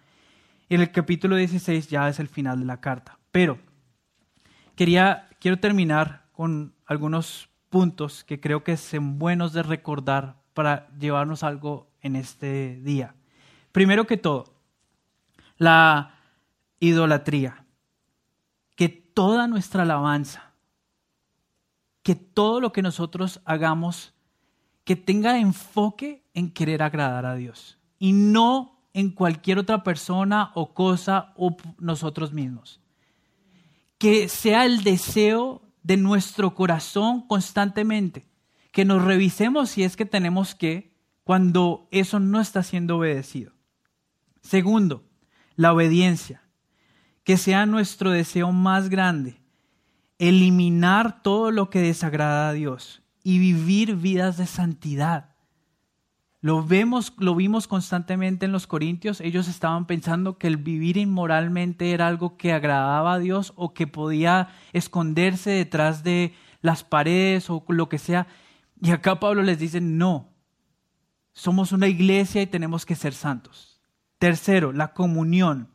Y 0.69 0.77
en 0.77 0.81
el 0.81 0.93
capítulo 0.93 1.37
16 1.37 1.89
ya 1.89 2.09
es 2.09 2.19
el 2.21 2.29
final 2.29 2.61
de 2.61 2.65
la 2.65 2.81
carta. 2.81 3.19
Pero 3.31 3.59
quería, 4.77 5.29
quiero 5.41 5.59
terminar 5.59 6.27
con 6.33 6.75
algunos 6.87 7.51
puntos 7.69 8.25
que 8.25 8.41
creo 8.41 8.65
que 8.65 8.77
son 8.77 9.19
buenos 9.19 9.53
de 9.53 9.63
recordar 9.63 10.41
para 10.55 10.89
llevarnos 10.99 11.43
algo 11.43 11.91
en 12.01 12.17
este 12.17 12.81
día. 12.83 13.15
Primero 13.73 14.07
que 14.07 14.17
todo, 14.17 14.55
la 15.59 16.15
idolatría. 16.81 17.65
Que 18.77 18.89
toda 18.89 19.47
nuestra 19.47 19.83
alabanza, 19.83 20.53
que 22.03 22.15
todo 22.15 22.61
lo 22.61 22.73
que 22.73 22.83
nosotros 22.83 23.41
hagamos, 23.45 24.12
que 24.85 24.97
tenga 24.97 25.39
enfoque 25.39 26.25
en 26.35 26.51
querer 26.51 26.83
agradar 26.83 27.27
a 27.27 27.35
Dios 27.35 27.79
y 27.99 28.13
no 28.13 28.81
en 28.95 29.11
cualquier 29.11 29.59
otra 29.59 29.85
persona 29.85 30.51
o 30.55 30.75
cosa 30.75 31.33
o 31.37 31.57
nosotros 31.79 32.33
mismos. 32.33 32.81
Que 33.99 34.29
sea 34.29 34.65
el 34.65 34.83
deseo 34.83 35.63
de 35.83 35.97
nuestro 35.97 36.55
corazón 36.55 37.27
constantemente, 37.27 38.27
que 38.71 38.85
nos 38.85 39.03
revisemos 39.03 39.71
si 39.71 39.85
es 39.85 39.97
que 39.97 40.05
tenemos 40.05 40.55
que, 40.55 40.93
cuando 41.25 41.89
eso 41.91 42.19
no 42.19 42.41
está 42.41 42.63
siendo 42.63 42.99
obedecido. 42.99 43.53
Segundo, 44.41 45.05
la 45.55 45.73
obediencia, 45.73 46.43
que 47.23 47.37
sea 47.37 47.67
nuestro 47.67 48.11
deseo 48.11 48.51
más 48.51 48.89
grande, 48.89 49.41
eliminar 50.19 51.23
todo 51.23 51.51
lo 51.51 51.71
que 51.71 51.81
desagrada 51.81 52.49
a 52.49 52.53
Dios 52.53 53.02
y 53.23 53.39
vivir 53.39 53.97
vidas 53.97 54.37
de 54.37 54.47
santidad. 54.47 55.33
Lo 56.41 56.65
vemos, 56.65 57.15
lo 57.19 57.37
vimos 57.37 57.69
constantemente 57.69 58.47
en 58.47 58.53
los 58.53 58.67
Corintios. 58.67 59.21
Ellos 59.21 59.47
estaban 59.47 59.87
pensando 59.87 60.39
que 60.39 60.49
el 60.49 60.57
vivir 60.57 60.97
inmoralmente 60.97 61.93
era 61.93 62.09
algo 62.09 62.37
que 62.37 62.53
agradaba 62.53 63.15
a 63.15 63.19
Dios 63.21 63.53
o 63.55 63.75
que 63.75 63.87
podía 63.87 64.49
esconderse 64.73 65.51
detrás 65.51 66.03
de 66.03 66.35
las 66.61 66.83
paredes 66.83 67.49
o 67.49 67.65
lo 67.69 67.89
que 67.89 67.99
sea. 67.99 68.27
Y 68.81 68.91
acá 68.91 69.21
Pablo 69.21 69.43
les 69.43 69.61
dice, 69.61 69.81
no, 69.81 70.33
somos 71.33 71.71
una 71.71 71.87
iglesia 71.87 72.43
y 72.43 72.49
tenemos 72.49 72.85
que 72.85 72.97
ser 72.97 73.15
santos. 73.15 73.81
Tercero, 74.19 74.73
la 74.73 74.93
comunión. 74.95 75.69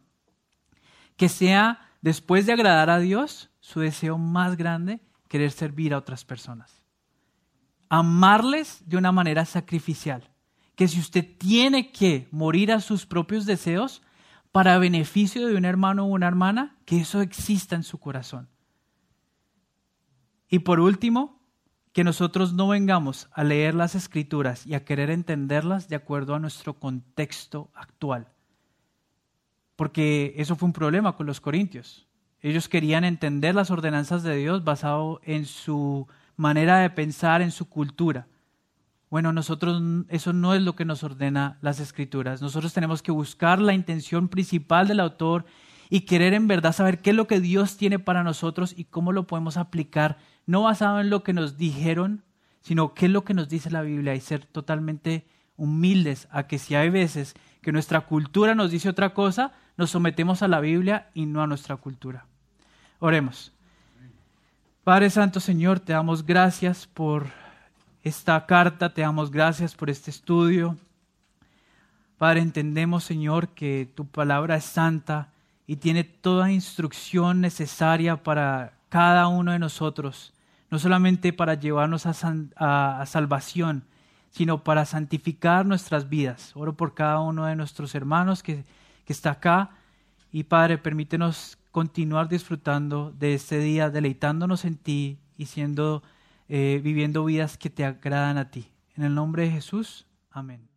Que 1.16 1.30
sea 1.30 1.92
después 2.02 2.46
de 2.46 2.52
agradar 2.54 2.90
a 2.90 3.00
Dios, 3.00 3.50
su 3.62 3.80
deseo 3.80 4.18
más 4.18 4.58
grande, 4.58 5.00
querer 5.30 5.52
servir 5.52 5.94
a 5.94 5.98
otras 5.98 6.26
personas. 6.26 6.77
Amarles 7.90 8.84
de 8.86 8.98
una 8.98 9.12
manera 9.12 9.46
sacrificial. 9.46 10.30
Que 10.76 10.88
si 10.88 11.00
usted 11.00 11.26
tiene 11.38 11.92
que 11.92 12.28
morir 12.32 12.72
a 12.72 12.82
sus 12.82 13.06
propios 13.06 13.46
deseos 13.46 14.02
para 14.52 14.78
beneficio 14.78 15.48
de 15.48 15.56
un 15.56 15.66
hermano 15.66 16.06
o 16.06 16.08
una 16.08 16.28
hermana, 16.28 16.78
que 16.86 17.00
eso 17.00 17.22
exista 17.22 17.76
en 17.76 17.84
su 17.84 18.00
corazón. 18.00 18.50
Y 20.50 20.60
por 20.60 20.80
último, 20.80 21.38
que 21.98 22.04
nosotros 22.04 22.54
no 22.54 22.68
vengamos 22.68 23.28
a 23.34 23.44
leer 23.44 23.74
las 23.74 23.96
escrituras 23.96 24.68
y 24.68 24.76
a 24.76 24.86
querer 24.86 25.10
entenderlas 25.10 25.90
de 25.90 25.96
acuerdo 25.96 26.36
a 26.36 26.40
nuestro 26.40 26.80
contexto 26.80 27.72
actual. 27.74 28.28
Porque 29.76 30.34
eso 30.38 30.56
fue 30.56 30.68
un 30.68 30.74
problema 30.74 31.16
con 31.16 31.26
los 31.26 31.42
corintios. 31.42 32.08
Ellos 32.40 32.70
querían 32.70 33.04
entender 33.04 33.56
las 33.56 33.72
ordenanzas 33.72 34.22
de 34.22 34.36
Dios 34.36 34.64
basado 34.64 35.22
en 35.24 35.46
su 35.46 36.08
manera 36.38 36.80
de 36.80 36.90
pensar, 36.90 37.42
en 37.42 37.52
su 37.52 37.68
cultura. 37.68 38.28
Bueno, 39.10 39.34
nosotros 39.34 39.82
eso 40.10 40.34
no 40.34 40.54
es 40.54 40.62
lo 40.62 40.76
que 40.76 40.86
nos 40.86 41.04
ordena 41.04 41.58
las 41.62 41.80
escrituras. 41.80 42.42
Nosotros 42.42 42.74
tenemos 42.74 43.02
que 43.02 43.12
buscar 43.12 43.60
la 43.60 43.74
intención 43.74 44.30
principal 44.30 44.88
del 44.88 45.00
autor 45.00 45.46
y 45.90 46.02
querer 46.02 46.34
en 46.34 46.48
verdad 46.48 46.74
saber 46.74 47.02
qué 47.02 47.12
es 47.12 47.16
lo 47.16 47.28
que 47.28 47.40
Dios 47.40 47.78
tiene 47.78 48.00
para 48.00 48.24
nosotros 48.24 48.74
y 48.78 48.86
cómo 48.86 49.12
lo 49.12 49.26
podemos 49.26 49.58
aplicar, 49.58 50.18
no 50.46 50.64
basado 50.64 51.00
en 51.00 51.10
lo 51.10 51.24
que 51.24 51.34
nos 51.34 51.58
dijeron, 51.58 52.24
sino 52.62 52.94
qué 52.94 53.06
es 53.06 53.12
lo 53.12 53.24
que 53.24 53.34
nos 53.34 53.48
dice 53.48 53.72
la 53.72 53.82
Biblia 53.82 54.14
y 54.14 54.20
ser 54.20 54.46
totalmente 54.46 55.26
humildes 55.56 56.28
a 56.32 56.48
que 56.48 56.60
si 56.60 56.76
hay 56.76 56.90
veces 56.90 57.34
que 57.62 57.72
nuestra 57.72 58.02
cultura 58.02 58.56
nos 58.56 58.72
dice 58.72 58.90
otra 58.90 59.14
cosa, 59.14 59.54
nos 59.78 59.92
sometemos 59.92 60.44
a 60.44 60.48
la 60.48 60.60
Biblia 60.60 61.10
y 61.14 61.26
no 61.26 61.42
a 61.42 61.48
nuestra 61.48 61.78
cultura. 61.78 62.26
Oremos. 63.00 63.57
Padre 64.88 65.10
Santo 65.10 65.42
Señor, 65.42 65.82
te 65.82 65.92
damos 65.92 66.26
gracias 66.26 66.88
por 66.88 67.26
esta 68.04 68.46
carta, 68.46 68.94
te 68.94 69.02
damos 69.02 69.32
gracias 69.32 69.76
por 69.76 69.90
este 69.90 70.12
estudio. 70.12 70.78
Padre, 72.18 72.40
entendemos 72.40 73.04
Señor 73.04 73.50
que 73.50 73.92
tu 73.94 74.08
palabra 74.08 74.56
es 74.56 74.64
santa 74.64 75.34
y 75.66 75.76
tiene 75.76 76.06
toda 76.06 76.54
instrucción 76.54 77.42
necesaria 77.42 78.24
para 78.24 78.76
cada 78.88 79.28
uno 79.28 79.52
de 79.52 79.60
nosotros, 79.60 80.34
no 80.70 80.80
solamente 80.80 81.34
para 81.34 81.56
llevarnos 81.56 82.06
a, 82.06 83.04
salvación, 83.06 83.84
sino 84.32 84.64
para 84.64 84.86
santificar 84.86 85.66
nuestras 85.66 86.08
vidas. 86.08 86.54
Oro 86.56 86.78
por 86.78 86.94
cada 86.94 87.20
uno 87.20 87.46
de 87.46 87.58
nuestros 87.58 87.94
hermanos 87.94 88.42
que, 88.42 88.64
que 89.04 89.12
está 89.12 89.32
acá. 89.32 89.72
Y 90.32 90.46
Padre, 90.46 90.78
permítenos 90.78 91.58
continuar 91.78 92.28
disfrutando 92.28 93.12
de 93.12 93.36
este 93.36 93.60
día, 93.60 93.92
deleitándonos 93.92 94.66
en 94.66 94.78
ti 94.78 95.20
y 95.38 95.46
siendo, 95.46 96.02
eh, 96.50 96.82
viviendo 96.84 97.24
vidas 97.24 97.56
que 97.56 97.70
te 97.70 97.86
agradan 97.86 98.40
a 98.40 98.50
ti. 98.50 98.72
En 98.96 99.04
el 99.04 99.14
nombre 99.14 99.44
de 99.44 99.52
Jesús, 99.52 100.08
amén. 100.32 100.68